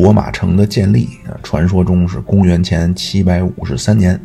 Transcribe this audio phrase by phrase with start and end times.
[0.00, 4.18] 罗马城的建立啊，传说中是公元前七百五十三年。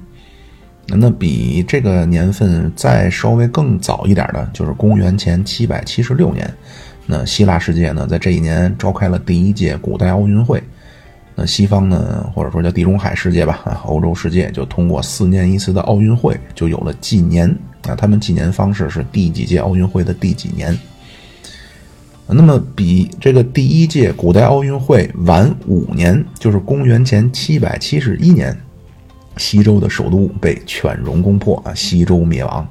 [0.87, 6.49] 那比这个年份再稍微更早一点的，就是公元前七百七十六年。
[7.05, 10.63] 那希腊世界呢，在这一年召开了第一届古代奥运会。
[11.35, 17.49] 那西方呢，或者说叫地中海世界吧，欧洲世界就通过四年一次的奥运会，就有了纪年
[17.87, 17.93] 啊。
[17.95, 20.77] 他们纪年方式是第几届奥运会的第几年。
[22.27, 28.55] 那么比这个第一届古代奥运会晚五年，就是公元前七百七十一年，
[29.37, 32.67] 西周的首都被犬戎攻破啊，西周灭亡。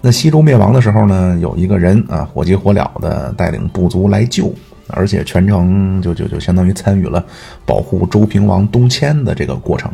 [0.00, 4.52] 那西周灭亡的时候呢，有一个人啊，火急火燎的带领部族来救。
[4.92, 7.24] 而且全程就就就相当于参与了
[7.64, 9.88] 保护周平王东迁的这个过程，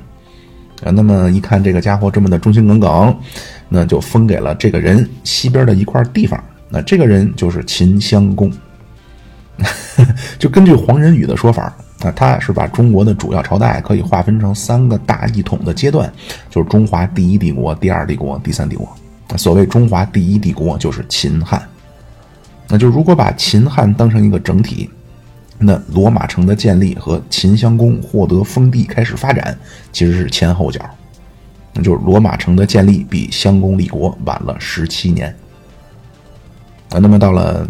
[0.83, 3.15] 啊，那么一看这个家伙这么的忠心耿耿，
[3.69, 6.43] 那就封给了这个人西边的一块地方。
[6.71, 8.51] 那这个人就是秦襄公。
[10.39, 11.65] 就根据黄仁宇的说法，
[12.01, 16.13] 啊，他是把中国的主要朝代可以划分成三个大一统的阶段，
[16.51, 18.89] 就是中华第一帝国、第二帝国、第三帝国。
[19.37, 21.61] 所谓中华第一帝国，就是秦汉。
[22.69, 24.91] 那就如果把秦汉当成一个整体，
[25.59, 29.57] 那罗马城的建立和秦襄公获得封地开始发展，
[29.91, 30.81] 其实是前后脚。
[31.73, 35.35] 那就是罗马城的建立比襄公立国晚了十七年。
[36.91, 37.67] 啊，那么到了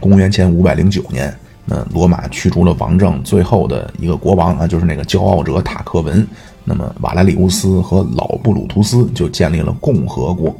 [0.00, 6.26] 公元前五百零九年，那罗马驱逐了王政最后的一个国王啊，就是那个骄傲者塔克文。
[6.64, 10.54] 那么瓦莱里乌斯和老布鲁图斯就建立了共和国。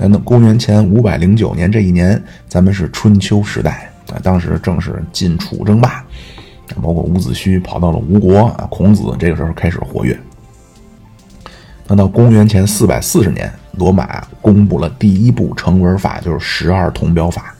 [0.00, 6.04] 那公元前五百零九年这一年，咱们是春秋时代啊，当时正是晋楚争霸，
[6.82, 10.18] 包括伍子胥跑到了吴国啊，孔子这个时候开始活跃。
[11.86, 17.54] 那到公元前四百四十年，罗马公布了第一部成文法，就是十二铜表法。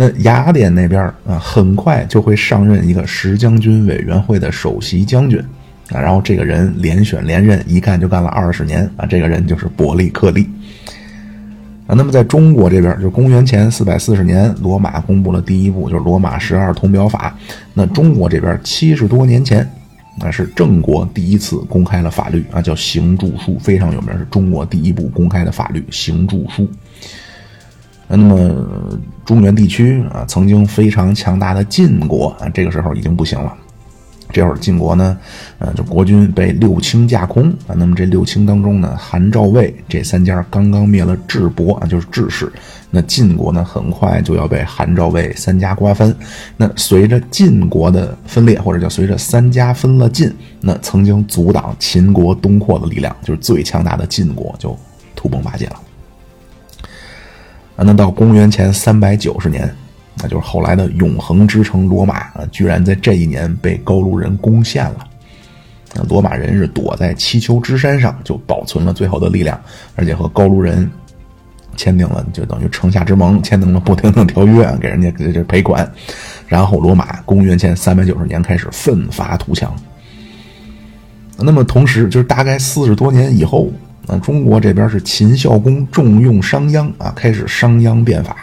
[0.00, 5.36] 那雅典那边啊，很快就会上任一个十将军委员会的首席将军
[5.90, 10.48] 啊，然后这个人连选连任，一干就干了二十年啊，这个人就是伯利克利。
[11.88, 17.36] 啊，那么在中国这边，就公元前四百四十年，罗马公布了第一部，就是《罗马十二铜表法》。
[17.74, 19.68] 那中国这边七十多年前，
[20.20, 26.62] 那是郑国第一次公开了法律啊，叫《行注书》，非常有名，是中国第一部公开的法律《行注书》。
[28.08, 28.66] 那么
[29.24, 33.54] 中原地区啊，曾经非常强大的晋国啊，这个时候已经不行了。
[34.30, 35.16] 这会儿晋国呢，
[35.58, 37.72] 呃，就国君被六卿架空啊。
[37.74, 42.52] 那么这六卿当中呢，韩赵魏这三家刚刚灭了智伯啊，就是智氏。
[42.90, 46.14] 那晋国呢，很快就要被韩赵魏三家瓜分。
[46.58, 50.30] 那随着晋国的分裂，或者叫随着三家分了晋，
[50.60, 54.76] 那曾经阻挡秦国东扩的力量，就是最强大的晋国就
[55.14, 55.80] 土崩瓦解了。
[57.84, 59.72] 那到公元前三百九十年。
[60.20, 65.06] 那就是后来的永恒之城罗马啊，居然在这一年被高卢人攻陷了。
[65.94, 69.60] 那罗马人是躲在七丘之山上，就保存了最后的力量，
[69.94, 70.90] 而且和高卢人
[71.76, 75.88] 签订了，就等于城下之盟，签订了不平等条约，给人家这这赔款。
[76.48, 79.72] 然后罗马公元前三百九十年开始奋发图强。
[81.36, 83.70] 那么同时，就是大概四十多年以后，
[84.08, 88.36] 那，中国这边是秦孝公重用商鞅啊，开始商鞅变法。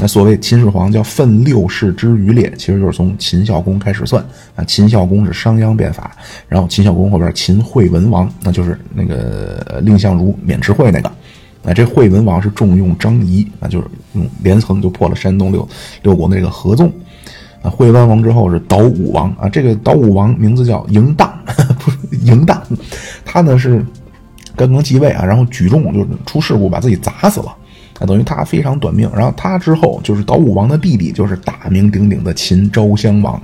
[0.00, 4.24] 那所谓秦始皇叫奋六世之余烈，其实就是从秦孝公开始算
[4.54, 4.62] 啊。
[4.62, 6.16] 秦孝公是商鞅变法，
[6.48, 11.08] 然后秦孝公后边秦惠文王，那就是那个蔺相如渑池会那个。
[11.64, 15.68] 啊，这惠文王是重用张仪啊，就是用连横就破了山东六
[16.02, 16.88] 六国的这个合纵。
[17.60, 21.36] 啊，惠文王之后是岛武王啊，这个岛武王名字叫嬴荡，
[21.80, 22.62] 不是嬴荡，
[23.24, 23.84] 他呢是
[24.66, 27.54] 刚刚继位啊，然后举重就出事故把自己砸死了。
[27.98, 29.10] 啊，等于他非常短命。
[29.14, 33.40] 然后他之后就是岛武王的弟弟，就是大名鼎鼎的秦昭襄王。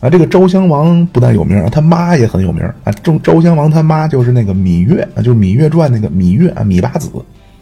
[0.00, 2.92] 啊，这个昭襄王不但有名，他妈也很有名啊。
[3.02, 7.10] 昭昭襄王他妈就是那个芈月啊，就是《芈月传》那个芈月啊，芈八子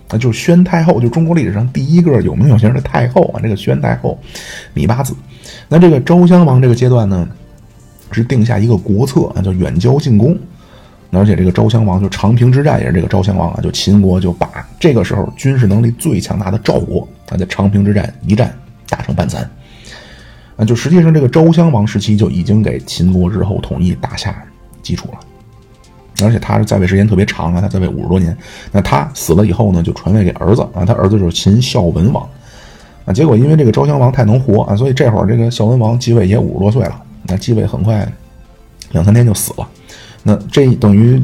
[0.08, 4.18] 啊，就是宣太后，就中国历史上第一个有名有姓的太后啊，这个宣太后
[4.74, 5.14] 芈八子。
[5.66, 7.26] 那这个昭襄王这个阶段呢，
[8.12, 10.36] 是定下一个国策啊，叫远交近攻。
[11.12, 14.48] 而且这个昭襄王就长平之战也是这个昭襄王啊，就秦国就把
[14.78, 18.54] 这个时候军事能力最强大的赵国啊，在长平之战一战
[18.88, 19.48] 打成半残，
[20.56, 24.44] 啊，就实际上这个昭襄王时期就已经给秦国日后统一打下
[24.82, 25.18] 基础了。
[26.22, 28.34] 而且他是在位时间特别长啊，他在位五十多年。
[28.72, 32.26] 那他死了以后呢，就传位给儿子啊，他儿子就是秦孝文王
[33.04, 33.12] 啊。
[33.12, 38.10] 结果因为这个昭襄王太能活啊，所以这会儿这个孝文王继位也五十多岁了，那继位很快
[38.92, 39.68] 两三天就死了。
[40.28, 41.22] 那这等于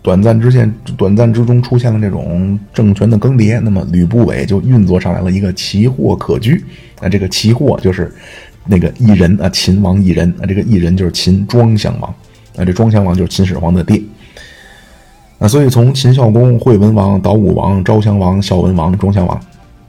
[0.00, 6.64] 短暂之间，短暂之中出现了这种政权的更迭，那么吕不韦就运作上来了一个奇货可居。
[7.02, 8.10] 那这个奇货就是
[8.64, 12.10] 那个异人啊，秦王异人啊，这个异人就是秦庄襄王
[12.56, 14.02] 啊，这庄襄王就是秦始皇的爹
[15.38, 19.36] 啊，所以从秦孝公、惠文王、岛武王、昭襄王、孝文王、庄襄王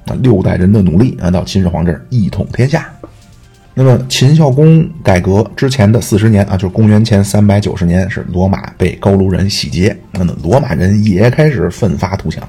[0.07, 2.85] 啊，六代人的努力啊，到秦始皇这儿一统天下。
[3.73, 12.47] 那么秦孝公改革之前的四十年啊，就是公元前三百九十年，是罗马被高卢人洗劫，那么罗马人也开始奋发图强。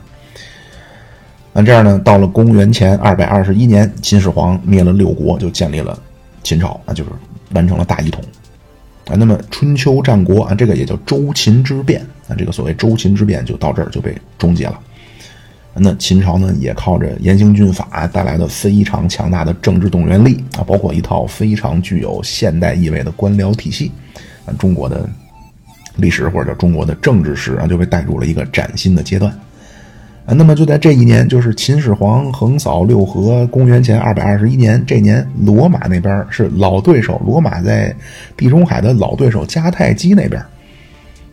[1.53, 5.97] 那这样呢，到了公元前二百二十一年，秦始皇灭了六国，就建立了
[6.43, 7.11] 秦朝，那就是
[7.55, 8.23] 完成了大一统。
[9.07, 14.81] 啊，那么春秋战国啊，这个也叫周秦之变啊，这个所谓周秦之变就到这儿就被终结了。
[15.75, 23.91] 那秦朝呢，也靠着严刑峻法带来的非常强大的政治动员力啊，包括一套非常具有现代意味的官僚体系，
[24.45, 25.09] 啊，中国的
[25.97, 29.33] 历史或者叫中国的政治史啊，就被带入了一个崭新的阶段。
[30.25, 37.93] 啊，那么就在这一年，就是秦始皇横扫六合，公元前二百二十一年，这年罗马那边是老对手，罗马在
[38.37, 40.41] 地中海的老对手迦太基那边。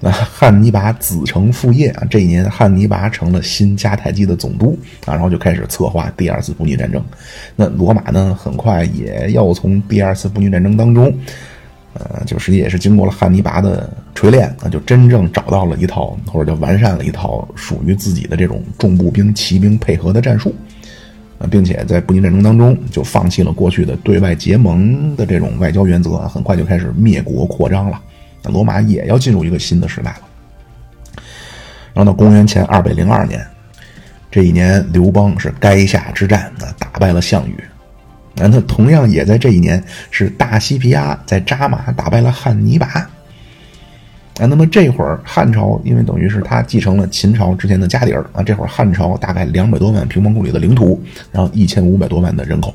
[0.01, 7.03] 那汉尼拔子承父业啊，这一年汉尼拔成了新迦太基的总督啊，然后就开始策划第二次布匿战争。
[7.55, 11.13] 那罗马呢，很快也要从第二次布匿战争当中，
[11.95, 20.55] 呃，就实际也是经过了汉尼拔的锤炼啊，就真正找到了一套或者叫完善了一套属于自己的这种重步兵、骑兵配合的战术
[21.39, 28.01] 啊，并且在布匿战争当中就放弃了过去的对外结盟的这种外交原则，很快就开始灭国扩张了。
[28.43, 30.21] 那罗马也要进入一个新的时代了。
[31.93, 33.45] 然后到公元前二百零二年，
[34.31, 37.55] 这一年刘邦是垓下之战啊打败了项羽。
[38.35, 42.87] 那他同样也在这一年是大西皮阿在扎马打败了汉尼拔。
[42.87, 51.03] 啊，那么这会儿汉朝因为等于是他继承了秦朝之前的家底儿啊，这会儿汉朝大概两百多万平方公里的领土，
[51.33, 52.73] 然后一千五百多万的人口。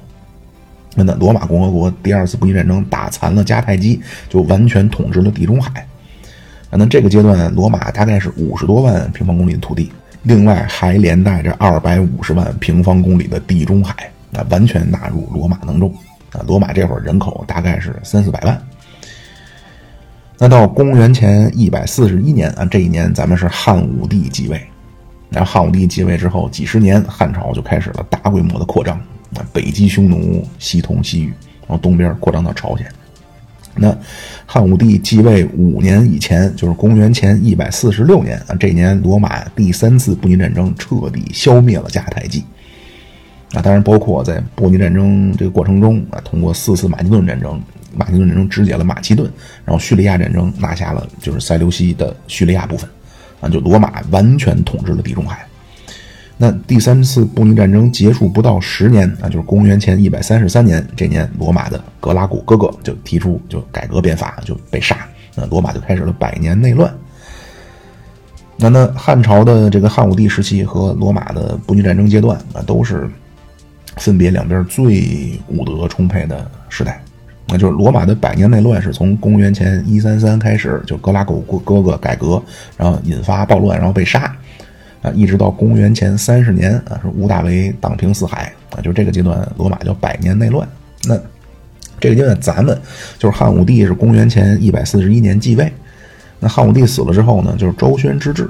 [0.95, 5.87] 那罗马共和国第二次布匿战争打残了迦太基，就完全统治了地中海。
[6.71, 9.93] 那这个阶段，罗马大概是五十多万平方公里的土地，
[10.23, 15.89] 另外还连带着二百五十万平方公里的地中海，啊，完全纳入罗马囊中。
[16.33, 18.61] 啊，罗马这会儿人口大概是三四百万。
[20.37, 24.61] 那到公元前一百四十一年啊，这一年咱们是汉武帝继位。
[25.29, 29.01] 那汉武帝继位之后几十年，汉朝就开始了大规模的扩张。
[29.53, 31.29] 北击匈奴，西统西域，
[31.67, 32.87] 然后东边扩张到朝鲜。
[33.77, 33.97] 那
[34.47, 42.45] 汉武帝继位五年以前，就是公元前一百四十六年啊，这年罗马第三次布匿战争彻底消灭了迦太基。
[43.53, 47.61] 啊，当然包括在布匿战争这个过程中啊，通过四次马其顿战争，
[47.97, 49.29] 马其顿战争肢解了马其顿，
[49.65, 52.89] 然后叙利亚战争拿下了就是塞琉西的叙利亚部分，
[53.41, 55.45] 啊，就罗马完全统治了地中海。
[56.37, 66.93] 那第三次布匿战争结束不到十年啊，就是公元前一百三十三年，这年罗马的格拉古哥哥就提出就改革变法，就被杀，那罗马就开始了百年内乱。
[68.57, 73.09] 那那汉朝的这个汉武帝时期和罗马的布匿战争阶段啊，都是
[73.99, 77.01] 分别两边最武德充沛的时代。
[77.47, 82.43] 那就是罗马的百年内乱是从公元前一三三开始，就格拉古哥哥改革，
[82.77, 84.35] 然后引发暴乱，然后被杀。
[85.05, 90.67] 啊，一直到公元前三十年啊，是吴大维荡平四海啊，就这个阶段，罗马叫百年内乱。
[91.07, 91.15] 那
[92.01, 92.81] 这个阶段，咱们
[93.19, 95.71] 就是汉武帝是公元前一百四十一年继位。
[96.41, 98.49] 那汉武帝死了之后呢，就是昭宣之治，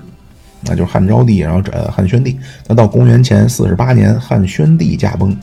[0.63, 2.39] 那就是汉昭帝，然后呃汉宣帝。
[2.69, 5.37] 那到公元前四十八年，汉宣帝驾崩，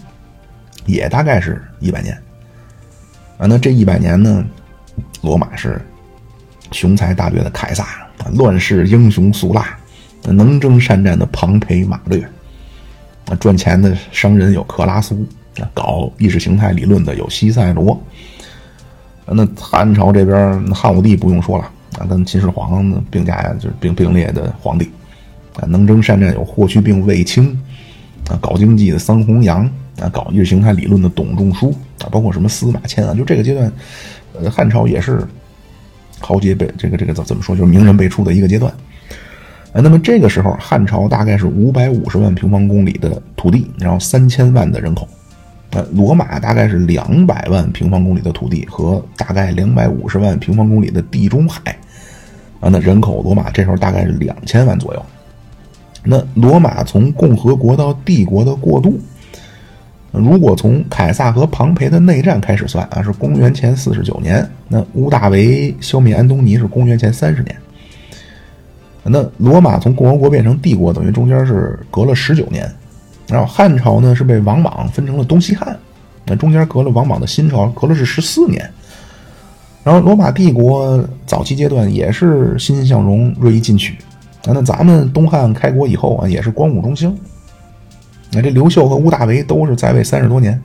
[0.86, 2.18] 也大概是一百年。
[3.38, 4.46] 啊，那这一百年呢，
[5.22, 5.82] 罗马是
[6.72, 7.86] 雄才大略的凯撒，
[8.36, 9.77] 乱世英雄苏拉。
[10.24, 12.22] 能征善战的庞培、马略，
[13.28, 15.25] 啊，赚钱的商人有克拉苏，
[15.60, 18.00] 啊，搞意识形态理论的有西塞罗，
[19.25, 21.63] 那汉朝这边汉武帝不用说了，
[21.98, 24.90] 啊，跟秦始皇并驾就是并并列的皇帝，
[25.56, 27.60] 啊，能征善战有霍去病、卫青，
[28.30, 29.68] 啊，搞经济的桑弘羊，
[30.00, 31.74] 啊，搞意识形态理论的董仲舒，
[32.04, 33.72] 啊，包括什么司马迁啊，就这个阶段，
[34.40, 35.25] 呃，汉朝也是
[36.20, 38.72] 豪杰辈这个这个怎怎么说，就是名人辈出的一个阶段。
[39.74, 45.08] 那么这个时候，汉朝大概是五百五十万平方公里的土地，然后三千万的人口。
[45.72, 51.62] 呃，罗马大概是两百万平方公里的土地和大概两百五十万平方公里的地中海。
[52.60, 55.06] 啊，那人口，罗马这时候大概是两千万左右。
[56.04, 59.00] 那罗马从共和国到帝国的过渡，
[60.12, 64.46] 如果从凯撒和庞培的内战开始算啊，是公元前四十九年。
[64.68, 67.56] 那屋大维消灭安东尼是公元前三十年。
[69.03, 72.70] 那罗马从共和国变成帝国，等于中间是隔了十九年。
[73.27, 75.77] 然后汉朝呢是被王莽分成了东西汉，
[76.25, 78.70] 那中间隔了王莽的新朝，隔了是十四年。
[79.84, 83.98] 然后罗马帝国早期阶段也是欣欣向荣、锐意进取。
[84.46, 87.15] 那咱们东汉开国以后啊，也是光武中兴。
[88.31, 90.62] 那这刘秀和乌大维都是在位三十多年。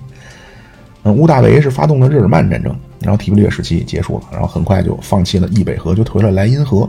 [1.05, 6.89] 嗯，乌大维是发动了日耳曼战争，然后提布略时期结束了，然后很快就放弃了易北河，就退了莱茵河。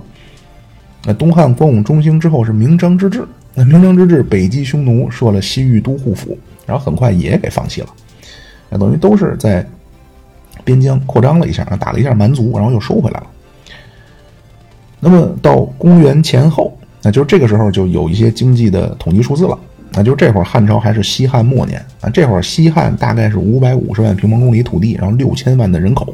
[1.08, 7.88] 那东汉光武中兴之后是明章之治，那明章之治北击匈奴，设了西域都护府，然后很快也给放弃了。
[8.70, 9.66] 那等于都是在
[10.66, 13.28] 边疆扩张了一下，打了一下蛮族，然后又收回来了。
[15.00, 19.58] 那么到公元前后，那就是这个时候就有一些经济的统计数字了。
[19.94, 26.14] 那就是这会儿汉朝还是西汉末年啊，这会儿西汉大概是五百五十万平方公里土地，然后六千万的人口。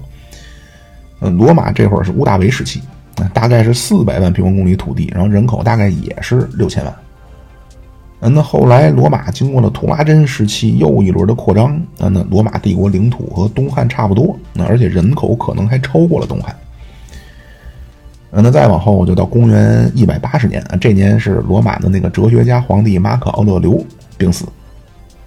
[1.21, 2.79] 嗯，罗马这会儿是屋大维时期，
[3.33, 6.93] 大概是四百万平方公里土地，然后人口大概也是六千万。
[8.21, 16.55] 嗯，那后来罗马经过了图拉真时期又一轮的扩张，那那罗马帝国领土和东汉差不多，那而且人口可能还超过了东汉。
[18.35, 23.85] 那再往后就到公元一百八十年啊，这年是罗马的那个哲学家皇帝马可奥勒留
[24.17, 24.45] 病死。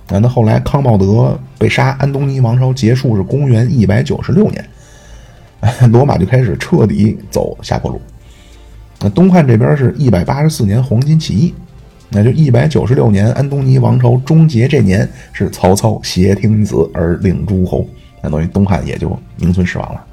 [0.09, 4.69] 啊，那后来康茂德被杀，安东尼王朝结束是公元一百九十六年，
[5.90, 8.00] 罗马就开始彻底走下坡路。
[9.00, 11.54] 那东汉这边是一百八十四年黄巾起义，
[12.08, 17.86] 那就一百九十六年安东尼王朝终结这年是曹操挟天子而令诸侯，
[18.22, 20.04] 那等于东汉也就名存实亡了。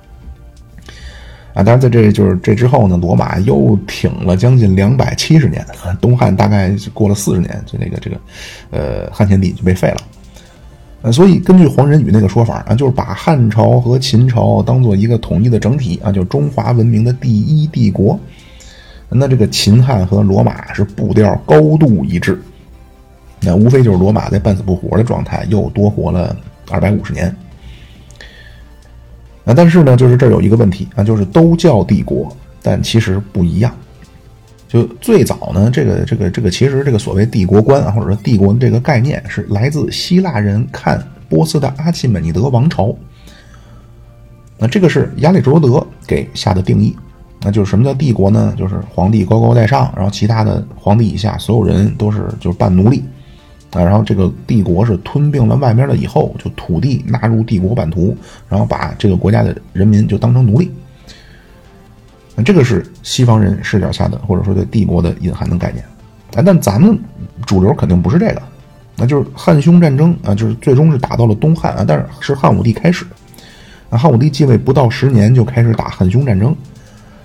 [1.53, 5.63] 啊，当然，在这就是这之后呢，罗马又挺了将近两百七十年，
[6.01, 8.17] 东汉大概过了四十年，就那个这个，
[8.71, 9.97] 呃，汉献帝就被废了。
[11.03, 18.17] 呃，所以根据黄仁宇那个说法啊，就是把汉朝和秦朝当做一个统一的整体啊，就中华文明的第一帝国。
[19.09, 22.41] 那这个秦汉和罗马是步调高度一致，
[23.41, 26.35] 那无非就是罗马在半死不活的状态，又多活了
[26.71, 27.27] 二百五十年。
[29.45, 33.75] 啊，但是呢，就是这儿有一个问题啊，就是都叫帝国，但其实不一样。
[34.73, 40.99] 就最早呢，这个这个这个，其实这个所谓帝国观啊，或者说帝国的这个概念，是来自希腊人看
[41.29, 42.91] 波斯的阿契美尼德王朝。
[44.57, 46.95] 那这个是亚里士多德给下的定义。
[47.39, 48.51] 那就是什么叫帝国呢？
[48.57, 53.03] 就是皇帝高高在上，然后其他的皇帝以下所有人都是就是半奴隶。
[53.69, 58.17] 啊，然后这个帝国是吞并了外面的以后，就土地纳入帝国版图，
[58.49, 60.71] 然后把这个国家的人民就当成奴隶。
[62.35, 65.83] 那这个是西方人视角下的，或者说对帝国的隐含的概念。
[66.35, 66.97] 啊，但咱们
[67.45, 68.41] 主流肯定不是这个，
[68.95, 73.05] 那就是汉匈战争啊，就是最终是打到了东汉啊，但是是汉武帝开始。
[73.89, 76.51] 啊，汉武帝继位不到十年就开始打汉匈战争，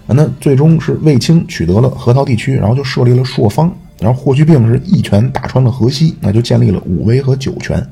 [0.06, 3.74] 啊，那最终是卫青取得了河套地区，然后就设立了朔方。
[4.00, 7.84] 然后霍去病是一拳打穿了河西，那就建立了武威和酒泉。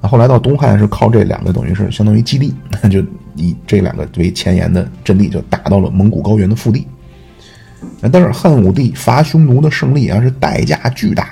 [0.00, 6.86] 那后来到东汉是靠这两个等于是相当于基地，那就以这两个为前沿的阵地，就打到了蒙古高原的腹地。
[8.12, 11.30] 但是汉武帝伐匈奴的胜利啊是代价巨大，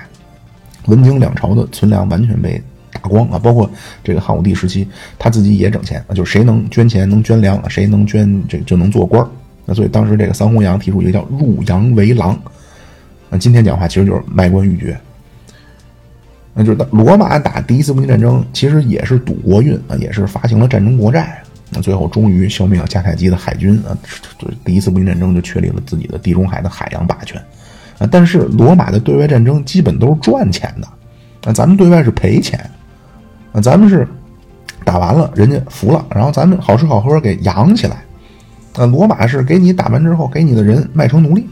[0.86, 3.70] 文经两朝的存粮完全被打光啊，包括
[4.02, 9.24] 这个汉武帝时期他自己也整钱啊，就是谁能捐钱能捐粮，谁能捐这就能做官
[9.64, 12.36] 那所以当时这个桑弘羊提出一个叫入羊为郎。
[13.28, 14.96] 那今天讲话其实就是卖官鬻爵，
[16.58, 21.42] 那就是罗马打第一次布匿战争，其实也是赌国运啊，也是发行了战争国债。
[21.70, 23.92] 那最后终于消灭了迦太基的海军啊，
[24.64, 27.38] 第一次布匿战争就确立了自己的地中海的海洋霸权
[27.98, 28.08] 啊。
[28.10, 30.88] 但是罗马的对外战争基本都是赚钱的，
[31.44, 32.58] 那咱们对外是赔钱
[33.52, 33.60] 啊。
[33.60, 34.08] 咱们是
[34.82, 37.96] 打完了，人家服了，然后咱们好吃好喝给养起来。
[38.76, 41.46] 啊，罗马是给你打完之后，给你的人卖成奴隶。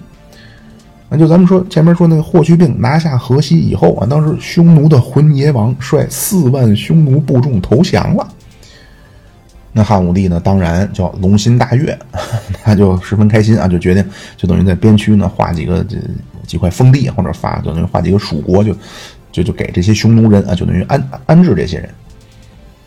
[1.08, 8.26] 那就咱们说前面说那个霍去病拿下河西以后啊，当时匈奴的浑邪王率四万匈奴部众投降了。
[9.70, 11.96] 那汉武帝呢，当然叫龙心大悦，
[12.64, 14.04] 他就十分开心啊，就决定
[14.36, 15.96] 就等于在边区呢划几个这
[16.46, 18.74] 几块封地，或者发就等于划几个属国，就
[19.30, 21.88] 就就给这些匈奴人啊，就等于安安置这些人。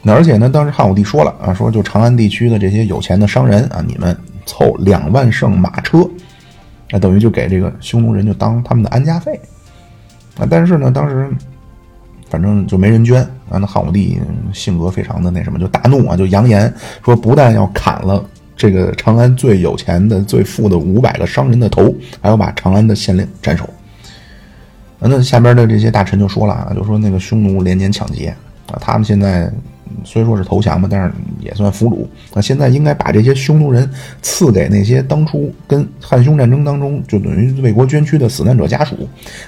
[0.01, 6.09] 那而且呢，当时汉武帝说了啊，说就长安地区的这些有钱的商人啊，你们凑两万乘马车。
[6.89, 9.39] 那等于就给这个匈奴人就当他们的安家费，
[10.37, 11.29] 啊，但是呢，当时
[12.29, 13.57] 反正就没人捐啊。
[13.59, 14.19] 那汉武帝
[14.53, 18.23] 性格非常的那什么，就大怒啊，就扬言说，不但要砍了
[18.55, 23.69] 这个长安最有钱的、最富的五百个商人的头，还要把长安的县令斩首。
[24.99, 28.35] 那下边的这些大臣就说了啊，就说那个匈奴连年抢劫
[28.71, 29.51] 啊，他们现在。
[30.03, 32.05] 虽说是投降吧，但是也算俘虏。
[32.33, 33.89] 那现在应该把这些匈奴人
[34.21, 38.95] 赐给那些当初跟汉匈战争当中就等于为国捐躯的死难者家属，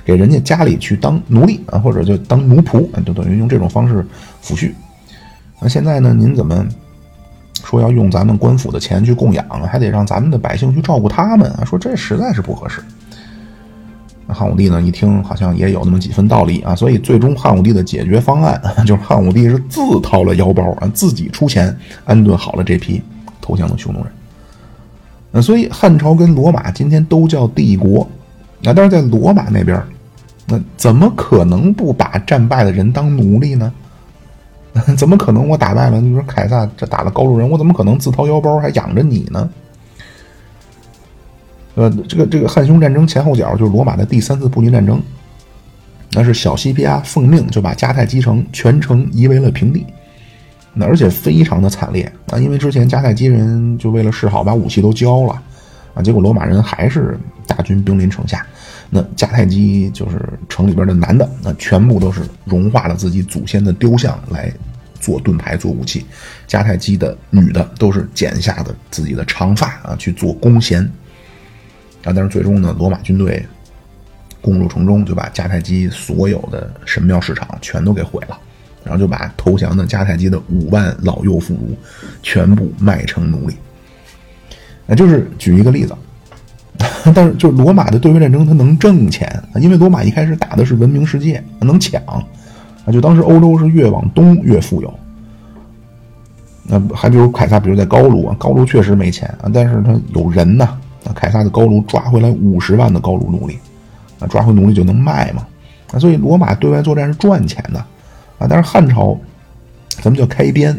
[0.04, 4.06] 给人家家里去当奴隶啊，或者就当奴仆，就等于用这种方式
[4.44, 4.72] 抚恤。
[5.60, 6.66] 那现在呢，您怎么
[7.64, 11.66] 说要用咱们官府的钱去供养，还得让咱们的百姓去照顾他们啊？
[11.66, 12.82] 说这实在是不合适。
[14.34, 23.02] 汉武帝呢，一听好像也有那么几分道理啊，所以最终汉武帝的解决方案 就是汉武帝是自掏了腰包啊，自己出钱安顿好了这批
[23.42, 24.12] 投降的匈奴人。
[25.32, 28.08] 那所以汉朝跟罗马今天都叫帝国，
[28.62, 29.82] 那但是在罗马那边。
[30.52, 33.72] 那怎么可能不把战败的人当奴隶呢？
[34.98, 36.02] 怎么可能我打败了？
[36.02, 39.48] 你说凯撒这打了高卢人，我怎么可能自掏腰包还养着你呢？
[41.80, 45.02] 呃，这个这个汉匈战争前后脚就是罗马的第三次布匿战争，
[46.12, 49.86] 那是小西皮亚奉命就把迦太基城全城夷为了平地，
[50.74, 52.38] 那而且非常的惨烈啊！
[52.38, 55.42] 因为之前迦太基人就为了示好把武器都交了
[55.94, 57.18] 啊，结果罗马人还是
[57.48, 58.46] 大军兵临城下。
[58.90, 60.20] 那迦太基就是
[60.50, 64.52] 城里边的男的，那全部都是融化了自己祖先的雕像来
[65.00, 66.02] 做盾牌、做武器；
[66.46, 70.86] 迦太基的女的都是剪下的自己的长发啊去做弓弦。
[72.14, 73.46] 但是最终呢，罗马军队
[74.42, 78.38] 攻入城中，就把迦太基所有的神庙市场全都给毁了，
[78.84, 81.58] 然后就把投降的迦太基的五万老幼妇孺
[82.22, 83.56] 全部卖成奴隶。
[84.86, 85.96] 那就是举一个例子。
[87.14, 92.24] 但是，就罗马的对外战争，它能挣钱啊，因为罗马一开始打的是文明世界，能抢啊。
[92.92, 95.00] 就当时欧洲是越往东越富有。
[96.64, 100.78] 那还比如凯撒，比如在高卢，高卢确实没钱啊，但是他有人呐。
[101.04, 103.58] 那凯撒的高卢抓回来五十万的高卢奴隶，
[104.20, 105.46] 啊，抓回奴隶就能卖嘛。
[105.92, 107.80] 啊，所以罗马对外作战是赚钱的
[108.38, 108.48] 啊。
[108.50, 109.18] 但是汉朝，
[110.02, 110.72] 咱们叫开边，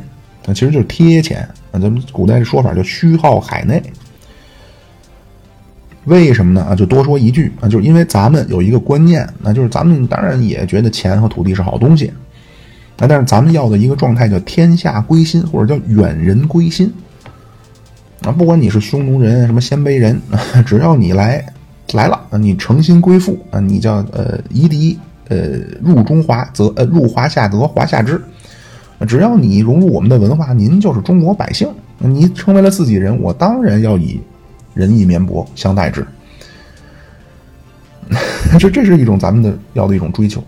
[0.46, 1.40] 啊，其实就是贴钱
[1.72, 1.80] 啊。
[1.80, 3.82] 咱们古代的说法叫虚耗海内。
[6.04, 6.62] 为什么呢？
[6.64, 12.06] 啊，就多说一句啊，就是因为咱们有一个观念，那就是咱们当然也觉得钱和土地是好东西，
[12.96, 16.90] 啊，但是咱们要的一个状态叫天下归心，或者叫远人归心，
[18.22, 20.20] 啊，不管你是匈奴人什么鲜卑人，
[20.66, 21.44] 只要你来
[21.92, 28.20] 来了，你诚心归附啊，你叫呃夷狄呃入中华则呃入华夏得华夏之，
[29.06, 34.20] 只要你融入我们的文化，您就是中国百姓，你成为了自己人，我当然要以。
[34.72, 36.06] 仁义绵薄相待之，
[38.56, 40.42] 这这是一种咱们的要的一种追求。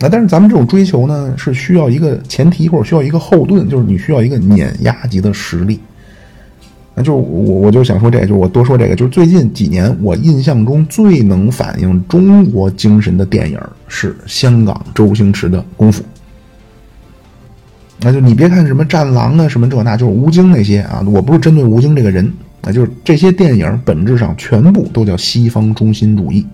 [0.00, 5.80] 那但是咱们这种追求呢，是需要一个前提或者需要一个后盾，就是你需要一个碾压级的实力。
[6.94, 16.02] 那就我我就想说这个，就我多说这个，就是最近几年我印象中最能反映中国精神的电影是香港周星驰的《功夫》。
[18.00, 22.30] 那就你别看什么《战狼》啊，什么这那，就是吴京那些啊，我不是针对吴京这个人。
[22.64, 26.46] 那就是这些电影本质上全部都叫西方中心主义。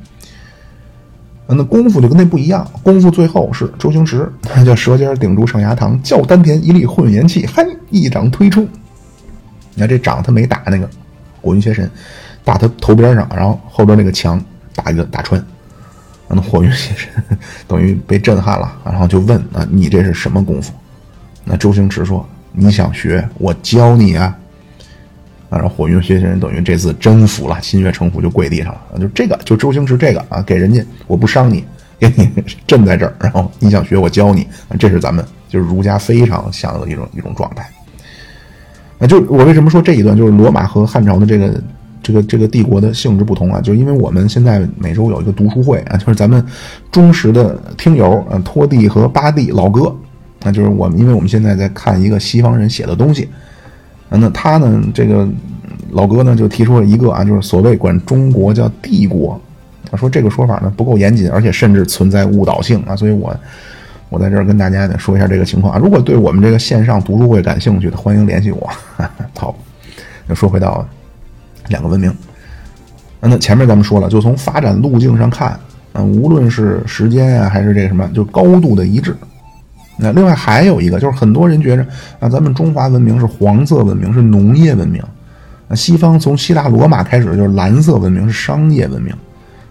[1.47, 8.69] 那功夫就跟那不一样，功夫最后是周星驰，他叫舌尖顶住上牙膛，叫丹田一粒混元气，嘿，一掌推出。
[9.79, 10.91] 你看这掌他没打那个
[11.41, 11.89] 火云邪神，
[12.43, 15.41] 打他头边上，然后后边那个墙打一个打穿，
[16.27, 17.09] 那火云邪神
[17.69, 20.73] 等于被震撼了，然后就问啊，你这是什么功夫？
[21.45, 24.37] 那周星驰说，你想学，我教你啊。
[25.49, 28.99] 啊，然后火云邪神等于这次真服了，心悦诚服就跪地上了。
[28.99, 31.65] 就这个，就周星驰这个啊，给人家我不伤你，
[32.01, 32.29] 给你
[32.67, 34.45] 镇在这儿，然后你想学我教你，
[34.77, 37.71] 这是咱们就是儒家非常想要的一种一种状态。
[38.99, 41.63] 啊，就我为什么说这一段就是罗马和汉朝的这个
[42.03, 43.61] 这个这个帝国的性质不同啊？
[43.61, 46.45] 就因为我们现在每周有一个读书会啊，就是咱们
[46.91, 49.95] 忠实的听友啊，托地和巴蒂老哥，
[50.43, 53.29] 那就是我们，因为我们现在在看一个西方人写的东西。
[54.09, 54.83] 啊那他呢？
[54.95, 55.29] 这个
[55.91, 59.39] 老哥呢，就提出了一个啊，就是所谓管中国叫帝国，
[59.91, 62.97] 他说这个说法呢不够严谨，而且甚至存在误导性啊。
[62.97, 63.37] 所以我
[64.09, 65.79] 我在这儿跟大家呢说一下这个情况啊。
[65.79, 68.71] 如果对我们这个线上读书会感兴趣的，欢迎联系我。
[69.37, 69.55] 好，
[70.27, 70.87] 那说回到
[71.69, 72.15] 两个文明，
[73.21, 75.59] 那前面咱们说了，就从发展路径上看，
[75.93, 79.15] 嗯，无论是时间啊，还是这个什么，就高度的一致。
[79.99, 81.85] 那另外还有一个，就是很多人觉着
[82.21, 85.03] 啊，咱们中华文明是黄色文明，是农业文明；
[85.67, 89.13] 那西方从希腊罗马开始就是蓝色文明，是商业文明。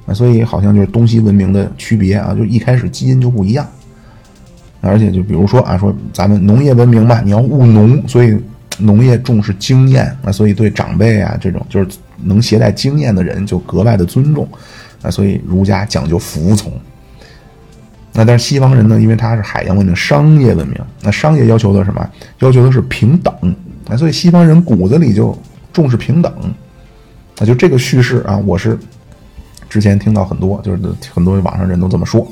[0.06, 3.66] 啊，所以好像就是东西文明的区别啊，就一开始基因就不一样。
[4.82, 8.38] 而且就比如说啊，说咱们农业文明吧，你要务农，所以
[8.80, 11.88] 农业重视经验啊，所以对长辈啊这种就是
[12.24, 14.48] 能携带经验的人就格外的尊重
[15.02, 16.72] 啊，所以儒家讲究服从。
[18.14, 19.00] 那但是西方人呢？
[19.00, 22.10] 因为他是海洋文明、商业文明，那商业要求的什么？
[22.40, 23.32] 要求的是平等。
[23.88, 25.38] 那所以西方人骨子里就
[25.72, 26.34] 重视平等。
[27.38, 28.76] 那就这个叙事啊，我是
[29.70, 30.80] 之前听到很多，就是
[31.14, 32.28] 很多网上人都这么说。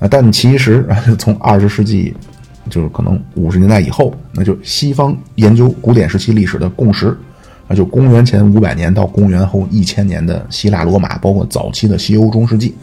[0.00, 2.14] 啊，但其实啊 从二十世纪
[2.68, 7.16] 就是可能五十年代以后，那就西方研究古典时期历史的共识，
[7.68, 12.74] 啊，就公元前五百年到公元后一千年的希腊罗马，包括早期的西欧中世纪，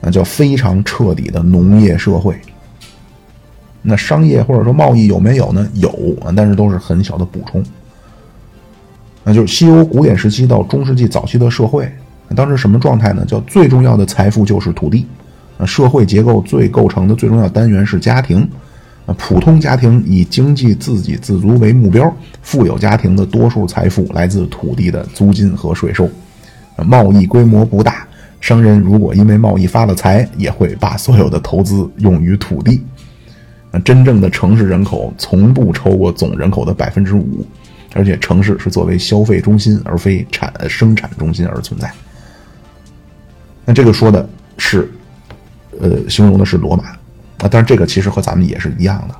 [0.00, 2.36] 那叫非常彻底的农业社会。
[3.82, 5.68] 那商业或者说贸易有没有呢？
[5.74, 7.62] 有，但是都是很小的补充。
[9.22, 11.90] 那就是西欧古典时期到中世纪早期的社会，
[12.34, 13.24] 当时什么状态呢？
[13.26, 15.06] 叫最重要的财富就是土地。
[15.58, 18.48] 啊，社会结构最构成的最重要单元是家庭。
[19.06, 26.08] 啊，普通家庭以经济自给自足为目标，富有家庭的多数财富来自土地的租金和税收。
[26.86, 28.06] 贸易规模不大，
[28.40, 32.82] 商人如果因为贸易发了财，也会把所有的投资用于土地。
[33.84, 37.44] 真正的城市人口从不超过总人口的百分之五，
[37.92, 41.90] 而且城市是作为消费中心而非产生产中心而存在。
[43.66, 44.90] 那这个说的是，
[45.80, 49.14] 呃，形容的是罗马啊，但是这个其实和咱们也是一样的。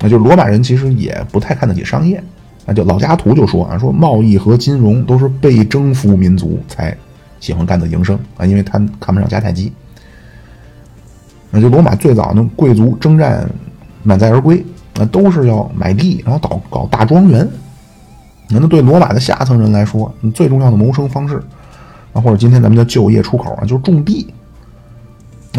[0.00, 2.22] 那就罗马人其实也不太看得起商业，
[2.66, 6.94] 那就老家图就说啊，说贸易和金融都是被征服民族才
[7.40, 9.72] 喜欢干的营生啊，因为他看不上迦太基。
[11.50, 13.48] 那就罗马最早呢，贵族征战
[14.02, 14.64] 满载而归，
[14.96, 17.48] 那都是要买地，然后搞搞大庄园。
[18.48, 21.42] 那对罗马的下层人来说，最重要的谋生方式，
[22.12, 24.26] 啊，或者今天咱们叫就业出口啊，就是种地。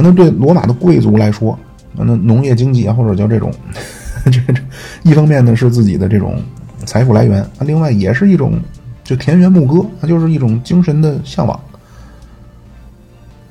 [0.03, 1.57] 那对罗马的贵族来说，
[1.93, 3.51] 那农业经济啊，或者叫这种，
[4.25, 4.61] 这这，
[5.03, 6.41] 一方面呢是自己的这种
[6.85, 8.59] 财富来源，啊，另外也是一种
[9.03, 11.59] 就田园牧歌，那就是一种精神的向往。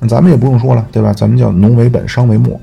[0.07, 1.11] 咱们也不用说了，对吧？
[1.13, 2.59] 咱们叫农为本，商为末。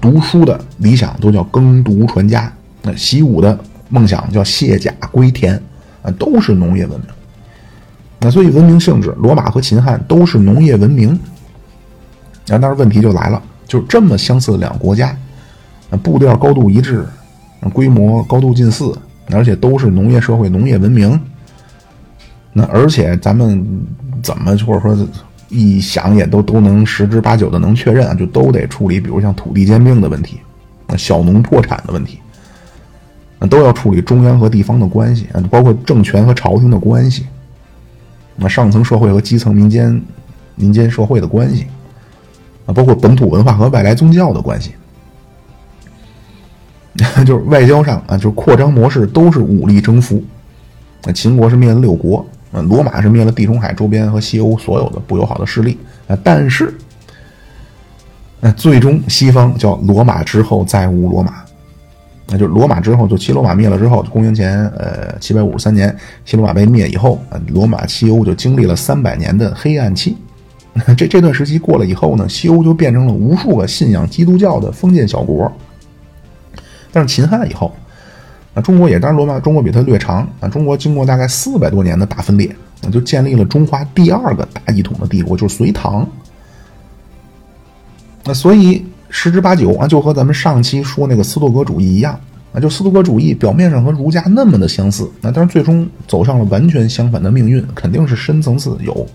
[0.00, 2.52] 读书的理想都叫耕读传家，
[2.82, 5.54] 那习武的梦想叫卸甲归田，
[6.02, 7.08] 啊，都是农业文明。
[8.20, 11.18] 那所以文明性质，罗马和秦汉都是农业文明。
[12.52, 15.16] 啊，但是问题就来了，就这么相似的两个国家，
[16.02, 17.06] 步调高度一致，
[17.72, 18.92] 规模高度近似，
[19.30, 21.20] 而且都是农业社会、农业文明。
[22.52, 23.64] 那而且咱们
[24.22, 25.08] 怎么或者说？
[25.50, 30.38] 一想也都都能十之八九的能确认啊，就都得处理，比如像土地兼并的问题，
[30.98, 32.18] 小农破产的问题，
[33.38, 37.24] 那都要处理中央和地方的关系啊，包括政权和朝廷的关系，
[38.36, 39.98] 那上层社会和基层民间
[40.54, 41.66] 民间社会的关系
[42.68, 44.72] 啊，包括本土文化和外来宗教的关系，
[47.26, 50.22] 就是外交上啊，就是扩张模式都是武力征服，
[51.04, 52.24] 那秦国是灭了六国。
[52.50, 55.76] 嗯，罗马是灭了地中海周边和西欧所有的不友好的势力。
[56.06, 56.72] 啊，但是，
[58.40, 61.44] 那最终西方叫罗马之后再无罗马，
[62.26, 70.16] 那就罗马之后就西罗马灭了之后，公元前呃七百五十三年西罗马被灭以后，罗马西欧就经历了三百年的黑暗期，
[70.96, 75.50] 这这段时期过了以后呢，西欧就变成了无数个信仰基督教的封建小国，
[76.92, 77.74] 但是秦汉以后
[78.54, 78.62] 啊。
[78.62, 80.48] 中国也当然罗马，中国比它略长啊。
[80.48, 86.08] 中国经过大概四百多年的大分裂，那就建立了中华第二个大一统的帝国，就是隋唐。
[88.24, 92.18] 那所以十之八九啊，就和咱们上期说那个斯多葛主义一样
[92.52, 99.06] 啊，就斯多葛主义表面上和儒家那么的相似，那但是最终走上了完全相反的命运，肯定是深层次有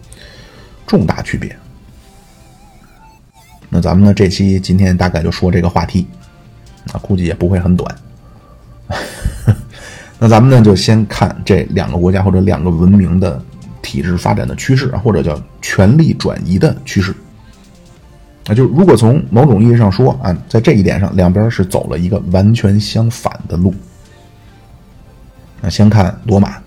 [0.86, 1.56] 重大区别。
[3.70, 6.06] 那咱们呢，这期今天大概就说这个话题，
[6.92, 7.96] 啊，估计也不会很短。
[10.20, 13.44] 那咱们呢，就先看这两个国家或者两个文明的
[13.82, 17.14] 体制发展的趋势，或者叫权力转移的趋势。
[18.46, 23.74] 那就如果从某种意义上说啊，在这一点上，两边是走了一个完全相反的路。
[25.62, 26.58] 那先看罗马，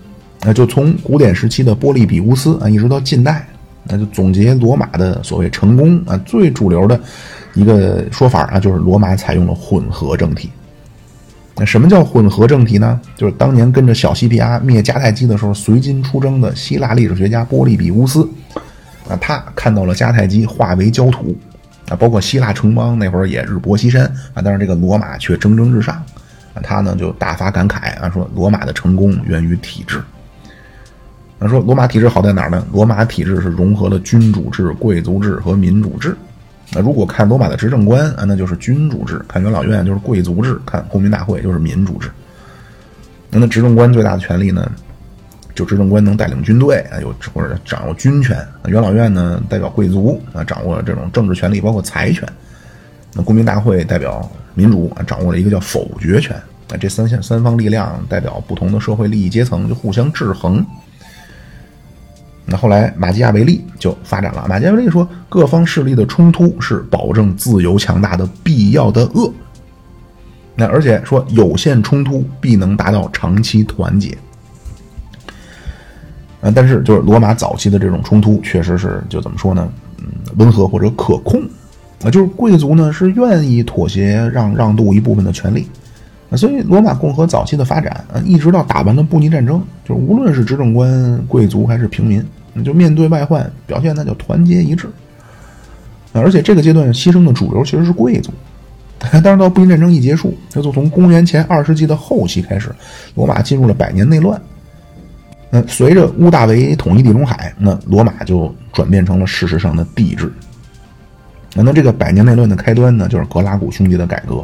[0.41, 3.47] 那就从古典时期的波利比乌斯啊，一直到近代，
[3.89, 7.01] 那就总结罗马的所谓成功啊，最主流的
[7.55, 10.51] 一个说法啊，就是罗马采用了混合政体。
[11.59, 13.01] 那什么叫混合政体呢？
[13.17, 18.29] 就是当年跟着小西皮阿灭迦太基的时候，随军出征的希腊历史学家波利比乌斯，
[19.09, 21.35] 啊，他看到了迦太基化为焦土，
[21.89, 25.95] 啊，包括希腊城邦那会儿也日薄西山，啊，但是这个罗马却蒸蒸日上，
[26.53, 30.03] 啊，他呢就大发感慨啊，说罗马的成功源于体制。
[31.39, 32.67] 那说罗马体制好在哪儿呢？
[32.73, 36.17] 罗马体制是融合了君主制、贵族制和民主制。
[36.73, 42.11] 那如果看罗马的执政官啊，那就是君主制；看元老院就是贵族制；看公民大会就是民主制。
[43.31, 44.71] 那那执政官最大的权利呢，
[45.55, 52.27] 就执政官能带领军队啊，有或者掌握军权；元老院呢代表贵族啊，掌握这种政治权利，包括财权。
[53.13, 56.35] 那公民大会代表民主啊，掌握了一个叫否决权。
[56.69, 60.65] 那这三项三方力量代表不同的社会利益阶层，就互相制衡。
[62.49, 64.47] 那后来马基雅维利就发展了。
[64.49, 69.33] 马基雅维利说，各方势力的冲突是保证自由强大的必要的恶
[70.55, 74.17] 那而且说有限冲突必能达到长期团结。
[76.41, 79.69] 啊，但是就是罗马早期的这种冲突，确实是就怎么说呢？
[79.99, 80.07] 嗯，
[80.37, 81.43] 温和或者可控。
[82.05, 85.67] 啊，就是贵族呢是愿意妥协让让渡一部分的权利。
[86.37, 92.25] 所以罗马共和早期的发展，一直到打完了布匿战争，就是无论是执政官、贵族还是平民，
[92.65, 94.89] 就面对外患表现那叫团结一致。
[96.13, 98.33] 而且这个阶段牺牲的主流其实是贵族。
[98.99, 102.75] 但是到布匿战争一结束，那就从公元前二世纪的后期开始，
[103.15, 104.41] 罗马进入了百年内乱。
[105.51, 110.33] 那随着屋大维统一地中海，那罗马就转变成了事实上的帝制。
[111.55, 114.43] 那这个百年内乱的开端呢，就是格拉古兄弟的改革。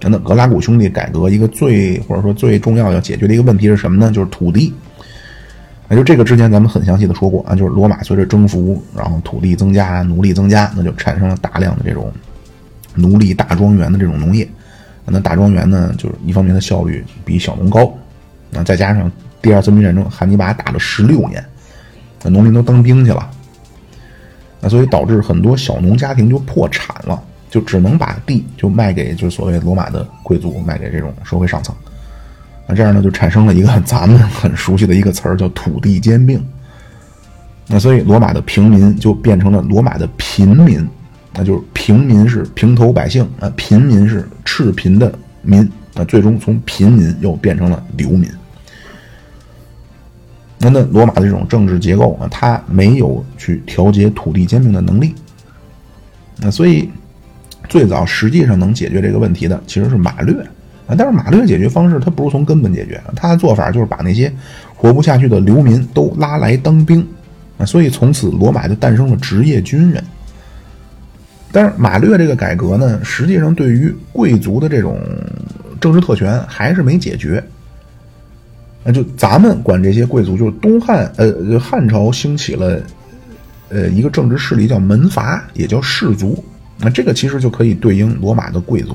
[0.00, 4.12] 那格拉古兄弟改革一个最或者说最重要要解决的一个问题是什么呢？
[4.12, 4.72] 就是土地。
[5.88, 12.10] 那就这个之前咱们很详细的说过啊，就是罗马随着征服，然后土地增加，奴隶增加，那就产生了大量的这种
[12.94, 14.48] 奴隶大庄园的这种农业。
[15.06, 17.92] 那大庄园呢，就是一方面的效率比小农高，
[18.50, 21.44] 那再加上第二次民战争，汉尼拔打了十六年，
[22.22, 23.30] 那农民都当兵去了，
[24.60, 31.76] 那所以导致很多小农家庭就破产了，就只能把地就卖给就是所谓罗马的贵族，卖给这种社会上层。
[32.66, 36.42] 那这样呢，就产生了一个 咱们很熟悉的一个词儿，叫土地兼并。
[37.66, 40.86] 那所以罗马的平民就变成了罗马的贫民，
[41.32, 48.28] 那就是平民是平头百姓啊，贫民是赤贫的民，那最终从贫民又变成了流民。
[50.58, 55.14] 那那罗马的这种政治结构啊，它没有去调节土地兼并的能力。
[56.38, 56.88] 那所以
[57.68, 60.34] 最早实际上能解决这个问题的其实是马略。
[60.86, 64.32] 啊，但是马略解决方式，他不是从根本解决，他的做法就是把那些
[64.74, 67.06] 活不下去的流民都拉来当兵，
[67.58, 70.02] 啊，所以从此罗马就诞生了职业军人。
[71.50, 74.98] 但是马略这个改革呢，实际上对于贵族的这种
[75.80, 77.42] 政治特权还是没解决。
[78.82, 82.82] 那就咱们管这些贵族，就是东汉，呃，汉朝兴起了，
[83.70, 86.44] 呃，一个政治势力叫门阀，也叫士族，
[86.78, 88.94] 那这个其实就可以对应罗马的贵族。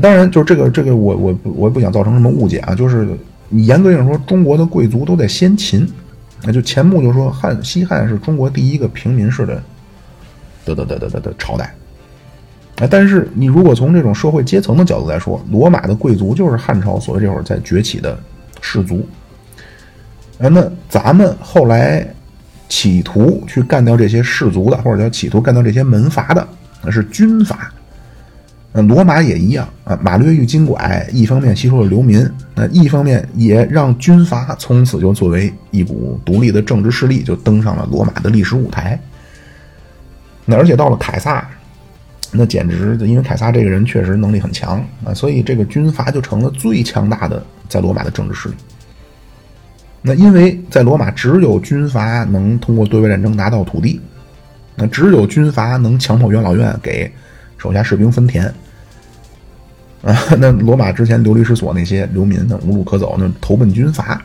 [0.00, 2.74] 当然，就是这个这个，我我我也不想造成什么误解啊。
[2.74, 3.06] 就是
[3.50, 5.86] 你严格意义上说，中国的贵族都在先秦，
[6.44, 9.62] 那就钱穆就说汉西汉是中国第一个平民式的
[10.64, 11.74] 的的的的的的朝代。
[12.78, 18.18] 啊，但是你如果从这种社会阶层的角度来说，罗马的贵族就是汉朝所谓这会儿在崛起的
[18.62, 19.06] 士族。
[20.38, 22.06] 啊，那咱们后来
[22.66, 26.48] 企图去干掉这些士族的，或者叫企图干掉这些门阀的，
[26.82, 27.70] 那是军阀。
[28.74, 38.98] 那罗马也一样啊，马略遇金拐，一方面吸收了流民，那一方面也让军阀从此就作为一股独立的政治势力，就登上了罗马的历史舞台。
[40.46, 41.46] 那而且到了凯撒，
[42.30, 48.54] 那简直因为凯撒这个人确实能力很强啊，所以这个军阀就成了最强大的在罗马的政治势力。
[50.00, 54.00] 那因为在罗马只有军阀能通过对外战争拿到土地，
[54.74, 57.12] 那只有军阀能强迫元老院给。
[57.58, 58.52] 手下士兵分田
[60.02, 64.20] 啊， 那罗马之前流离失所那些流民，那无路可走，那投奔军阀。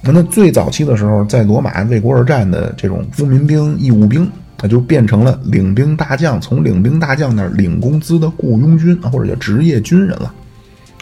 [0.00, 10.34] 那那最早期的时候，在罗马为国而战的这种公民兵、义务兵，那就变成了领兵大将，从领兵大将那领工资的雇佣军或者叫职业军人了。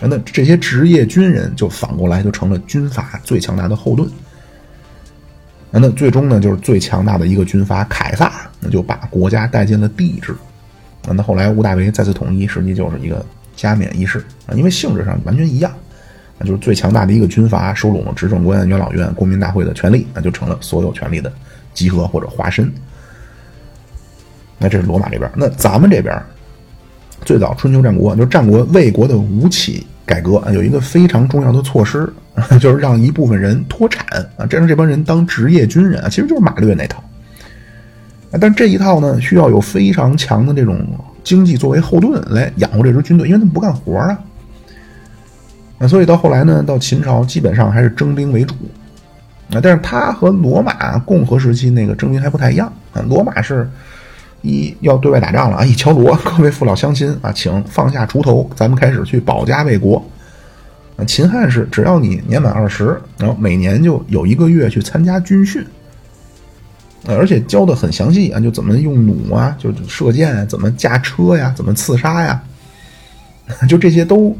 [0.03, 4.07] 那这些职业军人就反过来就成了军阀最强大的后盾。
[5.71, 10.35] 那最终呢，就是最强大的一个军阀凯撒，那就把国家带进了帝制。
[11.09, 13.25] 那后来屋大维再次统一，实际就是一个
[13.57, 15.73] 加冕仪式啊，因为性质上完全一样，
[16.39, 21.33] 那就是最强大的一个军阀收拢了执政官、元老院、公民大会的权利，那就成了所有权力的
[21.73, 22.71] 集合或者化身。
[24.59, 26.23] 那这是罗马这边，那咱们这边
[27.25, 32.13] 最早春秋战国，就是战国魏国的吴起改革啊，有一个非常重要的措施，
[32.61, 37.03] 就是让一部分人脱产啊，这让这帮人当职业军人啊，其实就是马略那套。
[38.41, 40.87] 但这一套呢，需要有非常强的这种
[41.27, 44.17] 经济作为后盾来养活这支军队，因为他们不干活啊。
[45.77, 48.55] 那所以到后来呢，到秦朝基本上还是征兵为主。
[49.51, 53.03] 啊，但是他和罗马共和时期那个征兵还不太一样啊。
[53.09, 53.69] 罗马是
[54.43, 60.01] 一要对外打仗了啊，一敲锣，各位父老乡亲啊，请放下锄头，咱们开始去保家卫国。
[61.09, 65.67] 秦汉是只要你年满二十，然后每年就有一个月去参加军训。
[67.15, 72.43] 而且教的很详细啊，就怎么用弩啊，就射箭啊，怎么驾车呀，怎么刺杀呀，
[73.69, 74.37] 就这些都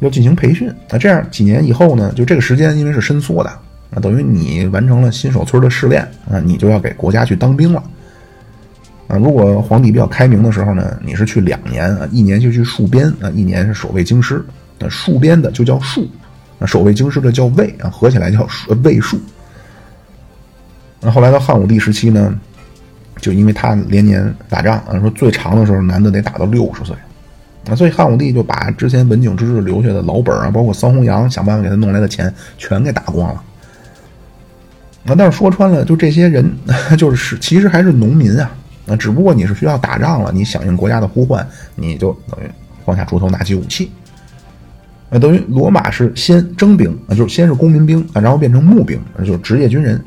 [0.00, 0.98] 要进行培训啊。
[0.98, 3.50] 这样几年以后呢，就这个时间因为是伸缩的
[3.94, 7.82] 啊，等于你完成了新手村的试炼啊，你就要给国家去当兵了
[9.08, 9.16] 啊。
[9.16, 14.44] 如果皇帝比较开明的时候呢，你是去两年啊，一年就去戍边啊，一年是守卫京师。
[14.78, 16.06] 那戍边的就叫戍，
[16.58, 18.46] 那守卫京师的叫卫啊，合起来叫
[18.82, 19.16] 卫戍。
[21.02, 22.32] 那后来到汉武帝时期呢，
[23.20, 26.96] 就因为他连年打仗啊，说最长的时候男的得打到六十岁。
[27.68, 33.42] 啊，所以汉武帝就把之前文景之治留下的老本啊，包括桑弘羊想办法给他弄来的钱，全给打光了。
[35.04, 36.48] 那，但是说穿了，就这些人，
[36.98, 38.50] 就是其实还是农民啊。
[38.84, 42.50] 那，只不过你是需要打仗了，你响应国家的呼唤，你就等于
[42.84, 43.92] 放下锄头，拿起武器。
[45.10, 50.02] 啊，等于罗马是先征兵啊，就是先是公民兵啊，然后变成募兵，就是职业军人。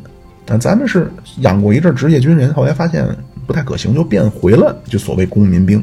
[0.45, 3.07] 但，咱们是养过一阵职业军人，后来发现
[3.47, 5.79] 不太可行，就变回了就所谓公民兵。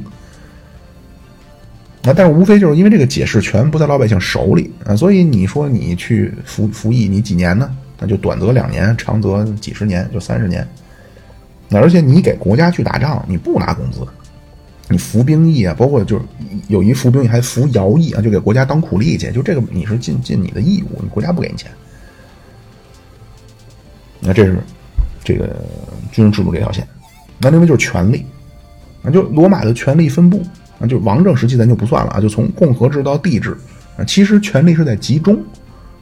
[2.05, 7.70] 啊，但是无非就是因为这个解释权不在老百姓手里啊，所以你说你去服服役，你几年呢？
[7.98, 10.66] 那就短则两年，长则几十年，就三十年。
[11.68, 14.01] 那而且你给国家去打仗，你不拿工资，
[14.88, 16.25] 你服兵役啊，包括就是
[16.66, 21.70] 有一服兵役还服徭役啊，就给国家当苦力去，就这个你是尽尽你的义务，你国家不给你钱。
[24.23, 24.57] 那这是
[25.23, 25.55] 这个
[26.11, 26.87] 军人制度这条线。
[27.39, 28.25] 那另外就是权力，
[29.03, 30.43] 啊，就罗马的权力分布。
[30.81, 33.57] 啊，就王政时期咱就不算了啊，就从共和制到帝制，
[33.97, 35.39] 啊，其实权力是在集中，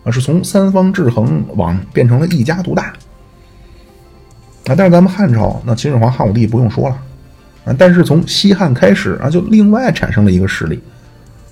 [0.05, 6.97] 啊，是从三方制衡往变成了一家独大，啊，但是咱们汉朝，那秦始皇、汉武帝不用说了，
[7.67, 10.81] 啊，但是从西汉开始啊，就另外产生了一个势力，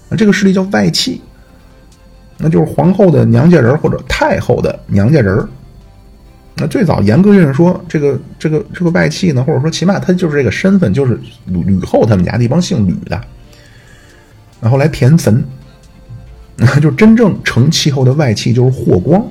[0.08, 1.20] 啊，这个势力叫外戚，
[2.38, 5.46] 那就是皇后的娘家人或者太后的娘家人
[6.60, 13.20] 那最早严格意义上说，这个这个这个外戚呢，或者说起码他就是这个身份，就是吕吕后他们家的一帮姓吕的。
[14.60, 15.42] 然后来填坟，
[16.82, 19.24] 就真正成气候的外戚就是霍光。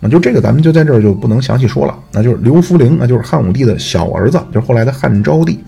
[0.00, 1.98] 那就这个咱们就在这儿就不能详细说了。
[2.12, 5.58] 那就是刘弗陵，那就是汉武帝的小儿子，就是后来的汉昭帝。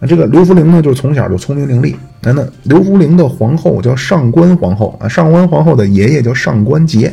[0.00, 1.94] 那这个刘弗陵呢，就是从小就聪明伶俐。
[2.22, 7.08] 那那刘弗陵的皇后叫上官皇后啊，上官皇后的爷爷叫上官桀，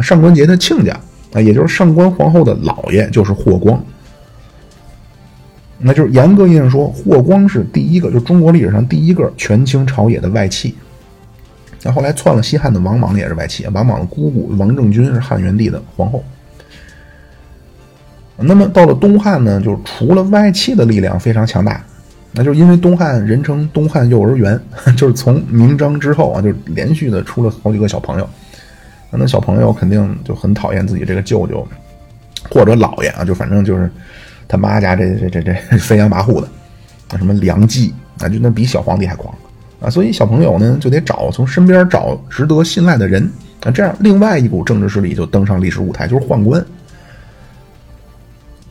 [0.00, 0.98] 上官桀的亲家。
[1.32, 3.82] 啊，也就是上官皇后的姥爷就是霍光，
[5.78, 10.74] 那就是严格意义上说，霍光是第一个，就中国历史上第一个权倾朝野的外戚。
[11.82, 16.22] 那后来篡了西汉的王莽也是外戚，王莽的姑姑王政君是汉元帝的皇后。
[18.36, 21.84] 那么到了东汉呢，就是除了外戚的力量非常强大，
[22.32, 24.60] 那就是因为东汉人称东汉幼儿园，
[24.96, 28.28] 就是从明章之后啊，就连续的出了好几个小朋友。
[29.18, 31.66] 那小朋友肯定就很讨厌自己这个舅舅，
[32.50, 33.90] 或者姥爷啊，就反正就是
[34.48, 36.48] 他妈家这这这这 飞扬跋扈的，
[37.18, 39.34] 什么梁冀啊，就那比小皇帝还狂
[39.80, 39.90] 啊！
[39.90, 43.28] 所以小朋友呢就得找从身边找值得信赖的人
[43.64, 46.64] 啊，这样另外一股政治势力就登上历史舞台，就是宦官。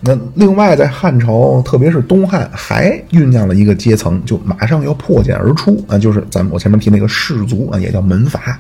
[0.04, 8.58] 那另外在汉朝，特别是东汉，还酝酿了一个阶层，就马上要破茧而出啊，就是咱们我前面提那个士族啊，也叫门阀。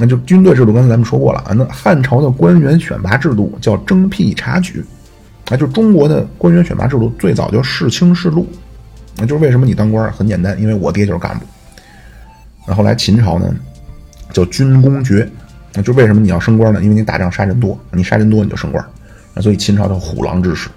[0.00, 1.52] 那就军队制度，刚才咱们说过了啊。
[1.54, 4.82] 那汉朝的官员选拔制度叫征辟察举，
[5.50, 8.48] 啊，就中国的官员选拔制度最早叫世卿世禄，
[9.18, 11.44] 那就是为什么你当官很简单，因为我爹就是干部。
[12.66, 13.54] 那后来秦朝呢，
[14.32, 15.28] 叫军功爵，
[15.74, 16.82] 那就为什么你要升官呢？
[16.82, 18.82] 因为你打仗杀人多，你杀人多你就升官，
[19.34, 20.70] 啊，所以秦朝叫虎狼之师。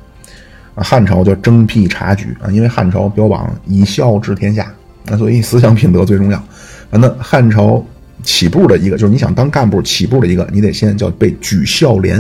[0.76, 4.70] 啊，汉朝叫征辟察举啊，因为汉朝标榜以孝治天下，
[5.06, 6.38] 那所以思想品德最重要。
[6.38, 7.82] 啊，那汉朝。
[8.24, 12.20] 起步的一个就是你想当干部起步的一个，你得先叫被举孝廉，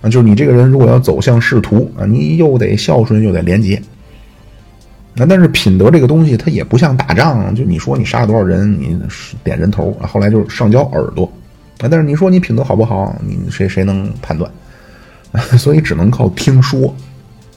[0.00, 3.80] 啊，就是你这个人如果要走向仕途啊，你又得孝顺又得廉洁。
[5.14, 8.96] 那但是品德这个东西它也不像打仗，就你说你杀了多少人，你
[9.42, 11.24] 点人头，后来就是上交耳朵，
[11.80, 14.50] 啊，但是你说你品德好不好，你谁谁能判断？
[15.58, 16.94] 所以只能靠听说。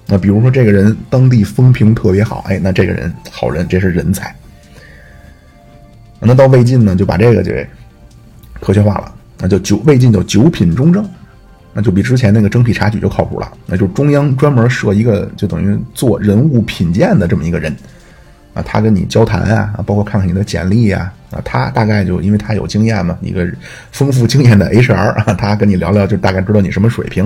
[0.07, 4.35] 那比如说这个人当地风评特别好，哎，那这个人好人，这是人才。
[6.23, 7.67] 那到魏晋呢，就把这个给
[8.59, 11.03] 科学化了，那就九魏晋叫九品中正，
[11.73, 13.51] 那就比之前那个征辟察举就靠谱了。
[13.65, 17.75] 那就中央专门设一个，就等于做人物品鉴的这么一个人，
[18.53, 23.47] 啊，他跟你交谈啊，包括看看你的简历啊，啊，他大概就因为他有经验嘛，一个
[23.91, 27.25] 丰富经验的 HR 啊，他跟你聊聊，就大概知道你什么水平。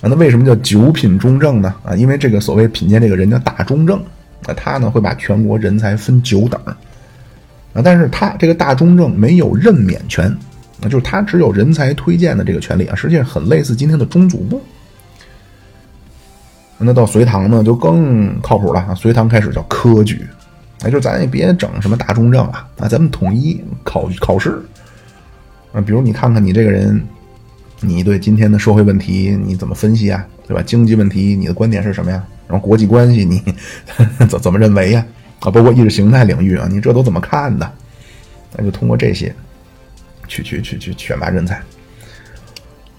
[0.00, 1.74] 啊，那为什么叫九品中正呢？
[1.84, 4.02] 啊，因为这个所谓品鉴这个人叫大中正，
[4.46, 6.58] 那他呢会把全国人才分九等。
[7.82, 10.34] 但是他这个大中正没有任免权，
[10.80, 14.60] 那就是他只有人才推荐的这个权利啊，实际上很类似今天的中组部。
[16.80, 18.94] 那到隋唐呢，就更靠谱了！
[18.94, 20.24] 隋唐开始叫科举，
[20.80, 24.62] 那就咱也别整什么大中正了啊，咱们统一考考试
[25.72, 27.04] 啊，比如你看看你这个人，
[27.80, 30.24] 你对今天的社会问题你怎么分析啊？
[30.46, 30.62] 对吧？
[30.62, 32.24] 经济问题你的观点是什么呀？
[32.46, 33.42] 然后国际关系你
[34.30, 35.04] 怎怎么认为呀？
[35.40, 37.70] 啊包括意识形态领域啊，你这都怎么看的？
[38.56, 39.34] 那就通过这些
[40.26, 41.60] 去去去去选拔人才。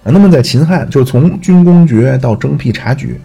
[0.03, 3.19] 那么在秦汉，就是从军功爵到征辟察举，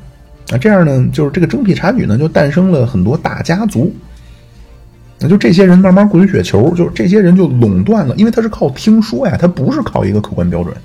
[0.51, 3.95] 啊，这样呢，就是这个征辟察举呢，就诞生了很多大家族。
[5.21, 10.77] 那就这些人慢慢滚雪球，就这些人就垄断了，因为他是靠听说呀，他不是靠一个客观标准。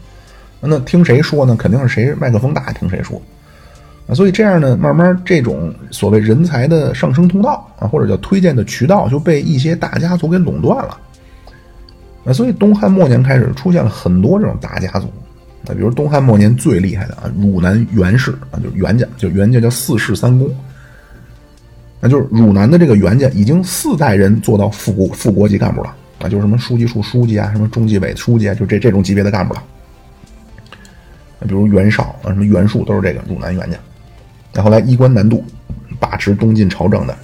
[0.62, 1.56] 那听谁说呢？
[1.56, 3.22] 肯定是谁麦克风大，听谁说。
[4.16, 10.98] 所以这样呢，慢慢这种所谓人才的上升通道啊，或者叫推荐的渠道，就被一些大家族给垄断了。
[12.26, 15.08] 啊，所以东汉末年开始出现了很多这种大家族。
[15.68, 20.50] 啊，比如东汉末年最厉害的啊，汝南袁氏啊，就是袁家，就袁家叫四世三公。
[22.00, 29.62] 那就是汝南的这个袁家已经四代人做到副国副国级干部了啊，就是什么书记处书记啊，什么中纪委书记啊，就这这种级别的干部了。
[31.42, 33.78] 比如袁绍啊，什么袁术都是这个汝南袁家。
[34.52, 35.44] 再后来，衣冠南渡，
[36.00, 37.16] 把持东晋朝政的，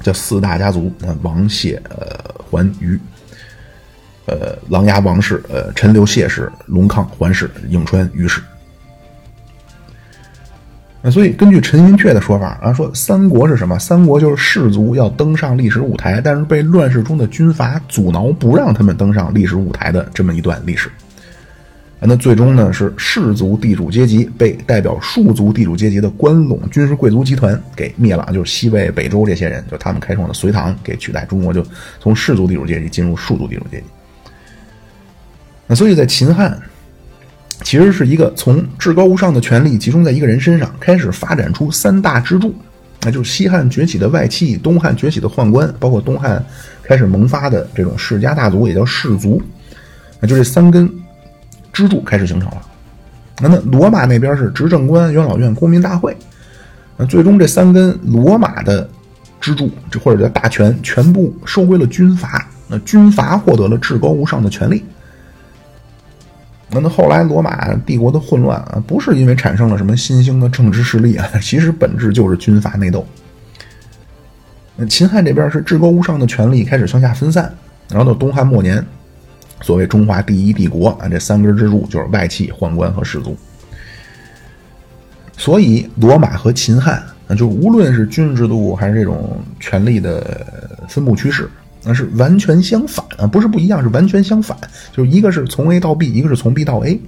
[0.00, 0.92] 这四大家族，
[1.22, 2.98] 王谢、呃、桓、于，
[4.26, 8.42] 呃，琅琊王氏、呃，陈留谢氏、隆康、桓氏、颍川于氏。
[11.04, 13.76] 那所以，根据陈寅恪的说法啊，说三国是什么？
[13.78, 20.88] 三国就是士族要登上历史舞台，但是被乱世中的军阀阻挠，不让他们登上历史舞台的这么一段历史。
[22.04, 31.64] 那最终呢，是氏族地主阶级被代表庶族地主阶级的关陇军事贵族集团给灭了，就是西魏、北周这些人，就他们开创的隋唐给取代，中国就
[32.00, 33.84] 从氏族地主阶级进入庶族地主阶级。
[35.68, 36.60] 那所以在秦汉，
[37.62, 42.52] 其实是一个从至高无上的权力集中在一个人身上，开始发展出三大支柱，
[43.02, 46.44] 那就是西汉崛起的外戚，东汉崛起的宦官，包括东汉
[46.82, 49.40] 开始萌发的这种世家大族，也叫氏族，
[50.18, 50.92] 那就这三根。
[51.72, 52.62] 支柱开始形成了，
[53.40, 56.14] 那那罗马那边是执政官、元老院、公民大会，
[56.96, 58.88] 那最终这三根罗马的
[59.40, 64.84] 支柱，这或者叫大权，全部收归了军阀，那军阀获得了至高无上的权利。
[66.70, 73.06] 那那后来罗马帝国的混乱啊，不是因为产生了什么新兴的政治势力啊，其实本质就是军阀内斗。
[74.76, 77.54] 那秦汉这边是至高无上的权力开始向下分散，
[77.88, 78.84] 然后到东汉末年。
[79.62, 83.36] 所谓中华第一帝国啊，这三根支柱就是外戚、宦官和士族。
[85.36, 90.46] 所以，罗马和秦汉啊，就无论是军事制度还是这种权力的
[90.88, 91.48] 分布趋势，
[91.82, 94.56] 那是完全相反啊，不是不一样，是完全相反。
[94.92, 97.00] 就一个是从 A 到 B，一个是从 B 到 A。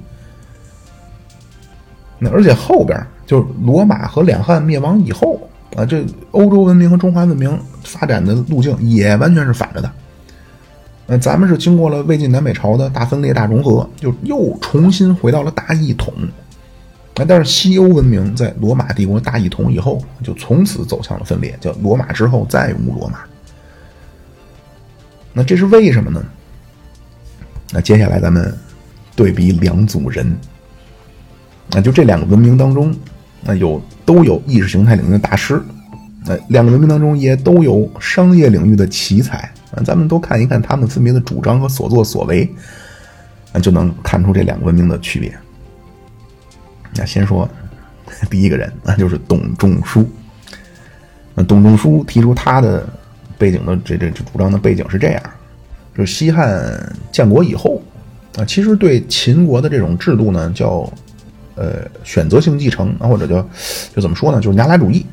[2.18, 5.40] 那而且后边就是罗马和两汉灭亡以后
[5.76, 9.92] 啊，这欧洲文明和中华文明发展的路径也完全是反着的。
[11.06, 16.12] 那咱们是经过了魏晋南北朝的大分裂、大融合，就又重新回到了大一统。
[17.16, 23.18] 那但是西欧文明在罗马帝国大一统以后，就从此走向了分裂，叫罗马之后再无罗马。
[25.32, 26.24] 那这是为什么呢？
[27.72, 28.56] 那接下来咱们
[29.14, 30.36] 对比两组人，
[31.70, 32.94] 那就这两个文明当中，
[33.42, 35.62] 那有都有意识形态领域的大师，
[36.24, 39.52] 那两个文明当中也都有商业领域的奇才。
[39.82, 42.48] 咱们都看一看他们分别的主张和所作所为，
[43.52, 45.34] 那就能看出这两个文明的区别。
[46.94, 47.48] 那先说
[48.30, 50.08] 第一个人，那就是董仲舒。
[51.34, 52.88] 那董仲舒提出他的
[53.36, 55.22] 背景的这这这主张的背景是这样：，
[55.96, 57.82] 就是西汉建国以后
[58.36, 60.88] 啊，其实对秦国的这种制度呢，叫
[61.56, 63.44] 呃选择性继承啊，或者叫
[63.94, 65.04] 就怎么说呢，就是拿来主义。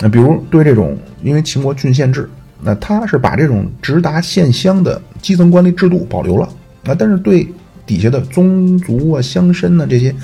[0.00, 2.28] 那比如对这种，因为秦国郡县制。
[2.64, 6.48] 那他是把这种直达县乡的基层管理制度保留了
[6.86, 7.46] 啊，但是对
[7.84, 10.14] 底下的宗族啊、乡绅呢这些，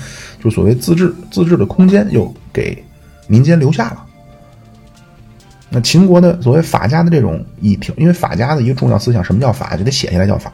[0.43, 2.83] 就所谓自治自治的空间又给
[3.27, 4.05] 民间留下了。
[5.69, 10.51] 那秦国的所谓法家的这种一条，因为法家的一个重要思想，什么叫法，就得写下来叫法。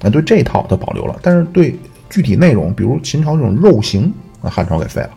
[0.00, 1.78] 那对这套他保留了，但是对
[2.08, 4.12] 具体内容，比如秦朝这种肉刑，
[4.42, 5.10] 那汉朝给废了。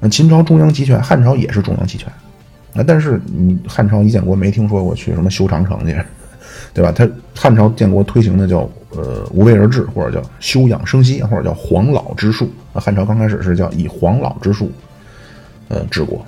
[0.00, 2.10] 那秦朝中央集权，汉朝也是中央集权。
[2.74, 5.96] 啊，但是你汉朝一建国没听说过去什么修长城去，
[6.72, 6.90] 对吧？
[6.92, 12.50] 他汉朝建国推行的叫呃无为而治，或者叫休养生息，或者叫黄老之术。
[12.72, 14.70] 啊，汉朝刚开始是叫以黄老之术，
[15.68, 16.24] 呃治国。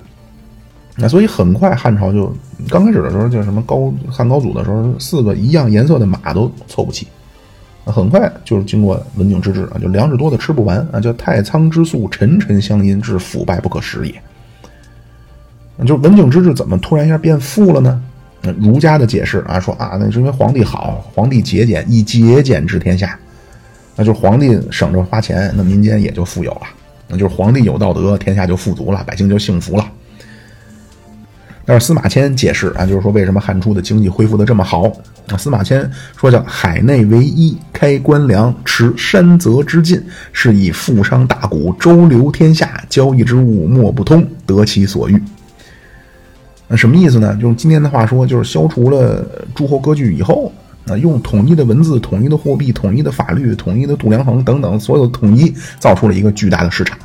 [0.95, 2.33] 那所以很快汉朝就
[2.69, 7.05] 刚开始的时候叫什么高汉高祖的时候，四个一样颜色的马都凑不齐。
[7.85, 14.21] 很快就是经过文景之治啊，就粮食多的吃不完啊，叫太仓之粟，沉沉相因，致腐败不可食也。
[15.85, 18.01] 就文景之治怎么突然一下变富了呢？
[18.41, 23.17] 那儒家的解释啊，说啊，那是因为皇帝好，皇帝节俭，以节俭治天下，
[23.95, 26.61] 那就是皇帝省着花钱，那民间也就富有了。
[27.07, 29.85] 那就是皇帝有道德，天下就富足了，百姓就幸福了。
[31.65, 34.83] 但是司马迁解释啊，就是说为什么汉初的经济恢复的这么好
[35.27, 35.35] 啊？
[35.37, 40.01] 司马迁说叫海内为一，开官粮，持山泽之尽，
[40.31, 45.21] 是以富商大贾周流天下，交易之物莫不通，得其所欲。
[46.67, 47.37] 那什么意思呢？
[47.39, 50.51] 用今天的话说，就是消除了诸侯割据以后，
[50.85, 56.97] 啊，用统一的文字、统一的货币、统一的法律、统一的度量衡等等，所有统一，造出了一个巨大的市场。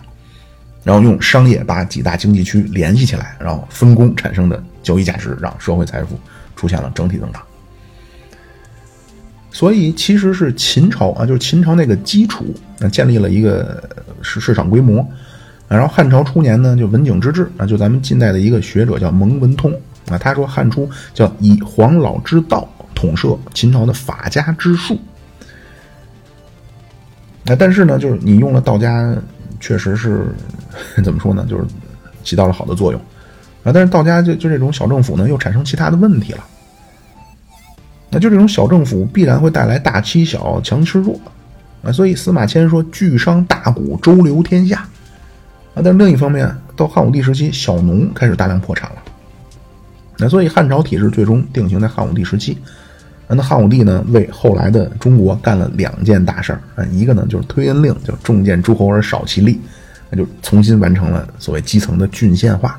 [0.83, 6.19] 然后用商业把几大经济区联系起来，然后分工产生的交易价值，让社会财富
[6.57, 7.41] 出现了整体增长。
[9.53, 12.45] 所以其实是秦朝啊，就是秦朝那个基础，
[12.81, 13.81] 那建立了一个
[14.23, 15.07] 市市场规模。
[15.73, 19.73] 然后汉朝初年呢，就文景之治啊，就咱们近代的一个学者叫蒙文通
[20.11, 24.99] 啊，他说汉初叫以黄老之道统摄秦朝的法家之术。
[27.45, 29.15] 那但是呢，就是你用了道家。
[29.61, 30.27] 确实是，
[31.05, 31.47] 怎么说呢？
[31.49, 31.65] 就是
[32.25, 33.01] 起到了好的作用
[33.63, 33.71] 啊。
[33.73, 36.45] 但是道家就就这种小政府呢，又产生其他的问题了。
[38.11, 41.17] 那就这种小政府必然会带来大欺小、强吃弱
[41.81, 41.93] 啊。
[41.93, 44.85] 所以司马迁说：“巨商大贾周流天下。”
[45.75, 48.97] 啊，但另一方面，到汉武帝时期，小农开始大量破产了。
[50.19, 52.59] 那所以汉朝体制最终定型在汉武帝时期。
[53.35, 59.59] 那汉武帝呢，为后来的中国干了两件大事儿啊，一个呢就是推恩令，就重建诸侯而少其力，
[60.11, 62.79] 那就重新完成了所谓基层的郡县化。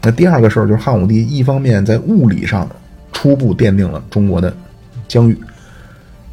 [0.00, 2.68] 那第二个事儿就是汉武帝一方面在物理上
[3.12, 4.54] 初步奠定了中国的
[5.08, 5.36] 疆域，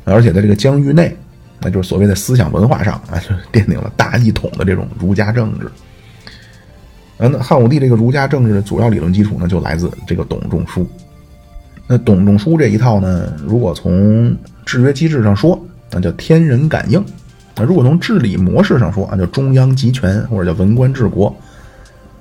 [0.06, 1.18] 而且在这个疆域内，
[1.62, 5.66] 那就是所谓的思想文化上啊，就奠定了大一统的这种儒家政治。
[7.18, 10.88] 啊那汉武帝这个儒家政治的主要理论基础呢，就来自这个董仲舒。
[11.86, 14.34] 那董仲舒这一套呢，如果从
[14.66, 15.60] 制约机制上说，
[15.92, 17.02] 那叫天人感应；
[17.56, 21.30] 那如果从治理模式上说，啊叫中央集权或者叫文官治国；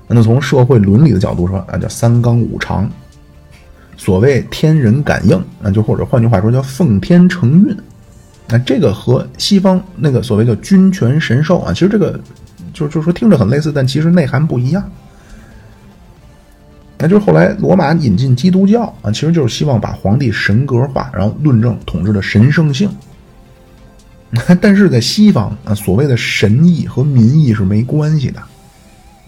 [0.09, 2.91] 那从社会伦理的角度说，啊叫三纲五常。
[3.97, 7.77] 所谓天人感应，那就或者换句话说叫奉天承运。
[8.51, 12.19] 那这个和西方那个所谓叫君权神授啊，其实这个
[12.73, 14.83] 就就说听着很类似，但其实内涵不一样。
[16.97, 22.91] 那就是后来罗马引进基督教啊，其实就是希望把皇帝神格化，然后论证统治的神圣性。
[24.61, 28.43] 但是在西方啊，所谓的神意和民意是没关系的。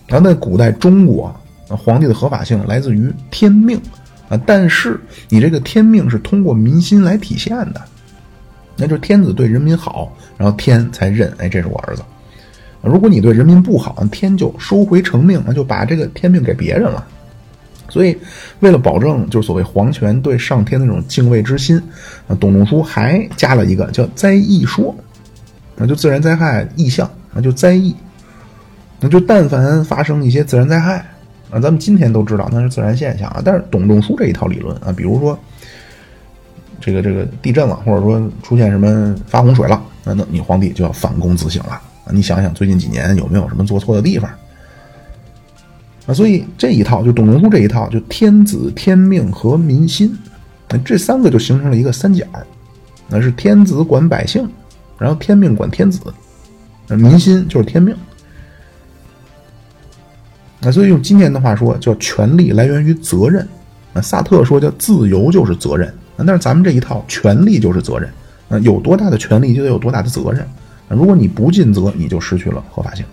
[0.06, 3.80] 然后在古代中国，皇帝的合法性来自于天命
[4.28, 4.98] 啊，但是
[5.28, 7.80] 你这个天命是通过民心来体现的。
[8.80, 12.02] 那就是天子对人民好，然后天才认，哎，这是我儿子。
[12.82, 17.06] 如果你对人民不好，天就收回成命，那就把这个天命给别人了。
[17.90, 18.16] 所以，
[18.60, 21.76] 为了保证就是所谓皇权对上天的那种敬畏之心，
[22.28, 24.94] 啊，董仲舒还加了一个叫灾异说，
[25.76, 27.94] 那就自然灾害异象，那就灾异，
[29.00, 31.04] 那就但凡发生一些自然灾害，
[31.50, 35.36] 啊，咱们今天都知道那是自然现象啊，但是董仲舒这一套理论啊，比如说
[36.80, 44.30] 这个这个地震了，或者说出现什么发洪水了，那那你皇帝就要反躬自省了啊，你想想最近几年有没有什么做错的地方？
[46.06, 50.16] 啊，所以这一套就董仲舒这一套，就天子天命和民心，
[50.68, 52.24] 那这三个就形成了一个三角，
[53.08, 54.48] 那是天子管百姓，
[54.98, 56.00] 然后天命管天子，
[56.88, 57.94] 民心就是天命。
[60.60, 63.46] 那所以用今天的话说，叫权力来源于责任。
[63.92, 65.92] 那萨特说叫自由就是责任，
[66.26, 68.08] 但是咱们这一套权力就是责任。
[68.48, 70.46] 啊有多大的权力就得有多大的责任。
[70.88, 73.04] 如果你不尽责，你就失去了合法性。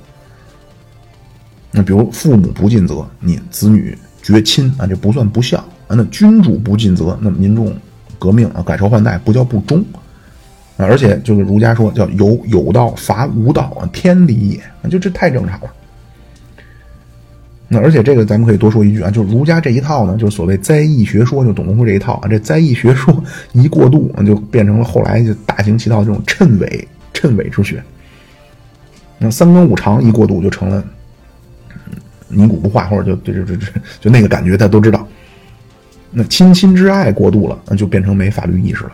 [1.69, 5.89] 那比如父母不尽责，你子女绝亲啊，这不算不孝啊。
[5.89, 7.71] 那君主不尽责，那民众
[8.17, 10.01] 革命啊，改朝换代不叫不忠啊。
[10.77, 15.67] 而且就是儒家说叫有有道伐无道啊，天理也，就这太正常了。
[17.67, 27.83] 那而且这个咱们可以多说一句啊，就儒家这一套呢，就是所谓灾异学说，就董仲舒这一套啊，这灾异学说一过度，就变成了后来就大行其道这种谶纬谶纬之学。
[29.17, 30.83] 那三纲五常一过度，就成了。
[32.29, 35.07] 凝古不化，或者就对这这这就那个感觉，他都知道。
[36.11, 38.91] 那亲亲之爱过度了，那就变成没法律意识了。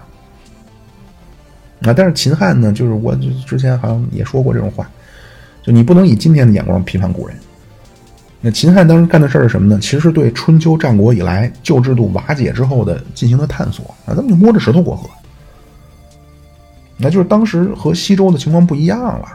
[1.82, 3.16] 啊，但是秦汉呢，就是我
[3.48, 4.88] 之前好像也说过这种话，
[5.64, 7.36] 就你不能以今天的眼光批判古人。
[8.46, 9.80] 那秦汉当时干的事儿是什么呢？
[9.82, 15.10] 其实对春秋战国以来旧制度瓦解之后的进行的探索啊，咱们就摸着石头过河。
[16.98, 19.26] 那就是当时和西周的情况不一样了。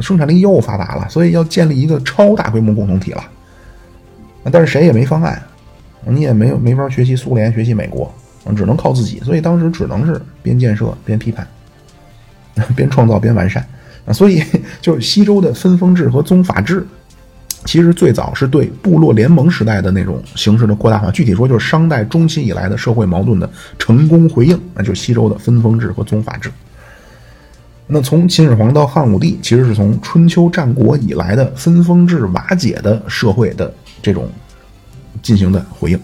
[0.00, 3.24] 生产力又发达了，所以要建立一个超大规模共同体了。
[4.50, 5.42] 但是谁也没方案，
[6.06, 8.12] 你也没有没法学习苏联、学习美国，
[8.54, 9.20] 只能靠自己。
[9.20, 11.46] 所以当时只能是边建设边批判，
[12.76, 13.66] 边创造边完善。
[14.12, 14.42] 所以
[14.82, 16.86] 就是西周的分封制和宗法制，
[17.64, 21.10] 其实最早是对部落联盟时代的那种形式的扩大化。
[21.10, 23.48] 具体说，就是商代中期以来的社会矛盾的
[23.78, 26.50] 成功回应，那就是西周的分封制和宗法制。
[27.86, 34.28] 那从秦始皇到汉武帝，其实是从春秋战国以来的分封制瓦解的社会的这种
[35.22, 36.00] 进行的回应。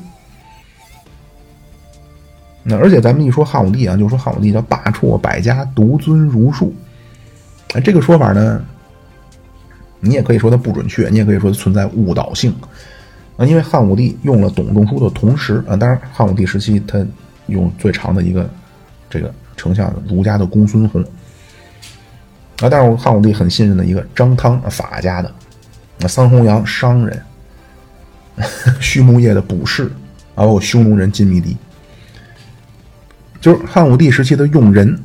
[2.63, 6.75] 那而且咱们一说汉武帝啊，就说汉武帝叫罢黜百家，独尊儒术。
[7.75, 8.63] 哎，这个说法呢，
[10.01, 12.55] 你也可以说它不准确，你也可以说它存在误导性
[13.37, 13.45] 啊。
[13.45, 17.05] 因为汉武帝用了董仲舒的同时啊，当然汉武帝时期他
[17.47, 18.49] 用最长的一个
[19.11, 21.03] 这个丞相儒家的公孙弘
[22.61, 25.33] 啊，但是汉武帝很信任的一个张汤法家的，
[25.99, 27.23] 那桑弘羊商人，
[28.81, 29.85] 畜牧业的卜士
[30.35, 31.57] 啊，包括匈奴人金弥迪。
[33.41, 35.01] 就是汉武帝时期的用人，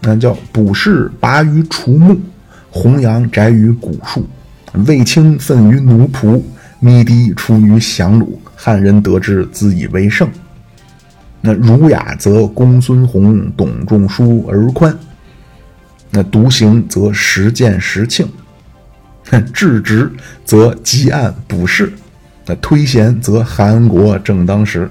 [0.00, 2.14] 那叫卜士拔于除木，
[2.70, 4.26] 弘扬宅于古树，
[4.86, 6.42] 卫青奋于奴仆，
[6.80, 8.28] 弥迪出于降虏。
[8.54, 10.28] 汉人得之，自以为胜。
[11.40, 14.92] 那儒雅则公孙弘、董仲舒而宽；
[16.10, 18.26] 那独行则实践实庆；
[19.30, 20.10] 哼 治直
[20.44, 21.86] 则积案卜士；
[22.44, 24.90] 那推贤则韩国正当时。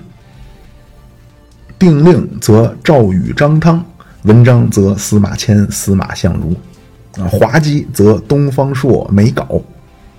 [1.77, 3.85] 定令则赵禹、张汤，
[4.23, 6.55] 文章则司马迁、司马相如，
[7.21, 9.61] 啊，滑稽则东方朔、梅皋，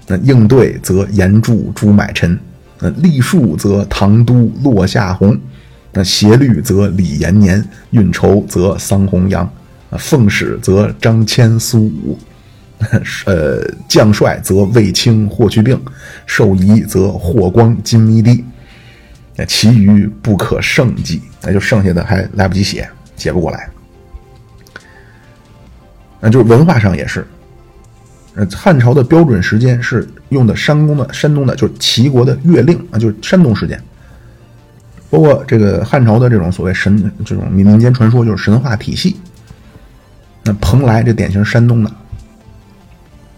[0.08, 2.38] 那应对则严著、朱买臣，
[2.80, 5.38] 那立树则唐都、落下闳，
[5.92, 9.44] 那协律则李延年，运筹则桑弘羊，
[9.90, 12.18] 啊，奉使则张骞、苏武，
[13.26, 15.78] 呃，将帅则卫青、霍去病，
[16.26, 18.44] 授仪则霍光、金弥帝。
[19.36, 23.68] 那其余不可胜计，那就剩下的还来不及写，写不过来。
[26.20, 27.24] 那就是文化上也是，
[28.38, 33.76] 呃，汉朝的标准时间是用的山东的山东的，就是齐国的月令啊，就是山东时间。
[35.10, 39.16] 包括这个汉朝的这种所谓神这种民间传说，就是神话体系。
[40.44, 41.90] 那蓬莱这典型山东的，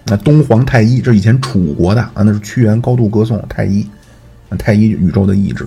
[0.05, 3.89] 那东皇太一这以前楚国的啊，那是屈原高度歌颂太一，
[4.59, 5.67] 太一宇宙的意志。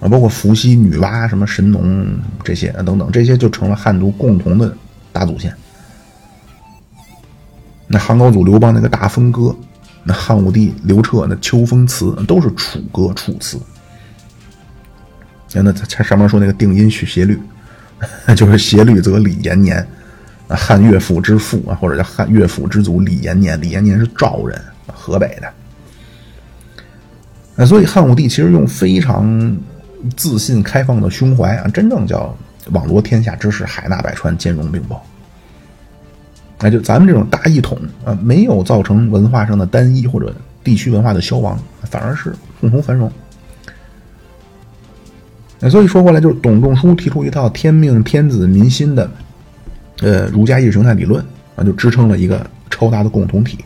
[0.00, 2.06] 啊，包括伏羲、女娲、什么神农
[2.42, 4.74] 这些啊等等，这些就成了汉族共同的
[5.12, 5.54] 大祖先。
[7.94, 9.54] 那汉高祖刘邦那个大风歌，
[10.02, 13.56] 那汉武帝刘彻那秋风词，都是楚歌、楚辞。
[15.52, 17.40] 那他上面说那个定音曲协律，
[18.36, 19.86] 就是协律则李延年，
[20.48, 23.60] 汉乐府之父啊，或者叫汉乐府之祖李延年。
[23.62, 24.60] 李延年是赵人，
[24.92, 25.48] 河北的。
[27.54, 29.56] 那所以汉武帝其实用非常。
[30.18, 32.36] 自信开放的胸怀啊，真正叫
[32.72, 35.02] 网罗天下之事，海纳百川，兼容并包。
[36.64, 40.34] 那就咱们这种大一统啊，没有造成文化上的单一或者
[40.64, 43.12] 地区文化的消亡，反而是共同繁荣。
[45.70, 49.10] 所以说过来，就是董仲舒提出一套天命天子民心的，
[50.00, 51.22] 呃，儒家意识形态理论
[51.54, 53.58] 啊，就支撑了一个超大的共同体。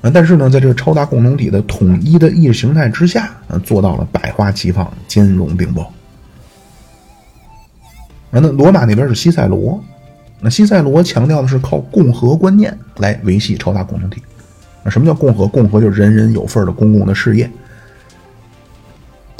[0.00, 5.82] 啊，但是呢，在这个超大共同体的统一的意识形态之下，啊，做到了百花齐放、兼容并包。
[8.30, 9.82] 啊，那罗马那边是西塞罗，
[10.44, 14.20] 那西塞罗强调的是靠共和观念来维系超大共同体。
[14.82, 15.46] 那，什么叫共和？
[15.46, 17.48] 共和就是人人有份的公共的事业。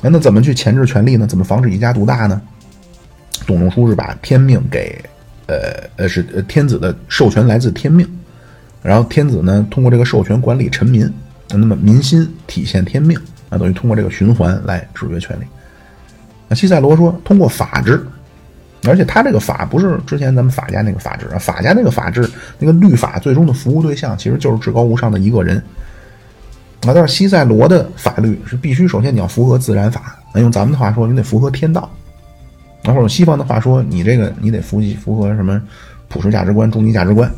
[0.01, 1.27] 那怎么去钳制权力呢？
[1.27, 2.41] 怎么防止一家独大呢？
[3.45, 4.97] 董仲舒是把天命给，
[5.47, 5.57] 呃
[5.97, 8.09] 呃，是天子的授权来自天命。
[8.83, 11.13] 然后天子呢，通过这个授权管理臣民，
[11.51, 15.45] 那么民心体现天命，啊，等于通过这个循环来制约权力。
[16.49, 18.05] 那西塞罗说，通过法治，
[18.85, 22.29] 而且他这个法不是之前咱们法家那个法治啊，法家那个法治
[22.59, 25.63] 那个律法最终的服务对象其实就是至高无上的一个人。
[26.85, 31.89] 啊，但是西塞罗的法律是必须首先你要符合自然法，那用咱们的话说，你得符合天道，
[32.83, 35.63] 那或者西方的话说，你这个你得符符合什么
[36.09, 37.31] 普世价值观、终极价值观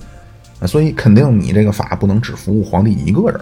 [0.60, 0.66] 啊。
[0.66, 3.38] 所以肯定你这个法不能只服务皇帝一个人，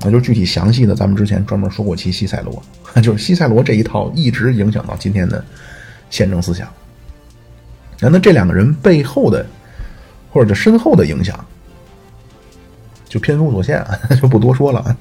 [0.00, 2.62] 那就具体详细的，咱们之前专门说过其西塞罗，
[3.02, 5.44] 就是西塞罗这一套一直影响到今天的
[6.10, 6.68] 宪政思想。
[8.00, 9.44] 那这两个人背后的
[10.30, 11.42] 或者身后的影响，
[13.08, 13.84] 就篇幅所限，
[14.20, 14.96] 就不多说了，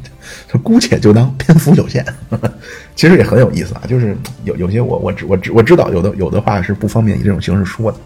[0.51, 2.05] 就姑且就当篇幅有限。
[2.95, 7.97] 其实也很有意思啊，就是有有些我我知我知我知道有的有的话是不方便以这种形式说的。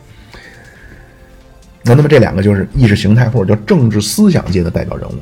[1.84, 5.14] 那那么这两个就是意识形态或者叫政治思想界的代表人物，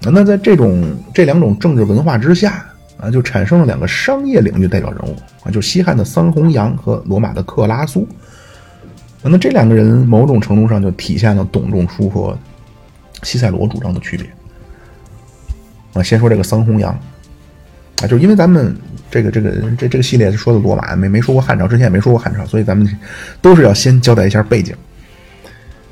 [0.00, 2.64] 那在这种这两种政治文化之下
[3.00, 8.06] 啊，就产生了两个商业领域代表人物啊，就西汉的桑弘羊和罗马的克拉苏。
[9.22, 12.38] 啊那这两个人某种程度上就体现了董仲舒和
[13.22, 14.26] 西塞罗主张的区别。
[15.92, 16.92] 啊，先说这个桑弘羊，
[18.02, 18.74] 啊，就是因为咱们
[19.10, 22.88] 这个这个这这个系列是说的罗马，没没说过汉朝，之前也没说过汉朝，所以咱们
[23.42, 24.74] 都是要先交代一下背景。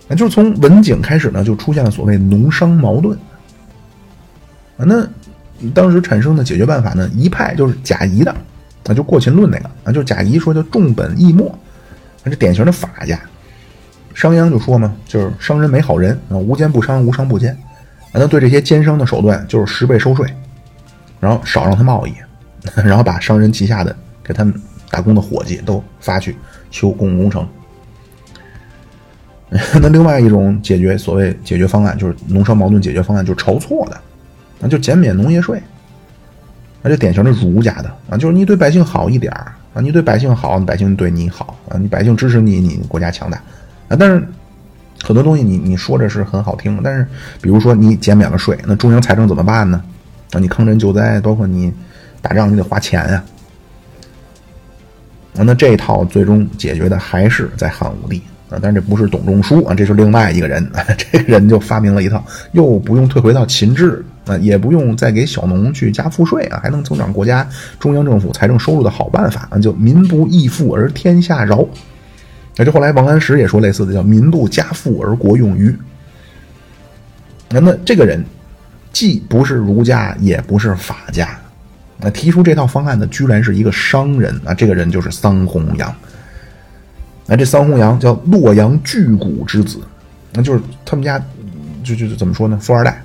[0.06, 3.18] 那就是从文景开始呢，就出现了所谓农商矛盾。
[4.78, 5.06] 啊，那
[5.74, 8.30] 当时产生的解决办法呢，一派就是贾谊的，
[8.86, 11.56] 啊，就过秦论那个，啊，就是贾谊说叫重本抑末，
[12.22, 13.18] 那是典型的法家。
[14.14, 17.52] 商鞅就说嘛，就是商人没好人啊，无奸不商，无商不奸。
[18.10, 20.26] 啊，那对这些奸商的手段就是十倍收税，
[21.20, 22.12] 然后少让他贸易，
[22.76, 23.94] 然后把商人旗下的
[24.24, 24.54] 给他们
[24.90, 26.36] 打工的伙计都发去
[26.70, 27.48] 修公共工程。
[29.80, 34.00] 那另外一种解决所谓解决方案就是农商矛盾解决方案，就是筹措的，
[34.58, 35.62] 那就减免农业税，
[36.82, 39.32] 那就典型的儒家的啊，就是你对百姓好一点
[39.74, 43.36] 啊，你对百姓好，百姓对你好啊，你百姓支持你，你国家强大
[43.88, 43.96] 啊。
[43.98, 44.26] 但是
[45.02, 47.06] 很多东西你你说着是很好听，但是
[47.40, 49.82] 比如说你减免了税，那中央财政怎么办呢？
[50.32, 51.72] 啊，你抗震救灾，包括你
[52.20, 53.22] 打仗，你得花钱呀。
[55.34, 58.20] 那这一套最终解决的还是在汉武帝。
[58.50, 60.66] 啊，但是这不是董仲舒啊，这是另外一个人。
[60.96, 67.46] 这个人就发明了一套，又不用退回到秦制啊，也不用再给小农去加赋税啊，还能增长国家
[67.78, 71.66] 中央政府财政收入的好办法啊，就民不易富而天下饶。
[72.56, 75.74] 那这后来王安石也说类似的，叫民不加赋而国用于。
[77.50, 78.24] 那么这个人
[78.92, 81.38] 既不是儒家，也不是法家，
[81.98, 85.94] 那提出这套方案的居然是一个商人啊，这个人就是桑弘羊。
[87.30, 89.78] 那这桑弘羊叫洛阳巨贾之子，
[90.32, 91.22] 那就是他们家
[91.84, 92.58] 就就怎么说呢？
[92.58, 93.02] 富二代。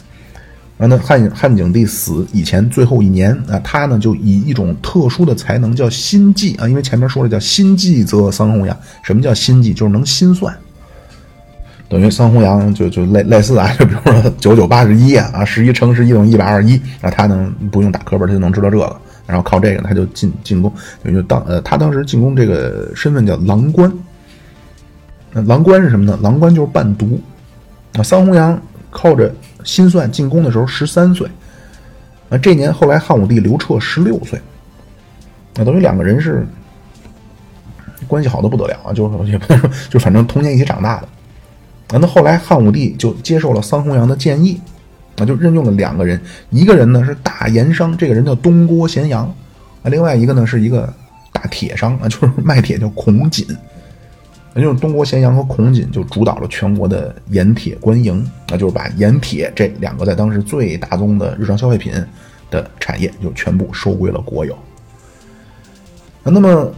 [0.78, 8.76] 然后呢，汉汉景帝死以前最后一年啊，他呢就以一种特殊的才能叫心计啊，因为前面说了叫心计则桑弘羊。
[9.04, 9.74] 什么叫心计？
[9.74, 10.54] 就是能心算。
[11.90, 18.96] 等于桑弘羊就就类类似啊，就比如说九九八十一啊，十一乘十一等于一百二十一啊，他能不用打课本，他就能知道这个。
[19.28, 20.74] 然后靠这个他就进进宫，
[21.06, 23.92] 就当呃他当时进宫这个身份叫郎官。
[25.34, 26.18] 那郎官是什么呢？
[26.22, 27.20] 郎官就是伴读。
[27.96, 28.60] 啊，桑弘羊
[28.90, 29.32] 靠着
[29.64, 31.28] 心算进宫的时候十三岁，
[32.28, 34.42] 啊，这年后来汉武帝刘彻十六岁，
[35.54, 36.44] 那等于两个人是
[38.08, 41.08] 关系好的不得了啊，就是也不能说，就反正童年一起长大的。
[41.96, 44.60] 啊，那后来汉武帝就接受了桑弘羊的建议，
[45.20, 46.20] 啊，就任用了两个人，
[46.50, 49.26] 一个人呢是大盐商，这个人叫东郭咸阳，
[49.84, 50.92] 啊，另外一个呢是一个
[51.32, 53.46] 大铁商啊，就是卖铁叫孔锦。
[54.54, 61.92] 那就是东郭咸阳和孔锦就主导了全国的盐铁官营，那就是把盐铁这两个在当时最大宗的日常消费品
[62.52, 64.56] 的产业就全部收归了国有。
[66.24, 66.72] 那么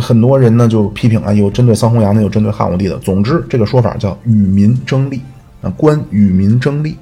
[0.00, 2.98] 很多人呢就批评啊，有针对桑弘羊的，有针对汉武帝的。
[2.98, 5.20] 总之，这个说法叫与民争利
[5.60, 6.96] 啊，官与民争利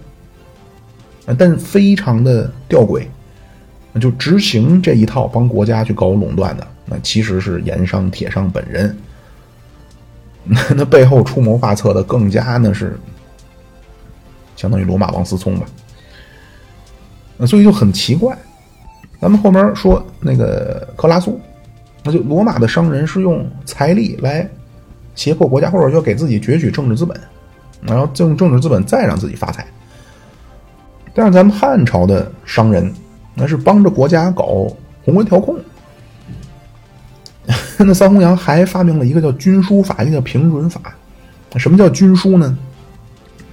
[1.24, 3.04] 啊，但非常的吊诡，
[4.00, 8.94] 就执行这一套帮国家去搞垄断的，那其实是盐商、铁商本人。
[10.52, 12.98] 那 那背后出谋划策的更加那是
[14.56, 15.66] 相当于罗马王思聪吧？
[17.46, 18.36] 所以就很奇怪。
[19.20, 21.40] 咱们后面说那个克拉苏，
[22.02, 24.48] 那就罗马的商人是用财力来
[25.14, 27.18] 胁迫国家，或者说给自己攫取政治资本，
[27.82, 29.64] 然后用政治资本再让自己发财。
[31.14, 32.92] 但是咱们汉朝的商人
[33.34, 34.66] 那是帮着国家搞
[35.04, 35.56] 宏观调控。
[37.86, 40.80] 那桑弘羊还发明了一个叫军书法，一个叫平准法。
[41.56, 42.56] 什么叫军书呢？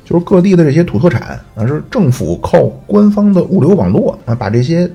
[0.05, 4.89] 就是各地的这些土特产啊，是政府靠官方的物流网络啊，把这些，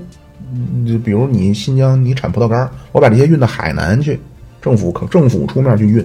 [0.86, 4.18] 就比如你新疆你产葡萄干，我把这些运到海南去，
[4.60, 5.96] 政府政府出面去运，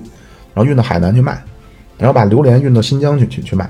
[0.53, 1.41] 然后运到海南去卖，
[1.97, 3.69] 然后把榴莲运到新疆去去去卖。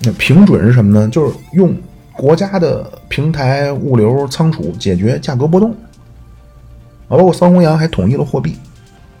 [0.00, 1.08] 那平准是什么呢？
[1.08, 1.72] 就是用
[2.12, 5.72] 国家的平台物流仓储解决价格波动。
[7.08, 8.56] 啊包括桑弘羊还统一了货币，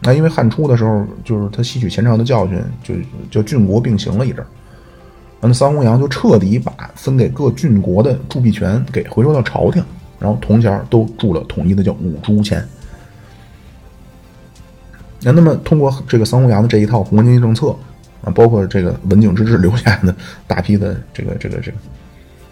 [0.00, 2.94] 那因为汉初的时候，就是他吸取前朝的教训，就
[3.30, 4.46] 就郡国并行了一阵儿，
[5.40, 9.84] 那桑弘羊就彻底把分给各郡国的铸币权给回收到朝廷，
[10.18, 12.66] 然后铜钱都铸了统一的叫五铢钱。
[15.20, 17.74] 那那么通过这个桑弘羊的这一套宏观经济政策
[18.22, 20.14] 啊，包括这个文景之治留下的
[20.46, 21.76] 大批的这个这个这个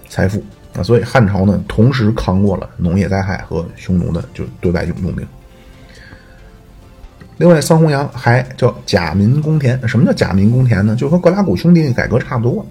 [0.08, 0.42] 财富。
[0.76, 5.26] 啊，所以汉朝呢，同时扛过了农业灾害和匈奴的就对外用兵。
[7.38, 9.80] 另外，桑弘羊还叫假民公田。
[9.88, 10.94] 什么叫假民公田呢？
[10.94, 12.64] 就和格拉古兄弟那改革差不多。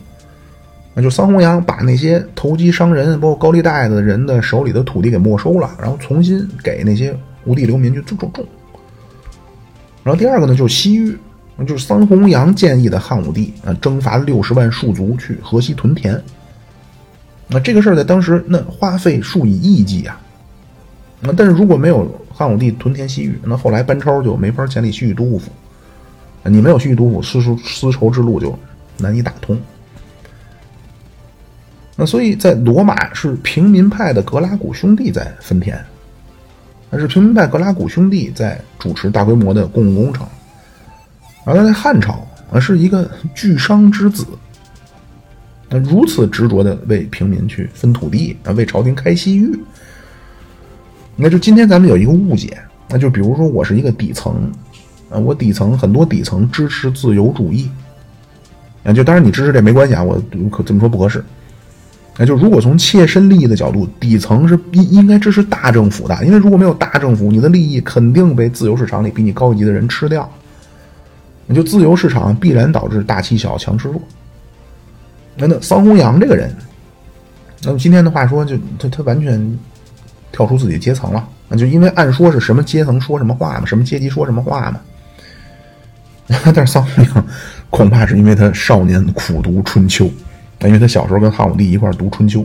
[0.94, 8.46] 那就桑弘羊把那些投机商人，包括高利贷的人的手里的土地给没收了，然后重新给那些无地流民去种种。
[10.04, 11.18] 然后第二个呢，就是西域，
[11.68, 16.22] 就是桑弘羊建议的汉武帝啊，征伐六十万戍卒去河西屯田。
[17.52, 20.20] 那这个事儿在当时那花费数以亿计啊。
[21.20, 25.52] 那但是如果没有汉武帝屯田西域，那后来班超就没法建立西域都护府。
[26.44, 28.58] 你没有西域都护府，丝绸丝绸之路就
[28.98, 29.60] 难以打通。
[31.96, 35.80] 那所以在罗马是平民派的格拉古兄弟在分田。
[36.90, 40.26] 那是平民派格拉古兄弟在主持大规模的公共工程，
[41.46, 42.28] 而在汉朝
[42.60, 44.26] 是一个巨商之子，
[45.74, 49.58] 那如此执着的为平民去分土地啊，为朝廷开西域，
[51.16, 54.52] 那就今天咱们有一个误解，那就比如说我是一个底层
[55.10, 57.70] 啊，我底层很多底层支持自由主义
[58.84, 61.24] 啊，就当然你支持这没关系啊，我可这么说不合适。
[62.18, 70.30] 那就如果从切身利益的角度，底层是应应该支持大政府的，因为如果没有大政府，你的利益肯定被自由市场里比你高级的人吃掉。
[71.48, 74.02] 那就自由市场必然导致大欺小，强吃弱。
[75.36, 76.54] 那那桑弘羊这个人，
[77.64, 79.60] 那么今天的话说，就他他完全
[80.32, 81.28] 跳出自己阶层了。
[81.48, 84.82] 那就因为按说是什么阶层说什么话嘛，什么阶级说什么话嘛。
[86.56, 87.26] 但是桑弘羊
[87.70, 90.06] 恐怕是因为他少年苦读《春秋》。
[90.64, 92.42] 因为他小时候跟汉武帝一块读《春秋》，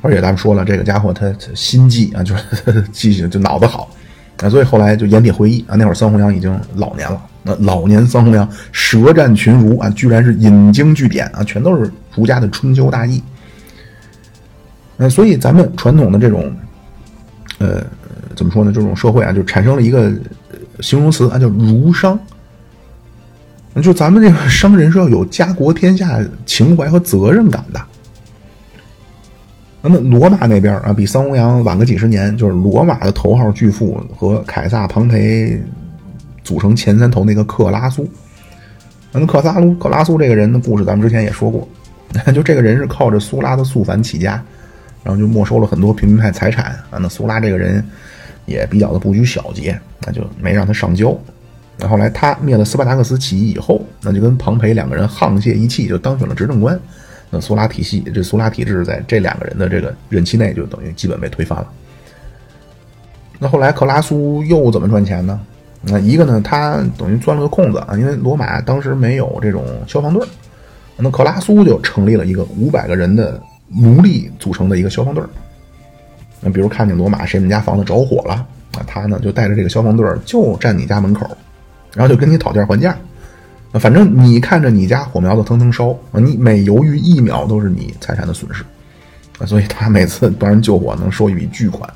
[0.00, 1.26] 而且咱们说了，这个家伙他
[1.56, 3.90] 心计啊，就是 记性就脑子好
[4.40, 13.22] 啊，所以后来就盐铁会议啊，那会儿桑弘羊已经老年了，那老年桑弘羊舌战群儒啊，居然是引经据典啊，全都是儒家的春秋大义。
[14.96, 16.52] 那所以咱们传统的这种，
[17.58, 17.84] 呃，
[18.36, 18.70] 怎么说呢？
[18.72, 20.12] 这种社会啊，就产生了一个
[20.80, 22.18] 形容词啊，叫儒商。
[23.82, 27.80] 就咱们这个商人是要有家国天下情怀和责任感的。
[29.80, 35.58] 那么罗马那边啊，比桑弘羊晚个几十年，就是罗马的头号巨富和凯撒、庞培
[36.44, 38.08] 组成前三头那个克拉苏。
[39.12, 41.68] 那克萨卢克拉苏这个人的故事，咱们之前也说过。
[42.34, 44.32] 就这个人是靠着苏拉的肃反起家，
[45.02, 46.98] 然后就没收了很多平民派财产啊。
[47.00, 47.82] 那苏拉这个人
[48.44, 51.18] 也比较的不拘小节，那就没让他上交。
[51.78, 56.78] 那后来他灭了斯巴达克斯起义以后，那就跟庞培两个人沆瀣一气，就当选了执政官。
[57.30, 61.66] 那苏拉体系，这苏拉体制在这两个人的这个任期内，就等于基本被推翻了。
[63.38, 65.40] 那后来克拉苏又怎么赚钱呢？
[65.82, 70.26] 那一个呢，他等于钻了个空子啊，因为罗马当时没有这种消防队
[70.96, 75.22] 那克拉苏就成立了一个五百个人的奴隶组成的一个消防队
[76.40, 81.30] 那比如看见罗马谁们家房子着火了，那他呢就带着这个消防队就站你家门口。
[81.94, 82.96] 然后就跟你讨价还价，
[83.74, 88.64] 反正你看着你家火苗子腾腾烧啊，你每犹豫一秒都是你财产的损失。
[89.38, 91.86] 啊，所以他每次帮人救火能收一笔巨款，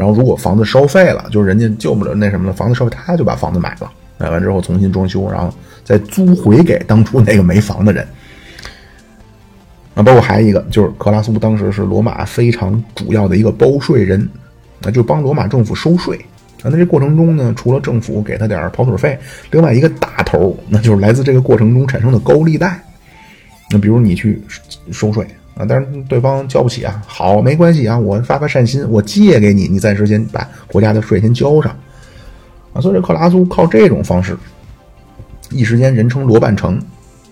[0.00, 5.52] 然后如果房子烧废了，就是人家救不了那什么了，房子烧废他就把房子买了，买完之后重新装修，然后
[5.84, 8.08] 再租回给当初那个没房的人。
[9.94, 14.26] 啊，包括还有一个就是克拉苏当时是罗马非常主要的一个包税人，
[14.80, 16.16] 那就帮罗马政府收税。
[16.62, 19.18] 啊，那这过程中呢，除了政府给他点跑腿费，
[19.50, 22.82] 另外一个大头，那就是来自这个过程中产生的高利贷。
[23.70, 24.42] 那比如你去
[24.90, 25.26] 收税
[25.56, 31.76] 啊，但是对方交不起啊，好，没关系啊，我发发善心，我借给你，你暂时先把国家的税先交上。
[32.72, 34.36] 啊，所以这克拉苏靠这种方式，
[35.50, 36.80] 一时间人称罗半城，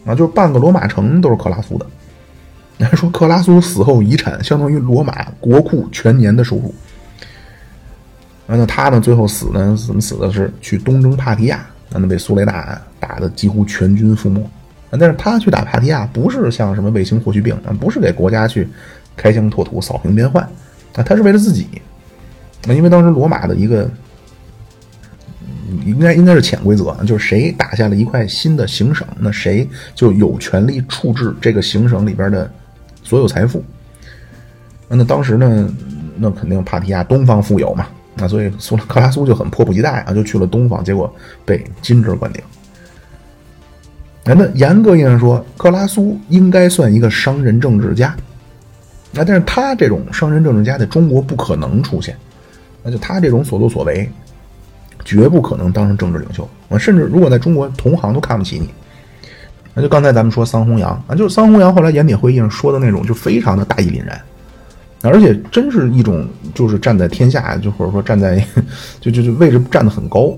[0.04, 1.86] 啊，就是半个罗马城都是克拉苏的。
[2.84, 6.72] 还说克拉苏死后遗产相当于罗马国库全年的收入。
[8.46, 9.00] 那他呢？
[9.00, 9.76] 最后死呢？
[9.86, 10.32] 怎么死的？
[10.32, 14.40] 是去东征帕提亚，那被苏雷纳打的几乎全军覆没。
[14.90, 18.66] 但是他去打帕提亚，不是像什么卫星霍去病啊，不是给国家去
[19.16, 20.42] 开疆拓土、扫平边患
[20.94, 21.66] 啊，他是为了自己。
[22.66, 23.90] 那因为当时罗马的一个
[25.84, 32.50] 应该应该是潜规则，就是谁打下了一块新的行省，那谁就有权利处置这个行省里边的
[33.02, 33.62] 所有财富。
[34.88, 35.68] 那当时呢，
[36.16, 37.86] 那肯定帕提亚东方富有嘛。
[38.14, 41.14] 那所以苏克拉苏就很迫不及待啊，就去了东方，结果
[41.44, 42.42] 被金枝冠顶。
[44.28, 48.14] 那那严格意义上说，克拉苏应该算一个商人政治家。
[49.10, 52.14] 那但是他这种商人政治家在中国不可能出现，
[52.82, 54.06] 那就他这种所作所为，
[55.02, 56.76] 绝不可能当上政治领袖啊！
[56.76, 58.68] 甚至如果在中国同行都看不起你。
[59.72, 64.20] 那就刚才咱们说桑弘羊啊，就是桑弘羊后来盐铁会议上说的那种，就非常的大义凛然。
[65.02, 68.44] 而且真是一种，就是站在天下，就或者说站在，
[69.00, 70.36] 就就就位置站得很高。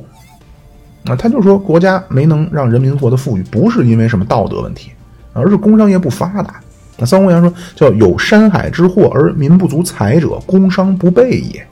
[1.06, 4.90] 啊，他就说国家没能让人民获得富裕，不是因为什么道德问题，
[5.32, 6.60] 而是工商业不发达。
[6.98, 11.66] 那桑弘羊说，叫有山海之祸而民不足财者，工商不备也。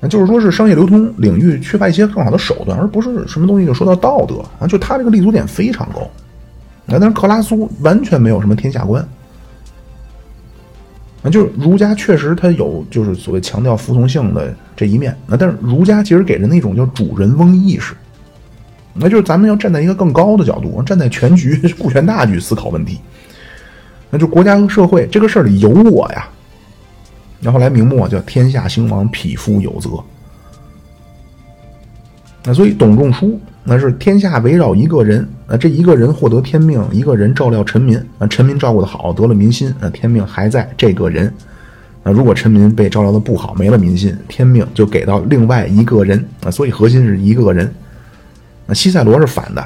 [0.00, 4.66] 那就是说是商业流通领域缺乏一些更好的手段，而不是什么东西就说到道德啊。
[4.66, 6.08] 就他这个立足点非常高。
[6.86, 9.06] 那但是克拉苏完全没有什么天下观。
[11.22, 15.16] 啊，就是儒家确实他有就是所谓强调服从性的这一面。
[15.26, 17.94] 那但是儒家其实给人那种叫主人翁意识。
[18.94, 22.98] 那就是咱们要站在一个更高的角度，站在全局、顾全大局思考问题。
[24.10, 26.28] 那就国家和社会这个事儿里有我呀。
[27.40, 29.90] 那后来明末叫天下兴亡，匹夫有责。
[32.44, 33.38] 那所以董仲舒
[33.70, 41.30] 那是天下围绕一个人，啊，这一个人获得天命，一个人照料臣民，啊，臣民照顾的好，得了民心，啊，天命还在这个人。
[42.02, 46.24] 那如果臣民被照料的不好，没了民心，天命就给到另外一个人。
[46.42, 47.70] 啊，所以核心是一个人。
[48.64, 49.62] 那西塞罗是反的，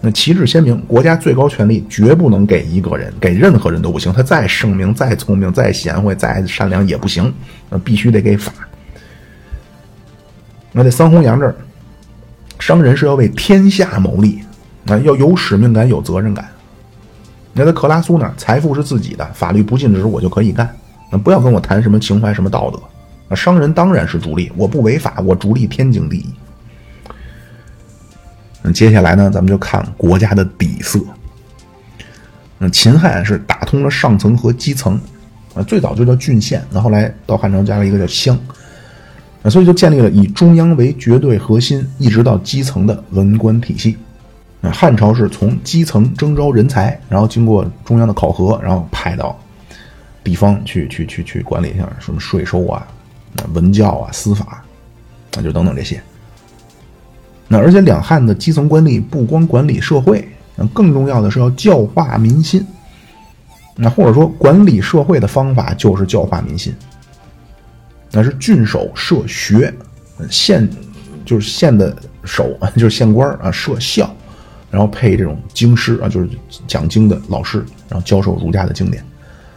[0.00, 4.10] 那旗帜鲜明，国家最高权力绝不能给一个人，给任何人都不行。
[4.10, 7.30] 他再圣明、再聪明、再贤惠、再善良也不行，
[7.68, 8.50] 那必须得给法。
[10.72, 11.54] 那在桑弘羊这儿，
[12.64, 14.42] 商人是要为天下谋利，
[14.86, 16.48] 啊，要有使命感、有责任感。
[17.52, 20.74] 那在克拉苏那儿，财富是自己的，法律不禁止我就可以干，
[21.12, 22.80] 那不要跟我谈什么情怀、什么道德。
[23.28, 26.34] 啊，商人当然是逐利，我不违法，我逐利天经地义。
[28.62, 30.98] 那接下来呢，咱们就看国家的底色。
[32.56, 34.98] 那秦汉是打通了上层和基层，
[35.52, 38.38] 啊，最早就叫郡县，那后来到汉朝加了一个叫乡，
[39.44, 43.96] 啊，所以就建立了以中央为绝对核心，一直到基层的文官体系。
[44.62, 49.38] 啊，汉朝是从基层征招人才，然后经过中央的考核，然后派到
[50.24, 52.86] 地方去去去去管理一下什么税收啊、
[53.52, 54.64] 文教啊、司法，
[55.36, 56.02] 啊，就等等这些。
[57.46, 60.26] 那而且两汉的基层官吏不光管理社会，
[60.72, 62.66] 更重要的是要教化民心。
[63.76, 66.74] 那或者说管理社会的方法就是教化民心。
[68.14, 69.74] 那是郡守设学，
[70.30, 70.68] 县
[71.24, 71.94] 就是县的
[72.24, 74.08] 守 就是县官啊设校，
[74.70, 76.28] 然后配这种经师啊就是
[76.68, 77.58] 讲经的老师，
[77.88, 79.04] 然后教授儒家的经典。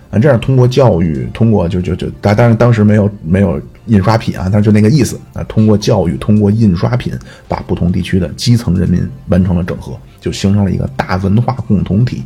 [0.10, 7.14] 啊，这样通过教育，通过就就就，当当然当时没有没有印刷品啊，但是就那个意思啊，通过教育，通过印刷品，
[7.46, 12.24] 把不同地区的基层人民完成了整合，就形成了一个大文化共同体。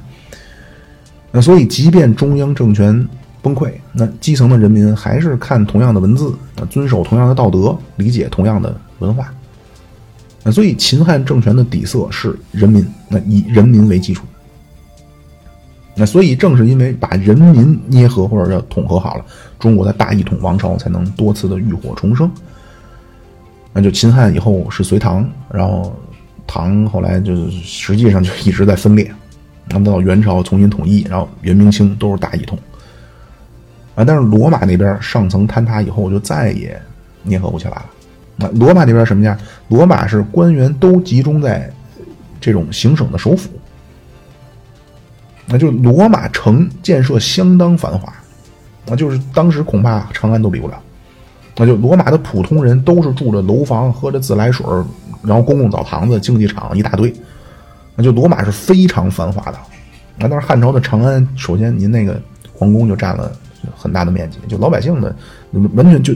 [1.31, 3.07] 那所以，即便中央政权
[3.41, 9.33] 崩溃，那基层的人民还是看同样的文字，啊，遵守同样的道德，理解同样的文化。
[10.43, 14.25] 那所以，秦汉政权的底色是人民，那以人民为基础。
[15.93, 19.25] 那所以正是因为把人民捏合或者叫统合好了，
[19.59, 22.31] 中国的大一统王朝才能多次的浴火重生。
[23.73, 25.95] 那就秦汉以后是隋唐，然后
[26.47, 29.13] 唐后来就实际上就一直在分裂，
[29.69, 32.57] 那么到元朝重新统一，然后元明清都是大一统。
[33.95, 36.79] 啊，但是罗马那边上层坍塌以后就再也
[37.23, 37.85] 捏合不起来了。
[38.37, 39.37] 那罗马那边什么样？
[39.67, 41.71] 罗马是官员都集中在
[42.39, 43.49] 这种行省的首府。
[45.47, 48.13] 那就罗马城建设相当繁华，
[48.85, 50.81] 那就是当时恐怕长安都比不了。
[51.57, 54.65] 那就罗马的普通人都是住着楼房，喝着自来水，
[55.21, 57.13] 然后公共澡堂子、竞技场一大堆。
[57.95, 59.57] 那就罗马是非常繁华的。
[60.17, 62.19] 那但是汉朝的长安，首先您那个
[62.53, 63.29] 皇宫就占了
[63.75, 65.15] 很大的面积，就老百姓的
[65.73, 66.13] 完全就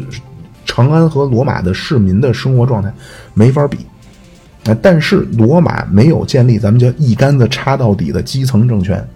[0.66, 2.92] 长安和罗马的市民的生活状态
[3.34, 3.78] 没法比。
[4.64, 9.08] 那但是罗马没有建立咱们叫一竿子插到底的基层政权。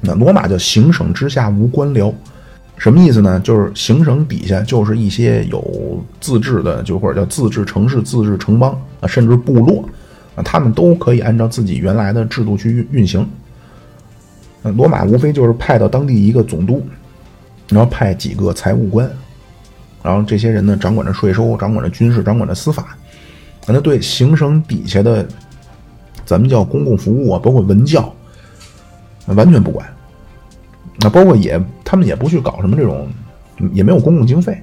[0.00, 2.12] 那罗马叫行省之下无官僚，
[2.76, 3.40] 什么意思呢？
[3.40, 9.84] 就是行省底下就是一些有自治的，就或者叫自治城市、自治城邦啊，甚至部落
[10.36, 13.28] 啊，他们都可以按照自己原来的制度去运运行。
[14.62, 16.84] 那罗马无非就是派到当地一个总督，
[17.72, 19.10] 然后派几个财务官，
[20.02, 22.96] 然后这些人呢掌管着税收、掌管着军事、掌管着司法，
[23.66, 25.26] 那对行省底下的
[26.24, 28.14] 咱们叫公共服务啊，包括文教。
[29.26, 29.88] 完全不管，
[30.98, 33.08] 那包括也他们也不去搞什么这种，
[33.72, 34.60] 也没有公共经费。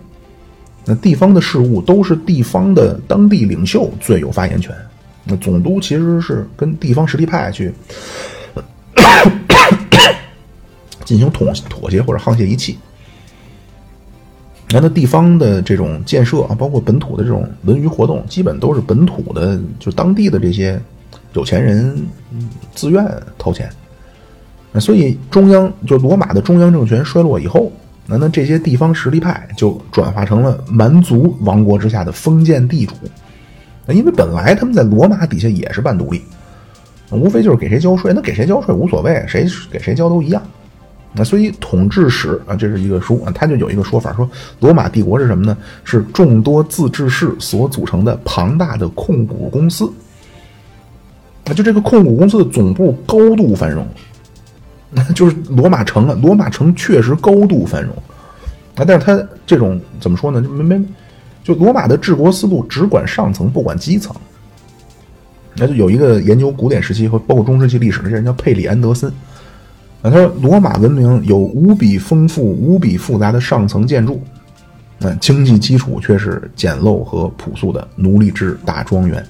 [0.84, 4.76] 那地方的事务都是地方的当地领袖最有发言权。
[5.24, 7.74] 那总督其实是跟地方实力派去
[11.06, 12.78] 进行妥妥协或者沆瀣一气。
[14.72, 20.80] 那那地方的这种建设啊，包括本土的这种文娱活动，基本都是本土的就当地的这些
[21.34, 21.96] 有钱人
[22.76, 23.04] 自愿
[23.38, 23.70] 掏钱。
[24.80, 27.72] 所以中央就罗马的中央政权衰落以后，
[28.06, 32.94] 那那这些地方实力派就转化成了蛮族王国之下的封建地主。
[33.88, 36.22] 那因为本来他们在罗马底下也是半独立，
[37.10, 40.40] 无非就是给谁交税，那给谁交税无所谓，谁给谁交都一样。
[41.12, 44.30] 那所以统治史啊，这是一个书啊，它就有一个说法，说
[44.60, 45.58] 罗马帝国是什么呢？
[45.84, 49.92] 是众多自治市所组成的庞大的控股公司。
[51.46, 53.88] 啊就这个控股公司的总部高度繁荣，
[55.16, 57.92] 就是罗马城啊，罗马城确实高度繁荣
[58.76, 60.40] 啊，但是它这种怎么说呢？
[60.44, 60.86] 就没没，
[61.44, 64.16] 就罗马的治国思路只管上层，不管基层。
[65.56, 69.12] 那就有一个研究古典时期和包括中世纪历史的这人叫佩里安德森。
[70.02, 74.22] 啊，他说罗马文明有无比丰富、无比复杂的上层建筑，
[74.98, 79.26] 那经济基础却是简陋和朴素的奴隶制大庄园。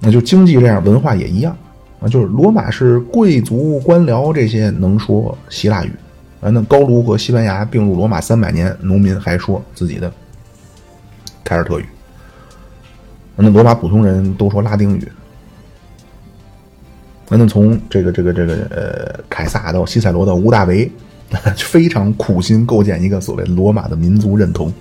[0.00, 1.56] 那就经济这样，文化也一样
[1.98, 5.92] 啊，就是罗马是贵族官僚这些能说希腊语
[6.42, 10.12] 啊，那高卢和西班牙并入罗马三百年，农民还说自己的
[11.42, 11.86] 凯尔特语，
[13.34, 15.08] 那罗马普通人都说拉丁语。
[17.28, 20.90] 那从这个这个这个呃，凯撒到西塞罗到屋大维，
[21.56, 24.72] 非常苦心构建一个所谓罗马的民族认同，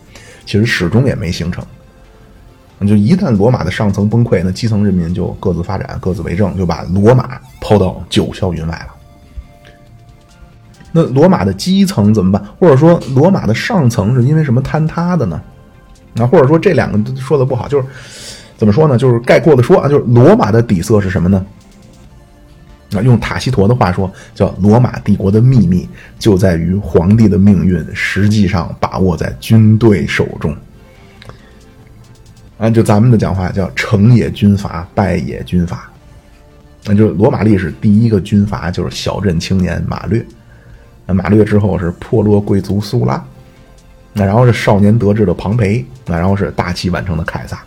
[0.46, 1.66] 其实始终也没形成。
[2.88, 8.94] 就一旦罗马的上层崩溃，那基层人民就各自发展，各自为政，就把罗马抛到九霄云外了。
[10.92, 12.44] 那罗马的基层怎么办？
[12.60, 15.42] 或者说罗马的上层是因为什么坍塌的呢？
[16.14, 17.88] 那或者说这两个说的不好，就是
[18.56, 18.98] 怎么说呢？
[18.98, 21.44] 就是概括的说啊，就是罗马的底色是什么呢？
[23.04, 25.88] 用塔西佗的话说，叫罗马帝国的秘密
[26.20, 30.56] 就在于皇帝的命运实际上把握在军队手中。
[32.58, 35.90] 啊，就咱们的讲话叫成也军阀，败也军阀。
[36.86, 40.26] 那就罗马历史第一个军阀就是小镇青年马略。
[41.06, 43.24] 那马略之后是破落贵族苏拉，
[44.14, 47.60] 那然后是少年得志的庞培，那然后是大器晚成的凯撒。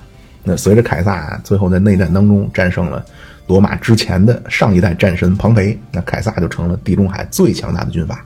[0.42, 3.04] 那随着凯撒最后在内战当中战胜了。
[3.48, 8.24] 罗马之前的上一代战神庞培，那凯撒就成了地中海最强大的军阀。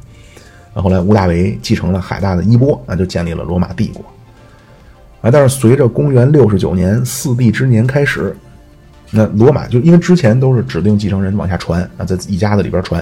[0.74, 4.04] 那后来屋大维继承了海大的衣钵，那就建立了罗马帝国。
[5.22, 8.36] 啊，但是随着公元六十九年四帝之年开始，
[9.12, 13.00] 那罗马就因为之前都是指定继承人往下传啊，在一家子里边传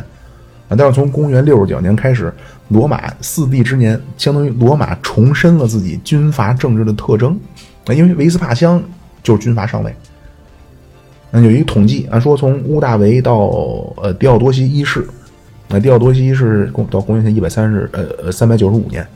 [0.68, 2.30] 啊，但是从公元六十九年开始，
[2.68, 7.38] 罗马四帝之年相当于罗马重申了自己军阀政治的特征
[7.86, 8.82] 啊，因为维斯帕乡
[9.22, 9.94] 就是军阀上位。
[11.32, 13.36] 那有一个统计啊，说从屋大维到
[14.02, 15.06] 呃狄奥多西一世，
[15.68, 19.06] 那狄奥多西一世公到公元前一百三十呃呃三百九十五年，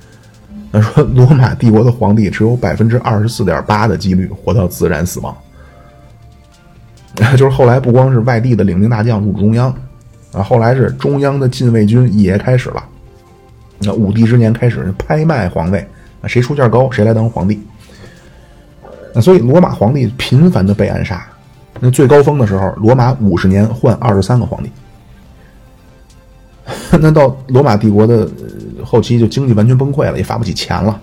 [0.71, 5.37] 那说罗马帝国的皇帝只有百分之二十四点八的几率活到自然死亡，
[7.37, 9.75] 就是后来不光是外地的领兵大将入中央，
[10.33, 12.85] 啊，后来是中央的禁卫军也开始了，
[13.81, 15.81] 那武帝之年开始拍卖皇位，
[16.21, 17.61] 啊，谁出价高谁来当皇帝，
[19.13, 21.27] 那所以罗马皇帝频繁的被暗杀。
[21.81, 24.71] 那最高峰的时候，罗马五十年换二十三个皇帝。
[26.99, 28.27] 那到罗马帝国的
[28.83, 30.99] 后期，就经济完全崩溃了，也发不起钱了。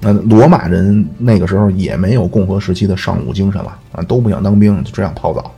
[0.00, 5.52] 那罗马人那个时候也没有共和时期的尚武精神了啊，都不想当兵，就这样泡澡。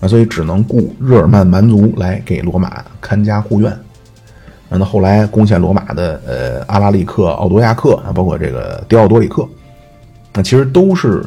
[0.00, 3.76] 啊，所以只能雇日耳曼蛮族来给罗马看家护院。
[4.68, 9.46] 那后来攻陷罗马的呃阿拉里克、奥多亚克啊，包括这个迪奥多里克，
[10.32, 11.22] 那其实都是。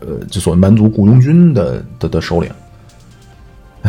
[0.00, 2.50] 呃，就所谓蛮族雇佣军的的的首领，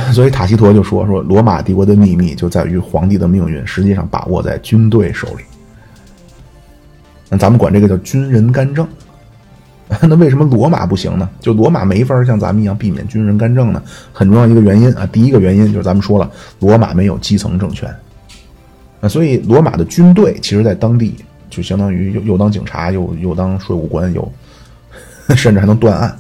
[0.14, 5.44] 所以塔西佗就说说罗马帝国的秘密就在于皇帝的命运实际上把握在军队手里。
[7.30, 8.88] 那咱们管这个叫军人干政。
[10.04, 11.28] 那为什么罗马不行呢？
[11.40, 13.82] 就罗马没法像咱们一样避免军人干政呢？
[14.14, 16.30] 很重要一个原因啊，第一个原因就是咱们说了，
[16.60, 17.92] 罗马没有基层政权。
[19.02, 21.16] 啊，所以罗马的军队其实在当地
[21.50, 24.32] 就相当于又又当警察又又当税务官又。
[25.36, 26.18] 甚至还能断案。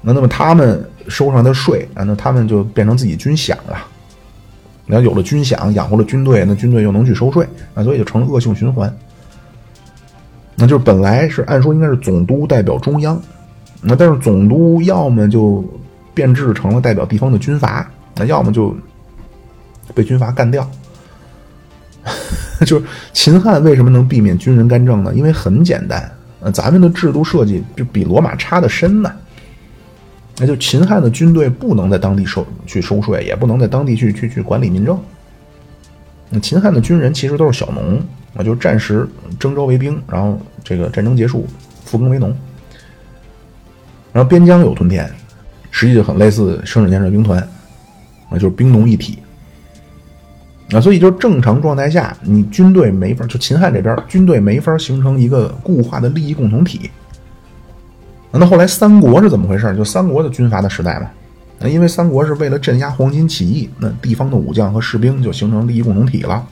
[0.00, 3.76] 那那么他们收上的税啊，那他们就变成自己军饷了。
[4.86, 8.90] 你要有了军饷，养活了军队，那军队又能去收税啊，所以就成了恶性循环。
[10.54, 13.20] 那就是本来是按说应该是总督代表中央，
[13.82, 15.64] 那但是总督要么就
[16.14, 18.74] 变质成了代表地方的军阀，那要么就
[19.94, 20.68] 被军阀干掉。
[22.66, 25.14] 就是秦汉为什么能避免军人干政呢？
[25.14, 26.10] 因为很简单。
[26.40, 29.12] 呃，咱们的制度设计就比罗马差的深呢。
[30.38, 34.96] 那就秦汉的军队不能在当地收去收税，也不能在当地去去去管理民政。
[36.30, 38.00] 那秦汉的军人其实都是小农，
[38.36, 39.08] 啊，就是战时
[39.38, 41.44] 征召为兵，然后这个战争结束
[41.84, 42.32] 复耕为农。
[44.12, 45.10] 然后边疆有屯田，
[45.70, 47.40] 实际就很类似生产建设兵团，
[48.30, 49.18] 啊，就是兵农一体。
[50.72, 56.90] 啊，所以就是正常状态下，你军队没法就秦汉这边军队没法形成一个固化的利益共同体。
[58.30, 59.74] 那后来三国是怎么回事？
[59.74, 61.08] 就三国的军阀的时代嘛，
[61.58, 66.46] 那因为三国是为了镇压黄巾起义，那地方的武将和士兵就形成利益共同体了。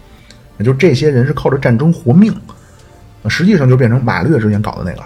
[0.57, 2.35] 那就这些人是靠着战争活命，
[3.29, 5.03] 实际上就变成马略之前搞的那个。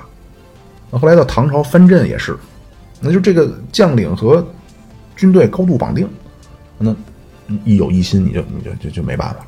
[0.92, 2.36] 那后来到唐朝藩镇也是，
[3.00, 4.46] 那就这个将领和
[5.16, 6.08] 军队高度绑定，
[6.78, 6.94] 那
[7.64, 9.46] 一有一心，你就你就就就没办法了。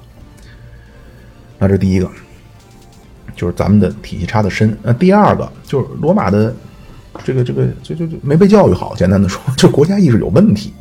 [1.58, 2.10] 那这第一个，
[3.36, 4.76] 就是咱们的体系差的深。
[4.82, 6.54] 那第二个就是罗马的。
[7.24, 10.72] 这个这个就就就没被教育好，简单的说， 就国家意识有问题。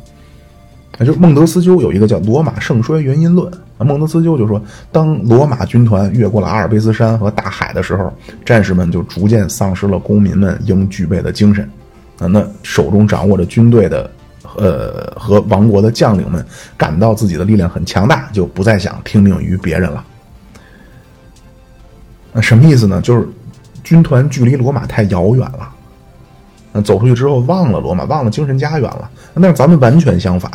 [0.98, 4.58] 那就孟德斯鸠有一个叫《罗马盛衰原因论》啊，孟德斯鸠就说，
[4.90, 8.10] 当罗马军团越过了阿尔卑斯山和大海的时候，
[8.46, 11.70] 战士们就逐渐丧失了公民们应具备的精神
[12.18, 14.10] 啊，那手中掌握着军队的
[14.56, 16.44] 呃和王国的将领们
[16.76, 20.04] 感到自己的力量很强大，就不再想听命于别人了。
[22.32, 23.00] 那什么意思呢？
[23.00, 23.28] 就是
[23.84, 25.68] 军团距离罗马太遥远了。
[26.72, 29.10] 那走出去之后忘了罗马，忘了精神家园了。
[29.34, 30.50] 那咱们完全相反，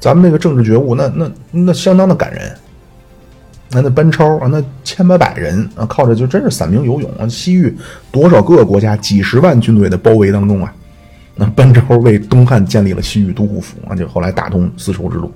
[0.00, 2.52] 咱们那个政治觉悟，那那那相当的感人。
[3.70, 7.28] 那那班超啊，那千八百人啊，靠着就真是散兵游勇啊。
[7.28, 7.76] 西域
[8.10, 10.74] 多少个国家几十万军队的包围当中啊，
[11.40, 15.32] 那班超为东汉建立了西域都护府啊，就后来打通丝绸之路。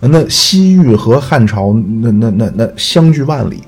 [0.00, 3.62] 那西域和汉朝那那那那相距万里。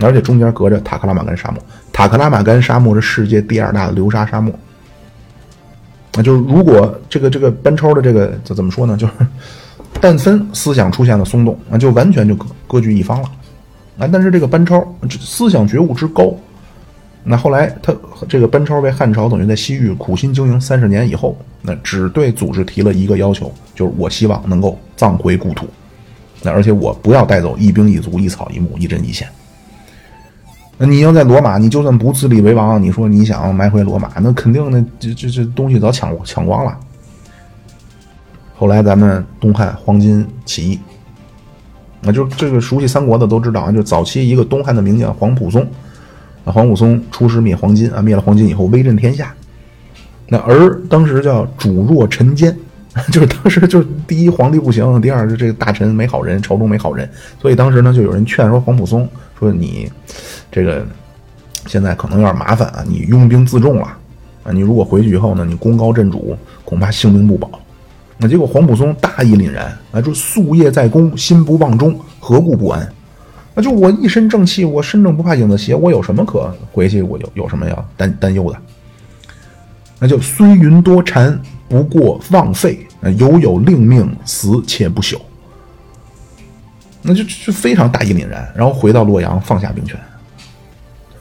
[0.00, 4.50] 而且中间隔着塔克拉玛干沙漠，塔克拉玛干沙漠是世界第二大的流沙沙漠。
[6.14, 8.96] 那就是如果这个这个班超的这个怎怎么说呢？
[8.96, 9.12] 就是
[10.00, 12.34] 但分思想出现了松动，那就完全就
[12.66, 13.28] 割据一方了。
[13.98, 16.34] 啊，但是这个班超思想觉悟之高，
[17.24, 17.94] 那后来他
[18.28, 25.66] 这个班超为汉朝等于在西域苦心经营三十年以后，那只对组织提了一个要求，就是我希望能够葬回故土，
[26.42, 29.28] 那而且我不要带走一兵一卒一草一木一针一线。
[30.78, 36.76] 那你要在罗马，你就算不自立为王，你说你想要埋回罗马，那肯定那这这这东西早抢抢光了。
[38.56, 40.80] 后来咱们东汉黄巾起义，
[42.00, 45.64] 那就这个熟悉三国的都知道啊，就早期一个东汉的名将黄埔松，
[46.44, 49.34] 啊黄埔松出师灭黄巾啊，灭了黄巾以后威震天下。
[50.28, 52.56] 那而当时叫主弱臣奸，
[53.12, 57.08] 就是当时就是第一皇帝不行，第二是这个大臣没好人，朝中没好人，
[57.40, 59.08] 所以当时呢就有人劝说黄埔松
[59.38, 59.90] 说你。
[60.54, 60.86] 这个
[61.66, 62.84] 现在可能有点麻烦啊！
[62.86, 63.84] 你拥兵自重了
[64.44, 64.52] 啊！
[64.52, 67.50] 你如果回去以后呢，你功高震主，恐怕性命不保。
[68.18, 72.86] 那结果黄埔松大义凛然啊，就夙夜在公，心不忘忠，何故不安？
[73.54, 77.02] 那就我一身正气，我身正不怕影子斜，我有什么可回去？
[77.02, 78.58] 我有有什么要担担忧的？
[79.98, 81.38] 那就虽云多谗，
[81.68, 82.86] 不过枉费。
[83.18, 85.16] 犹有令命，死且不朽。
[87.02, 89.98] 那就就非常大义凛然，然后回到洛阳，放下兵权。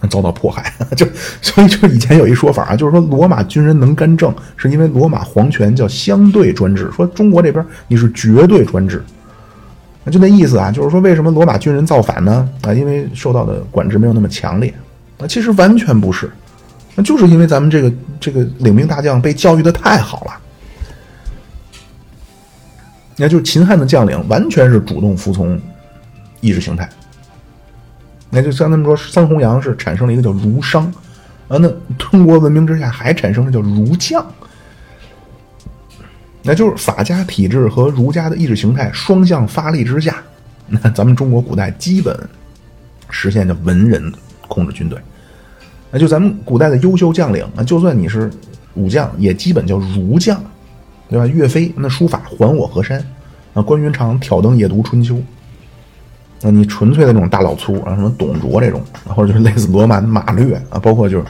[0.09, 1.07] 遭到迫害， 就
[1.41, 9.03] 所以就以前有一说法啊，就是说罗马军人能干政，是因为罗马皇权叫相对专制，说中国这边你是绝对专制，
[10.03, 12.49] 那就那意思啊，就是说为什么罗马军人造反呢？
[12.61, 14.73] 啊，因为受到的管制没有那么强烈，
[15.19, 16.31] 啊，其实完全不是，
[16.95, 20.31] 那就是因为咱们这个这个领兵大将被教育的太好了，
[23.15, 25.59] 那就秦汉的将领完全是主动服从
[26.39, 26.89] 意识形态。
[28.31, 30.85] 那就像他们说，桑弘羊是产生了一个叫儒商，
[31.47, 34.25] 啊，那中国文明之下还产生了叫儒将，
[36.43, 40.17] 那就是法家体制和儒家的意识形态双向发力之下，
[40.67, 42.17] 那咱们中国古代基本
[43.09, 44.11] 实现的文人
[44.47, 44.97] 控制军队，
[45.91, 48.29] 那就咱们古代的优秀将领啊，就算你是
[48.73, 50.41] 武将，也基本叫儒将，
[51.09, 51.27] 对吧？
[51.27, 53.05] 岳飞那书法还我河山，
[53.53, 55.21] 啊，关云长挑灯夜读春秋。
[56.41, 61.25] 那你纯粹的那种大老粗啊，什么董卓这种，或者就是类似罗马马略啊，包括就是，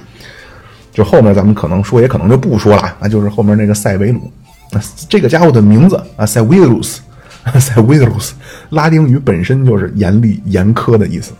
[0.93, 4.31] 就后面咱们可能说，也可能就不说了啊，就是后面那个塞维鲁，
[5.09, 7.01] 这个家伙的名字啊， 塞维鲁斯，
[7.59, 8.33] 塞维鲁斯，
[8.69, 11.33] 拉丁语本身就是严厉、严苛的意思。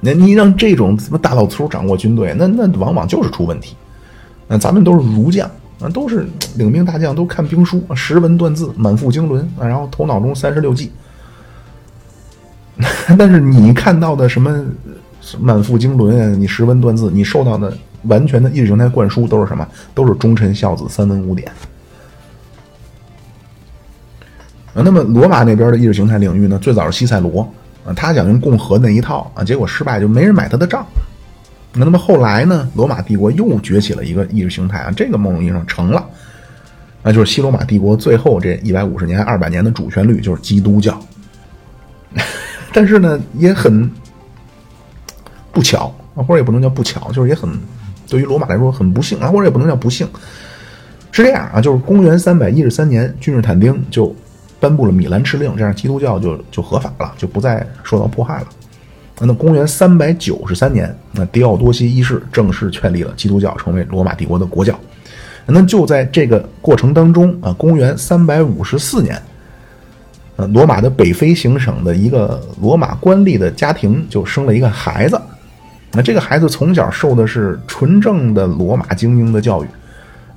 [0.00, 3.74] 那你让这种什么大老粗掌握军队，那那往往就是出问题。
[4.46, 5.50] 那咱们都是儒将
[5.80, 6.26] 啊，都是
[6.56, 10.92] 领兵大将，都看兵书，识文断字，满腹经纶啊，然后头脑中三十六计。
[13.18, 14.64] 但是你看到的什么
[15.40, 19.66] 满腹经纶啊，你识文断字，你受到的完全的意识形态灌输都是什么？
[19.94, 21.50] 都是忠臣孝子、三文五典。
[24.84, 26.58] 那么罗马那边的意识形态领域呢？
[26.58, 27.42] 最早是西塞罗
[27.84, 30.84] 啊，他想用共和那一套啊，结果失败，就没人买他的账。
[31.72, 32.68] 那那么后来呢？
[32.74, 36.04] 罗马帝国又崛起了一个意识形态啊，这个某种意义上成了，
[37.02, 40.98] 那就是西罗马帝国最后这一百五十年、二百年的主旋律就是基督教。
[42.72, 43.90] 但是呢，也很
[45.52, 47.50] 不巧或者也不能叫不巧，就是也很
[48.08, 50.06] 对于罗马来说很不幸啊，或者也不能叫不幸。
[51.12, 54.14] 是这样啊，就是公元三百一十三年，君士坦丁就
[54.58, 58.46] 颁布了米兰敕令，这样基督教就就合法了，就不再受到迫害了。
[59.20, 64.78] 那公元三百九十三年，那狄奥多西一世正式确立了基督教成为罗马帝国的国教。
[65.46, 69.16] 那就在这个过程当中啊，公元三百五十四年，
[70.36, 75.18] 呃，罗马的北非行省的一个罗马官吏的家庭就生了一个孩子。
[75.92, 79.68] 那这个孩子从小受的是纯正的罗马精英的教育，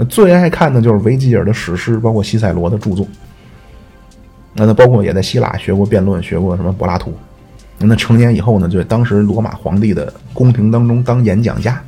[0.05, 3.05] 最爱看的就是维吉尔的史诗，包括西塞罗的著作。
[4.53, 7.13] 那他包括也在希腊学过辩论，学过什么柏拉图。
[7.77, 11.81] 那成年以后呢，就当时罗马皇帝的宫廷当中当演讲家。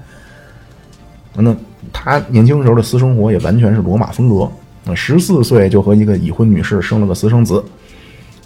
[1.34, 1.56] 那
[1.92, 4.50] 他年轻时候的私生活也完全是罗马风格。
[4.96, 7.64] 十四岁就和一个已婚女士生了个私生子，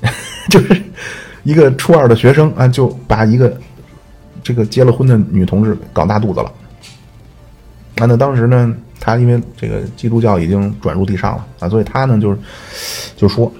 [0.49, 0.81] 就是
[1.43, 3.57] 一个初二的学生啊，就把一个
[4.43, 6.51] 这个结了婚的女同志搞大肚子了。
[7.95, 12.37] 那那当时呢，他因为这个基督教已经转入地上了啊，所以他呢就是
[13.15, 13.51] 就说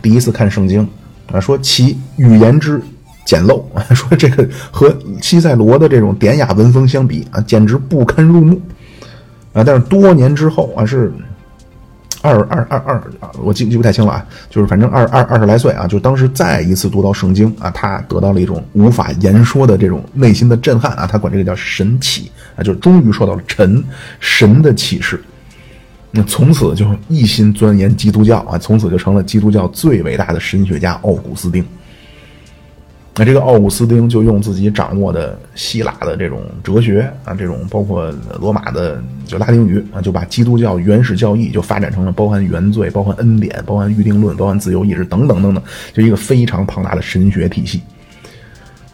[0.00, 0.86] 第一次看圣经
[1.32, 2.80] 啊，说其语言之。
[3.26, 3.62] 简陋
[3.94, 8.60] 说这个和西塞罗的这种典雅文风相比啊，简直不堪入目
[9.52, 9.62] 啊！
[9.62, 11.12] 但是多年之后啊，是
[12.22, 13.00] 二二二二
[13.40, 23.84] 我记记不太清了啊，就是反正二二二十来岁啊，就当时再一次读到圣经啊，他得到了一种无法言说的这种内心的震撼啊，他管这个叫神启啊，就终于受到了神
[24.18, 25.22] 神的启示，
[26.12, 31.64] 那从此就一心钻研基督教啊，从此就成了基督教最伟大的神学家奥古斯丁。
[33.16, 38.10] 那这个奥古斯丁就用自己掌握的希腊的这种哲学啊，这种包括
[38.40, 45.62] 罗马的就拉丁语啊，就把基督教原始教义就发展成了包含原罪、包含恩典、包含预定论、包含自由意志等等等等，
[45.92, 47.82] 就一个非常庞大的神学体系。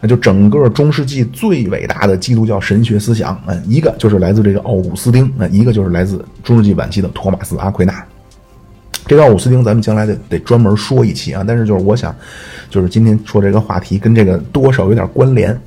[0.07, 7.93] 就整个中世纪最伟大的基督教神学思想嗯，一个就是来自这个奥古斯丁，啊，一个就是来自中世纪晚期的托马斯·阿奎那。
[9.05, 11.43] 这个奥古斯丁，咱们将来得得专门说一期啊。
[11.47, 12.15] 但是就是我想，
[12.69, 15.57] 就是今天说这个话题跟这个多少有点关联。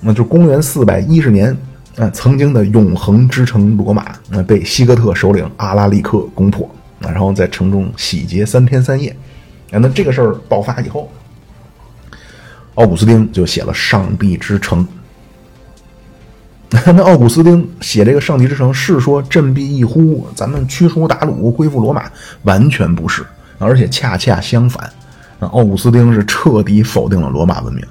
[0.00, 1.56] 那就公元四百一十年，
[1.96, 6.68] 嗯，曾经的永恒之城罗马，啊，被西哥特首领阿拉利克攻破，
[6.98, 9.14] 然后在城中洗劫三天三夜。
[9.70, 11.10] 那这个事儿爆发以后，
[12.78, 14.86] 奥古斯丁就写了《上帝之城》。
[16.92, 22.04] 那奥古斯丁写这个《上帝之城》是说振臂一呼，咱们驱除鞑虏，恢复罗马，
[22.42, 23.26] 完全不是，
[23.58, 24.88] 而且恰恰相反。
[25.40, 27.84] 那奥古斯丁是彻底否定了罗马文明。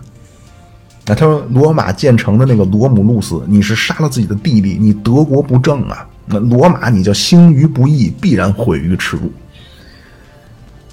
[1.05, 6.07] 那他说，罗马建成的那个罗姆路斯，你是杀了自己的弟弟，你德国不正啊！
[6.25, 9.29] 那罗马你叫兴于不义，必然毁于耻辱。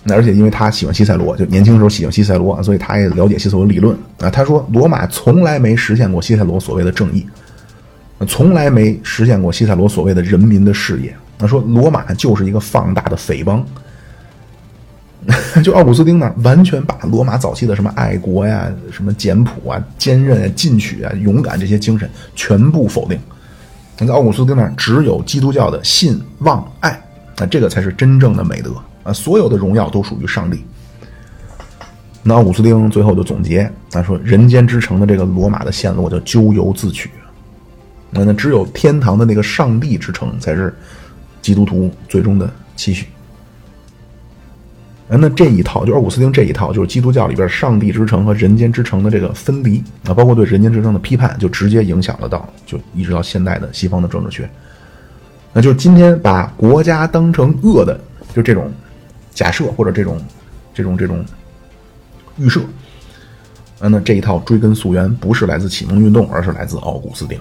[0.05, 4.29] 那而且因为他喜欢西塞罗，就年轻时候喜欢西塞罗，所以他也了解西塞罗理论啊。
[4.31, 7.27] 他说，罗马从来没实现过西塞罗所谓的正义。
[8.29, 11.15] 从来没实现过西塞罗所谓的人民的事业。
[11.37, 13.65] 他说罗马就是一个放大的匪帮。
[15.65, 23.19] 就奥古斯丁呢，完全把罗马早期的什么爱国呀、什么简朴啊、坚韧啊、进取啊、勇敢这些精神全部否定。
[23.99, 27.01] 那在奥古斯丁那儿，只有基督教的信望爱
[27.39, 28.71] 那，这个才是真正的美德
[29.05, 30.65] 啊，所有的荣耀都属于上帝。
[32.23, 37.11] 那奥斯丁最后就总结，他说：“人间之城的这个罗马的陷落，叫咎由自取。”
[38.11, 40.75] 那那只有天堂的那个上帝之城才是
[41.43, 43.07] 基督徒最终的期许。
[45.07, 54.49] 那这一套就奥古斯丁这一套，就是基督教里边上帝之城和人间之城的这个分离啊，包括对人间之城的批判，就直接影响了到就一直到现代的西方的政治学。
[55.53, 58.01] 那就是今天把国家当成恶的，
[58.35, 58.73] 就这种
[59.35, 60.19] 假设或者这种
[60.73, 61.25] 这种这种
[62.39, 62.61] 预设，
[63.81, 67.39] 啊，那这一套追根溯源不是来自启蒙运动，而是来自奥古斯丁。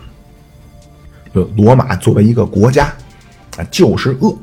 [1.34, 2.86] 就罗马作为一个国家，
[3.58, 4.38] 啊，就是恶。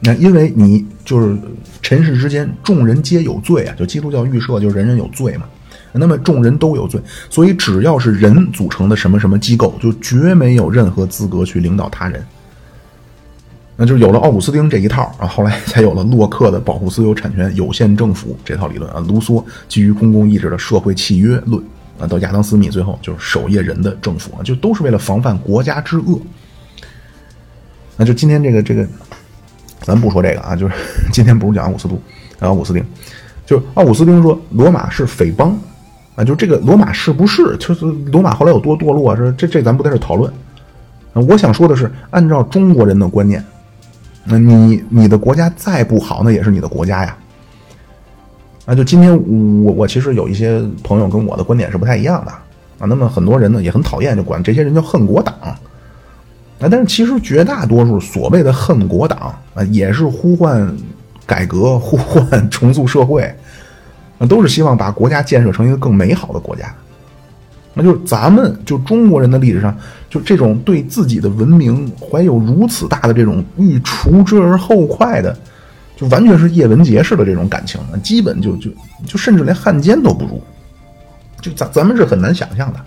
[0.00, 1.36] 那因为你就是
[1.82, 5.46] 尘世之间众人皆有罪啊，就基督教预设就是人人有罪嘛。
[5.92, 12.24] 那么众人都有罪，所以只要是人组成的什么什么机构，就绝没有任何资格去领导他人。
[13.80, 21.62] 那就是有了奥古斯丁这一套啊，后来才有了洛克的保护私有产权、有限政府这套理论啊，卢梭基于公共意志的社会契约论。
[22.00, 26.20] 啊，到亚当·斯密最后就是守夜人的政府啊，就都是为了防范国家之恶。
[27.96, 28.86] 那就今天这个这个，
[29.80, 30.74] 咱不说这个啊，就是
[31.12, 32.00] 今天不是讲奥古斯都，
[32.38, 32.84] 奥古斯丁，
[33.44, 35.58] 就是奥古斯丁说罗马是匪帮
[36.14, 37.56] 啊，就这个罗马是不是？
[37.58, 39.16] 就是罗马后来有多堕落？
[39.16, 40.32] 说这这咱不在这讨论。
[41.14, 43.44] 我想说的是，按照中国人的观念，
[44.28, 47.16] 那你你的国家再不好，那也是你的国家呀。
[48.66, 49.12] 那就今天
[49.64, 52.40] 我我其实有一些朋友跟我的观点是不太一样的啊。
[52.80, 55.34] 那么很多人呢也很讨厌，就管这些人叫恨国党。
[56.60, 60.76] 啊，但是其实绝大多数所谓的恨国党啊，也是呼唤
[61.24, 63.22] 改革、 呼唤重塑社会，
[64.18, 66.74] 啊，都是希望把国家建设成一个更美好的国家。
[67.78, 69.72] 那就是咱们就中国人的历史上，
[70.10, 75.38] 就这种对自己的文明怀有如此大的这种欲除之而后快的，
[75.96, 78.68] 就完全是叶文洁式的这种感情，基本就就
[79.06, 80.42] 就甚至连汉奸都不如，
[81.40, 82.80] 就咱咱们是很难想象的。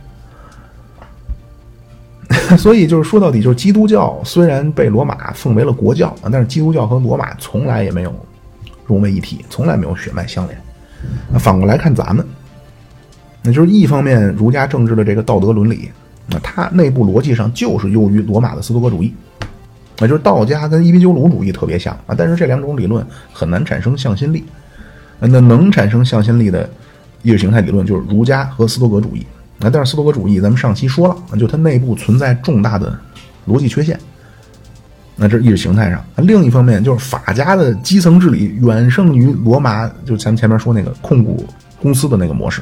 [2.58, 8.14] 所以就是说到底，就是基督教虽然被罗马奉为了国教，但是基督教和罗马从来也没有
[8.86, 10.62] 融为一体，从来没有血脉相连。
[11.32, 12.26] 那反过来看咱们，
[13.44, 15.90] 那就是一方面儒家政治的这个道德伦理，
[16.28, 19.14] 那它内部逻辑上就是优于罗马的斯多葛主义，
[20.00, 24.44] 那就是道家跟伊壁鸠鲁主义特别像啊，但是这两种理论很难产生向心力。
[25.20, 26.68] 那能产生向心力的
[27.22, 29.26] 意识形态理论就是儒家和斯多葛主义。
[29.60, 32.98] 那但是斯多葛主义，咱们上期说了，就它内部存在重大的
[33.48, 34.00] 逻辑缺陷。
[35.16, 41.46] 那这是意识形态上，另一方面就是法家的基层治理远胜于罗马，就咱们前面说那个控股
[41.80, 42.62] 公司的那个模式。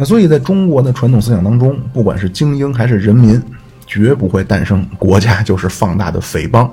[0.00, 3.42] 那所以在中国的传统思想当中，不管是精英还是人民，
[3.84, 6.72] 绝不会诞生国家 就是放大的匪帮。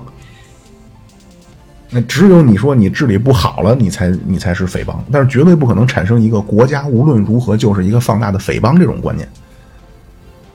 [1.89, 9.27] 那只有你说你治理不好了，你才你才是匪帮，但是绝对不可能产生一个国家无论如何就是一个放大的匪帮这种观念。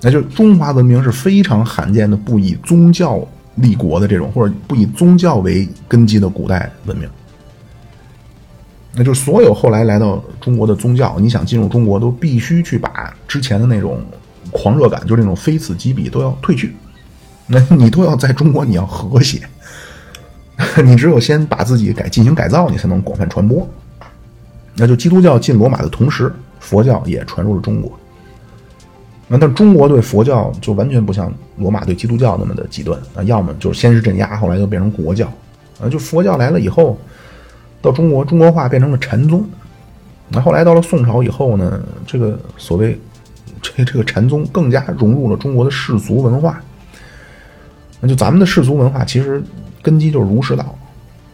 [0.01, 3.27] 那就中华文明是非常罕见的不以宗教
[3.57, 7.09] 立国的这种，或者不以宗教为根基的古代文明。
[8.93, 14.01] 那就所有后来来到中国的宗教，你想进入中国，都必须去把之前的那种
[14.51, 16.75] 狂热感，就是那种非此即彼，都要褪去。
[17.47, 19.41] 那你都要在中国，你要和谐。
[20.85, 23.67] 你只有先把自己改进行改造，你才能广泛传播。
[24.75, 27.91] 那就基督教进罗马的同时，佛教也传入了中国。
[29.27, 35.33] 那但中国对佛教就完全不像罗马对基督教那么的极端啊，要么就是先是镇压，后来又变成国教
[35.81, 35.89] 啊。
[35.89, 36.99] 就佛教来了以后，
[37.83, 39.45] 到中国中国化变成了禅宗。
[40.29, 42.99] 那后来到了宋朝以后呢，这个所谓
[43.61, 46.61] 这这个禅宗更加融入了中国的世俗文化。
[48.01, 49.43] 那就咱们的世俗文化其实。
[49.83, 50.77] 根基就是儒释道，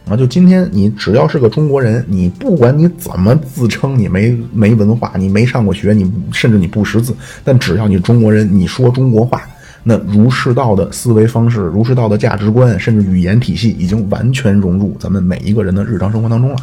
[0.09, 7.12] 啊，就今天你只要是个中国人，你不管你怎么自称，你没没文化，你没上过学，你甚至你不识字，
[7.43, 9.43] 但只要你中国人，你说中国话，
[9.88, 16.56] 那儒释道的思维方式、儒释道的价值观，甚至语言体系，已经完全融入咱们每一个人的日常生活当中了。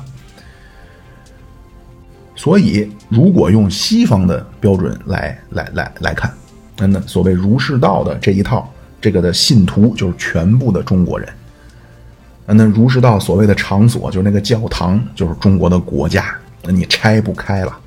[2.36, 6.30] 所以，如果用西方的标准来来来来看，
[6.78, 8.70] 那那所谓儒释道的这一套，
[9.00, 11.30] 这个的信徒就是全部的中国人。
[12.46, 17.80] 那儒释道所谓的场所，就是那个教堂，就是中国的国家，那你拆不开了。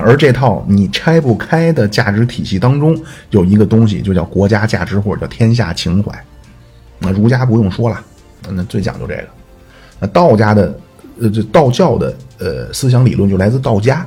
[0.00, 2.96] 而这套你拆不开的价值体系当中，
[3.30, 6.12] 有一个东西就叫国家价值或者叫天下情怀。
[6.98, 8.00] 那儒家不用说了，
[8.50, 9.24] 那最讲究这个。
[9.98, 10.78] 那道家的，
[11.20, 14.06] 呃，这道教的呃思想理论就来自道家。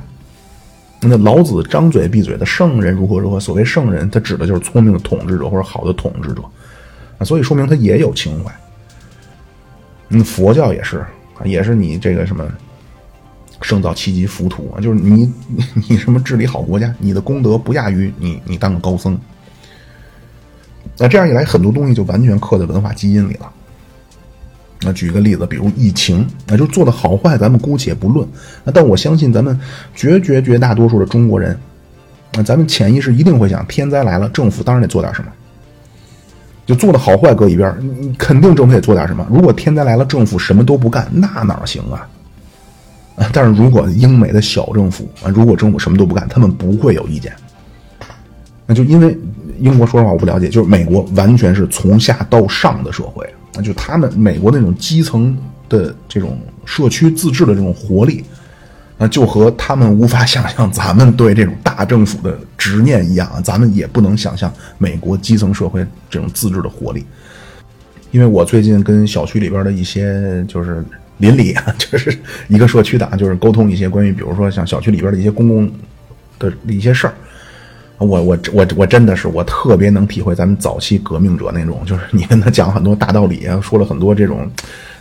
[1.00, 6.42] 那老子张嘴闭嘴的圣人如何如何，所谓圣人，他指的就是聪明的统治者或者好的统治者。
[7.18, 8.52] 啊，所以说明他也有情怀。
[10.10, 11.04] 嗯，佛教也是，
[11.44, 12.44] 也是你这个什么
[13.60, 15.30] 圣造七级浮屠啊，就是你
[15.88, 19.18] 你什么治理好国家，你的功德不亚于你你当个高僧。
[20.96, 23.50] 那这样一来，很多东西就完全刻在文化基因里了。
[24.82, 28.26] 那举个例子，比如疫情，那就做的好坏，咱们姑且不论。
[28.64, 29.58] 那但我相信，咱们
[29.94, 31.58] 绝绝绝大多数的中国人，
[32.32, 35.30] 那咱们潜意识一定会想：天灾来了，政府当然得做点什么。
[36.64, 37.74] 就做的好坏搁一边，
[38.16, 39.26] 肯定政府得做点什么。
[39.30, 42.08] 如果天灾来了，政府什么都不干，那哪行啊？
[43.32, 47.32] 但是如果英美的小政府啊，如果政府什么都不干，他们不会有意见。
[48.66, 49.18] 那就因为
[49.58, 55.36] 英国，说实话我不了解，就是美国完全是从下到上的社会，那就他们美国那种基层
[55.68, 58.24] 的这种社区自治的这种活力。
[59.02, 67.06] 那就和他们无法想象咱们对这种大政府的执念一样啊，咱们也不能想象美国基层社会这种自治的活力。
[68.10, 70.84] 因为我最近跟小区里边的一些就是
[71.20, 72.12] 邻里啊，就是
[72.48, 75.70] 一个社区的啊，就是沟通一些关于比如说像小区里边的一些公共
[76.38, 77.14] 的一些事儿，
[77.98, 84.50] 我我我我真的是我特别能体会咱们早期革命者那种，就是你跟他讲很多大道理啊，说了很多这种。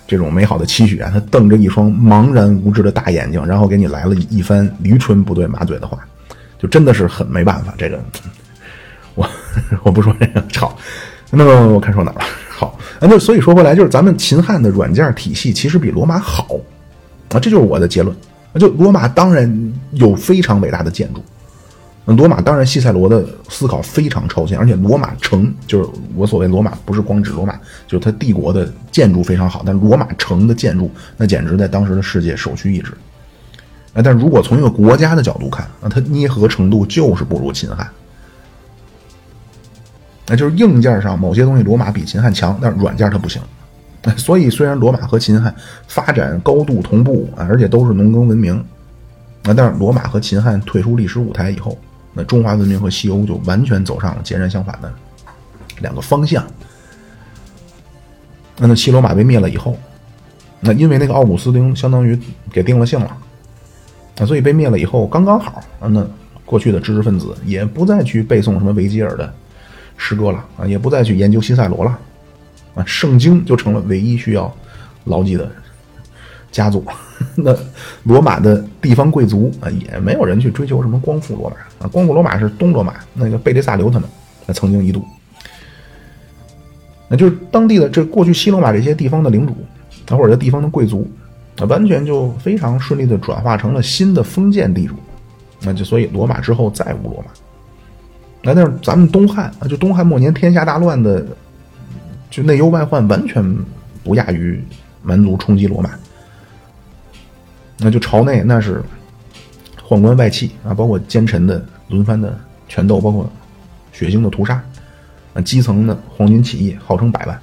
[0.09, 5.99] 这种美好的期许啊，他瞪着一双茫然无知的大眼睛，然后给你来了一番驴唇不对马嘴的话，
[6.57, 7.75] 就真的是很没办法。
[7.77, 8.03] 这个
[9.13, 9.29] 我
[9.85, 10.75] 我不说这个好，
[11.29, 12.21] 那么我看说哪了？
[12.59, 16.45] 好，那所以说回来，就是咱们秦汉的软件体系其实比罗马好
[17.29, 18.13] 啊，这就是我的结论。
[18.55, 21.23] 就罗马当然有非常伟大的建筑，
[22.03, 27.53] 罗马当然，西塞罗的思考非常超前，而且罗马城就是我所谓罗马，不是光指罗马，
[27.87, 32.91] 就是它帝国的建筑非常好，但罗马城的建筑那简直在当时的世界首屈一指。
[33.93, 37.87] 啊，但如果从一个国家的角度看，啊，它捏合程度就是不如秦汉。
[40.29, 43.41] 那就是硬件上某些东西罗马比秦汉强，但是软件它不行。
[44.15, 45.53] 所以虽然罗马和秦汉
[45.87, 48.55] 发展高度同步啊，而且都是农耕文明，
[49.43, 51.77] 啊，但是罗马和秦汉退出历史舞台以后。
[52.11, 54.91] 那中华文明和西欧就完全走上了截然相反的
[55.79, 56.43] 两个方向。
[58.57, 59.77] 那那西罗马被灭了以后，
[60.59, 62.19] 那因为那个奥古斯丁相当于
[62.51, 63.17] 给定了性了，
[64.19, 66.05] 啊，所以被灭了以后刚刚好啊，那
[66.45, 69.31] 过去的知识分子也不再去背诵什么维吉尔的
[70.01, 71.99] 诗歌了啊，也不再去研究西塞罗了，
[72.73, 74.51] 啊，圣经就成了唯一需要
[75.03, 75.47] 牢记的。
[76.51, 76.83] 家族，
[77.37, 77.55] 那
[78.05, 81.87] 罗马的地方贵族啊，也没有人去追求什么光复罗马啊。
[81.91, 84.09] 光复罗马是东罗马那个贝利萨留他们，
[84.47, 85.05] 那曾经一度，
[87.07, 89.53] 那就是当地的这过去西罗马这些地方的领主
[90.07, 91.07] 啊，或者地方的贵族
[91.59, 94.95] 啊，完全就非常顺利的转化成了新的封建地主。
[95.61, 97.31] 那就所以罗马之后再无罗马。
[98.41, 101.25] 那但是咱们东汉啊，就东汉末年天下大乱的，
[102.29, 103.43] 就内忧外患完全
[104.03, 104.63] 不亚于
[105.03, 105.89] 蛮族冲击罗马。
[107.77, 108.83] 那就朝内那是
[109.87, 112.37] 宦官外戚啊，包括奸臣的轮番的
[112.67, 113.29] 权斗，包括
[113.91, 114.61] 血腥的屠杀
[115.33, 117.39] 啊，基层的黄巾起义号称百万。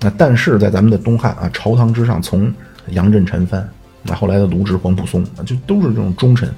[0.00, 2.52] 那但是在咱们的东汉啊，朝堂之上，从
[2.90, 3.64] 杨震、陈蕃，
[4.02, 6.48] 那后来的卢植、黄埔松，就都是这种忠臣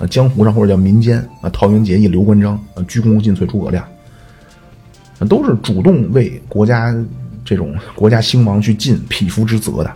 [0.00, 3.86] 啊，江湖上或者叫民间啊，桃园、结义、刘关张啊，鞠躬尽瘁、诸葛亮，
[5.28, 6.96] 都是主动为国家
[7.44, 9.92] 这种国家兴亡去尽匹夫之责的。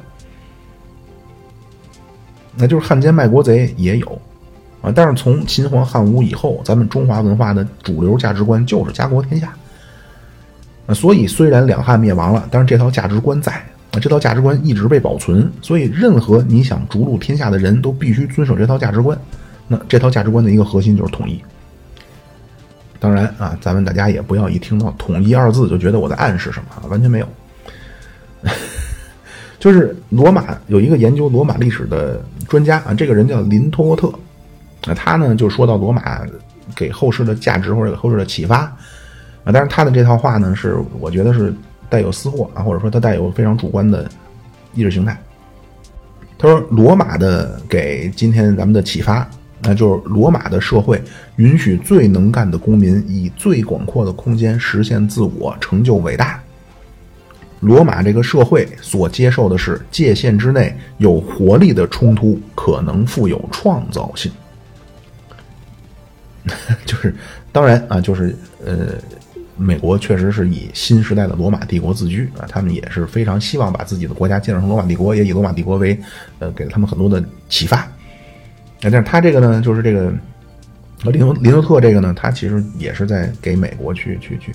[2.56, 4.06] 那就是汉奸卖国贼也有，
[4.82, 9.52] 啊，但是从秦皇汉武以后，咱们中华文化的主流价值观就是家国天下，
[10.86, 13.52] 啊，所以虽然两汉灭亡了，但是这套价值观在，
[13.90, 19.18] 啊，这套价值观一直被保存，所以任何你想逐鹿天下的人都必须遵守这套价值观。
[19.66, 21.42] 那这套价值观的一个核心就是统一。
[23.00, 27.28] 当然啊，咱们大家也不要一听到“统一”二字就觉得我在暗示什么，完全没有。
[29.58, 34.08] 就是罗马有一个研究罗马历史的专家啊，这个人叫林托沃特，
[34.86, 36.20] 啊，他呢就说到罗马
[36.74, 38.60] 给后世的价值或者给后世的启发
[39.44, 41.54] 啊，但是他的这套话呢是我觉得是
[41.88, 44.06] 带有私货啊，或者说他带有非常主观的
[44.74, 45.18] 意识形态。
[46.38, 49.26] 他说罗马的给今天咱们的启发，
[49.64, 51.02] 那就是罗马的社会
[51.36, 56.40] 允许最能干的公民以最广阔的空间实现自我，成就伟大。
[57.60, 64.30] 罗马这个社会所接受的是界限之内有活力的冲突，可能富有创造性。
[66.84, 67.14] 就是
[67.50, 68.88] 当然啊，就是呃，
[69.56, 75.98] 美国确实是以新时代的罗马帝国自居啊，他们也是非常希望把自己的国家建设成罗马帝国，也以罗马帝国为
[76.40, 77.90] 呃，给了他们很多的启发。
[78.80, 80.12] 但是他这个呢，就是这个
[81.05, 84.52] 林林诺特这个呢，他其实也是在给美国去去去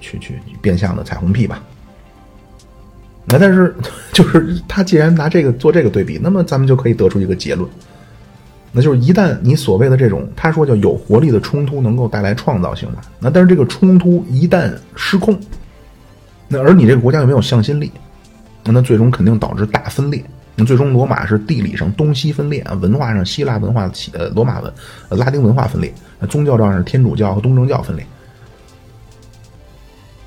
[0.00, 1.62] 去去变相的彩虹屁吧。
[3.24, 3.72] 那但是，
[4.12, 7.68] 就是他既然拿这个做这个对比，那么咱们就可以得出一个结论，
[8.72, 15.38] 那就是一旦你所谓的这种他说叫有活力的冲突能够带来创造性嘛，那但是这个冲突一旦失控，
[16.48, 17.92] 那而你这个国家又没有向心力，
[18.64, 20.20] 那那最终肯定导致大分裂。
[20.54, 24.72] 那最终罗马是地理上东西分裂，文化上希腊文化起呃罗马文
[25.08, 25.92] 呃拉丁文化分裂，
[26.28, 28.06] 宗教上是天主教和东正教分裂。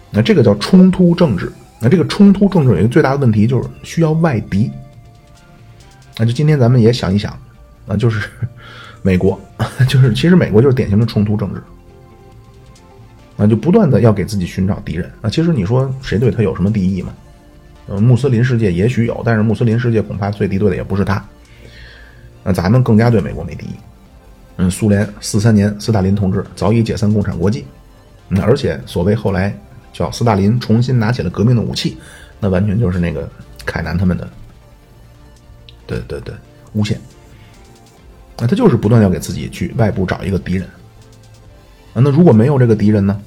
[0.10, 1.52] 那这个叫冲突政治。
[1.77, 4.72] 那这个冲突政治有一个最大的问题，就是需要外敌。
[6.18, 7.38] 那就今天咱们也想一想，
[7.85, 8.27] 啊，就是
[9.03, 9.39] 美国，
[9.88, 11.61] 就是其实美国就是典型的冲突政治，
[13.38, 15.11] 啊，就不断的要给自己寻找敌人。
[15.22, 17.14] 啊，其实你说谁对他有什么敌意吗？
[17.88, 21.24] 呃，穆斯林世界也许有，但是穆斯林世界恐怕最敌对的也不是他。
[22.44, 23.76] 那咱们更加对美国没敌意。
[24.57, 27.66] 嗯，苏联四三年斯大林同志早已解散共产国际，
[28.28, 29.56] 那而且所谓后来。
[29.95, 31.98] 叫斯大林重新拿起了革命的武器，
[32.41, 33.30] 那完全就是那个
[33.66, 34.28] 凯南他们的，
[35.88, 36.36] 对对对，
[36.74, 36.99] 诬陷。
[38.38, 40.68] 那他就是不断要给自己去外部找一个敌人。
[41.94, 43.18] 啊，那如果没有这个敌人呢？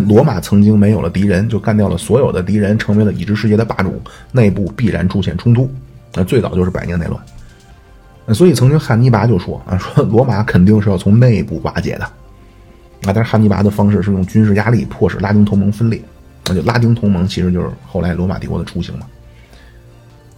[0.00, 4.00] 罗马曾经没有了敌人，就干掉了所有的敌人，成为了已知世界的霸主，
[4.32, 5.70] 内部必然出现冲突。
[6.14, 8.34] 那最早就是百年内乱。
[8.34, 12.04] 所以曾经汉尼拔就说啊，说罗马肯定是要从内部瓦解的。
[12.04, 16.00] 啊，但是汉尼拔的方式是用军事压力迫使拉丁同盟分裂，
[16.46, 19.06] 那就拉丁同盟其实就是后来罗马帝国的雏形嘛。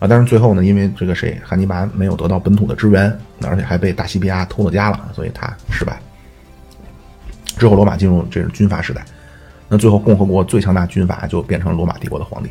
[0.01, 5.99] 啊，但是最后呢，因为这个谁汉尼拔没有得到本土的支援，而且还被大西庇阿偷了家了，所以他失败。
[7.57, 9.05] 之后罗马进入这是军阀时代，
[9.69, 12.51] 那最后共和国最强大军阀就变成了罗马帝国的皇帝。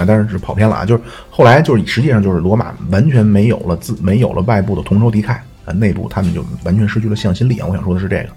[0.00, 5.32] 啊，但是是跑偏了啊，就是后来就是实际上就是罗马完全没有了自没有了外部的同仇敌忾
[5.64, 7.66] 啊，内部他们就完全失去了向心力啊。
[7.68, 8.28] 我想说的是这个。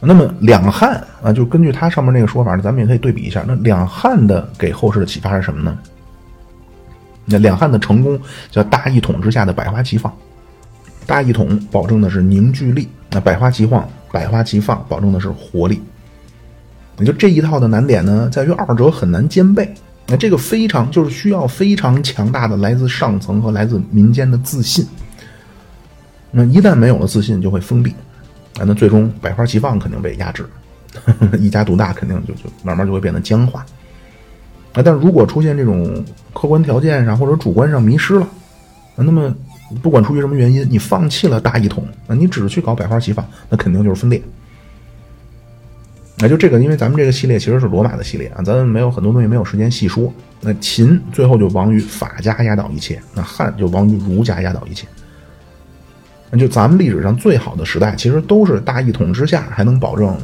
[0.00, 3.44] 那么两汉啊，就根据他上面那个说法呢，咱们也可以对比一下。
[3.46, 5.78] 那两汉的给后世的启发是什么呢？
[7.24, 8.20] 那两汉的成功
[8.50, 10.14] 叫大一统之下的百花齐放，
[11.06, 15.80] 大一统保证的是凝聚力，那百花齐放、百花齐放保证的是活力。
[16.98, 19.72] 也就这一套的难点呢，在于二者很难兼备。
[20.06, 24.86] 那这个非常就是需要非常强大的来自上层和来自民间的自信。
[26.30, 27.90] 那一旦没有了自信，就会封闭。
[28.58, 30.44] 啊，那最终百花齐放肯定被压制，
[31.40, 33.64] 一家独大肯定就就慢慢就会变得僵化。
[34.72, 38.28] 啊，但如果出现这种客观条件上或者主观上迷失了，
[38.96, 39.34] 那么
[39.82, 44.22] 不管出于什么原因，你放弃了大一统，那，你只去搞百花齐放，那肯定就是分裂。
[46.16, 50.12] 那就这个，因为咱们这个系列其实是罗马的系列啊，咱们没有很多东西没有时间细说。
[50.40, 54.86] 那秦最后就亡于法家压倒一切，那汉就亡于儒家压倒一切。
[56.30, 60.16] 那就咱们历史上最好的时代，其实都是大一统之下，还能保证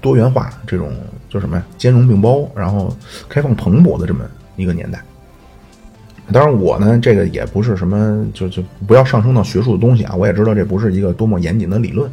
[0.00, 0.90] 多元化这种
[1.28, 1.64] 叫什么呀？
[1.76, 2.96] 兼容并包，然后
[3.28, 4.24] 开放蓬勃的这么
[4.56, 5.02] 一个年代。
[6.32, 10.14] 当然，我呢，这个也不是什么，就就不要上升到学术的东西啊。
[10.16, 12.10] 我也知道这不是一个多么严谨的理论。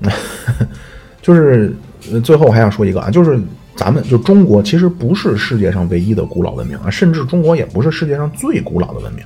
[1.22, 1.74] 就是
[2.22, 3.40] 最后还想说一个啊，就是
[3.76, 9.24] 咱们就中国其实不是世界上唯一的古老文明啊，甚至中国也不是世界上最古老的文明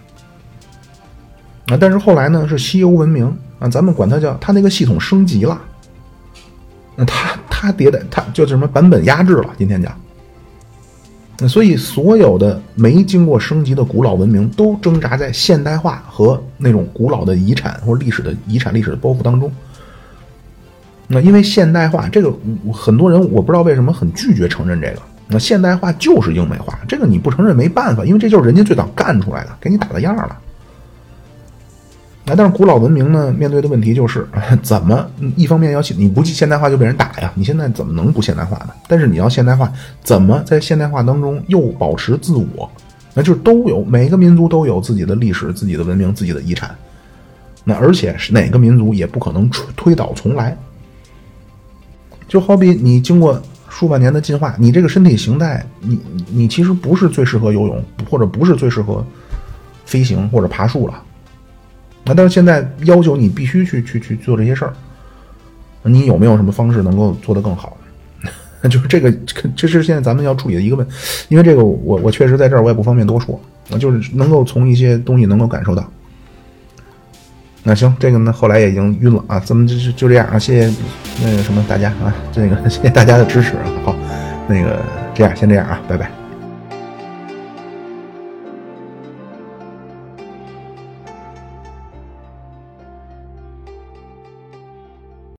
[1.66, 1.76] 啊。
[1.80, 3.26] 但是后来呢，是西欧文明
[3.58, 5.60] 啊，咱们管它叫它那个系统升级了，
[6.94, 9.50] 那它它迭代，它就什么版本压制了。
[9.58, 9.92] 今天讲，
[11.46, 19.52] 所以所有的没经过升级的古老文明都挣扎在现代化和那种古老的遗产或历史的遗产历史的包袱当中。
[21.06, 22.32] 那因为现代化这个，
[22.72, 25.02] 很多人我不知道为什么很拒绝承认这个。
[25.28, 30.36] 那现代化就是英美化，这个你不承认没办法，因为这就是人家最早干出来的，给你打了样了。
[32.28, 34.28] 那但是古老文明呢，面对的问题就是
[34.62, 37.32] 怎么一方面要你不现代化就被人打呀？
[37.34, 38.70] 你现在怎么能不现代化呢？
[38.86, 39.72] 但是你要现代化，
[40.04, 42.70] 怎么在现代化当中又保持自我？
[43.14, 46.76] 那就是都有每个民族都有自己的历史、自己的文明、自己的遗产。
[47.64, 50.56] 那而且是哪个民族也不可能推推倒重来。
[52.28, 53.40] 就好比你经过
[53.70, 55.98] 数万年的进化，你这个身体形态，你
[56.30, 59.02] 你其实不是最适合游泳，或者不是最适合
[59.86, 61.02] 飞行或者爬树了。
[62.04, 64.72] 那但是现在要求你必须去去去做这些事儿，
[65.82, 67.76] 你有没有什么方式能够做得更好？
[68.68, 69.12] 就是这个，
[69.54, 70.86] 这是现在咱们要处理的一个问，
[71.28, 73.40] 因为这个我我确实在这儿我也不方便多说，
[73.78, 75.88] 就是能够从一些东西能够感受到。
[77.62, 80.74] 那行，这个呢，后来也已经晕了啊，咱们就就就这样啊，谢谢
[81.22, 83.94] 那个什么大家啊，这个谢谢大家的支持啊，好，
[84.48, 84.82] 那个
[85.14, 86.17] 这样先这样啊，拜拜。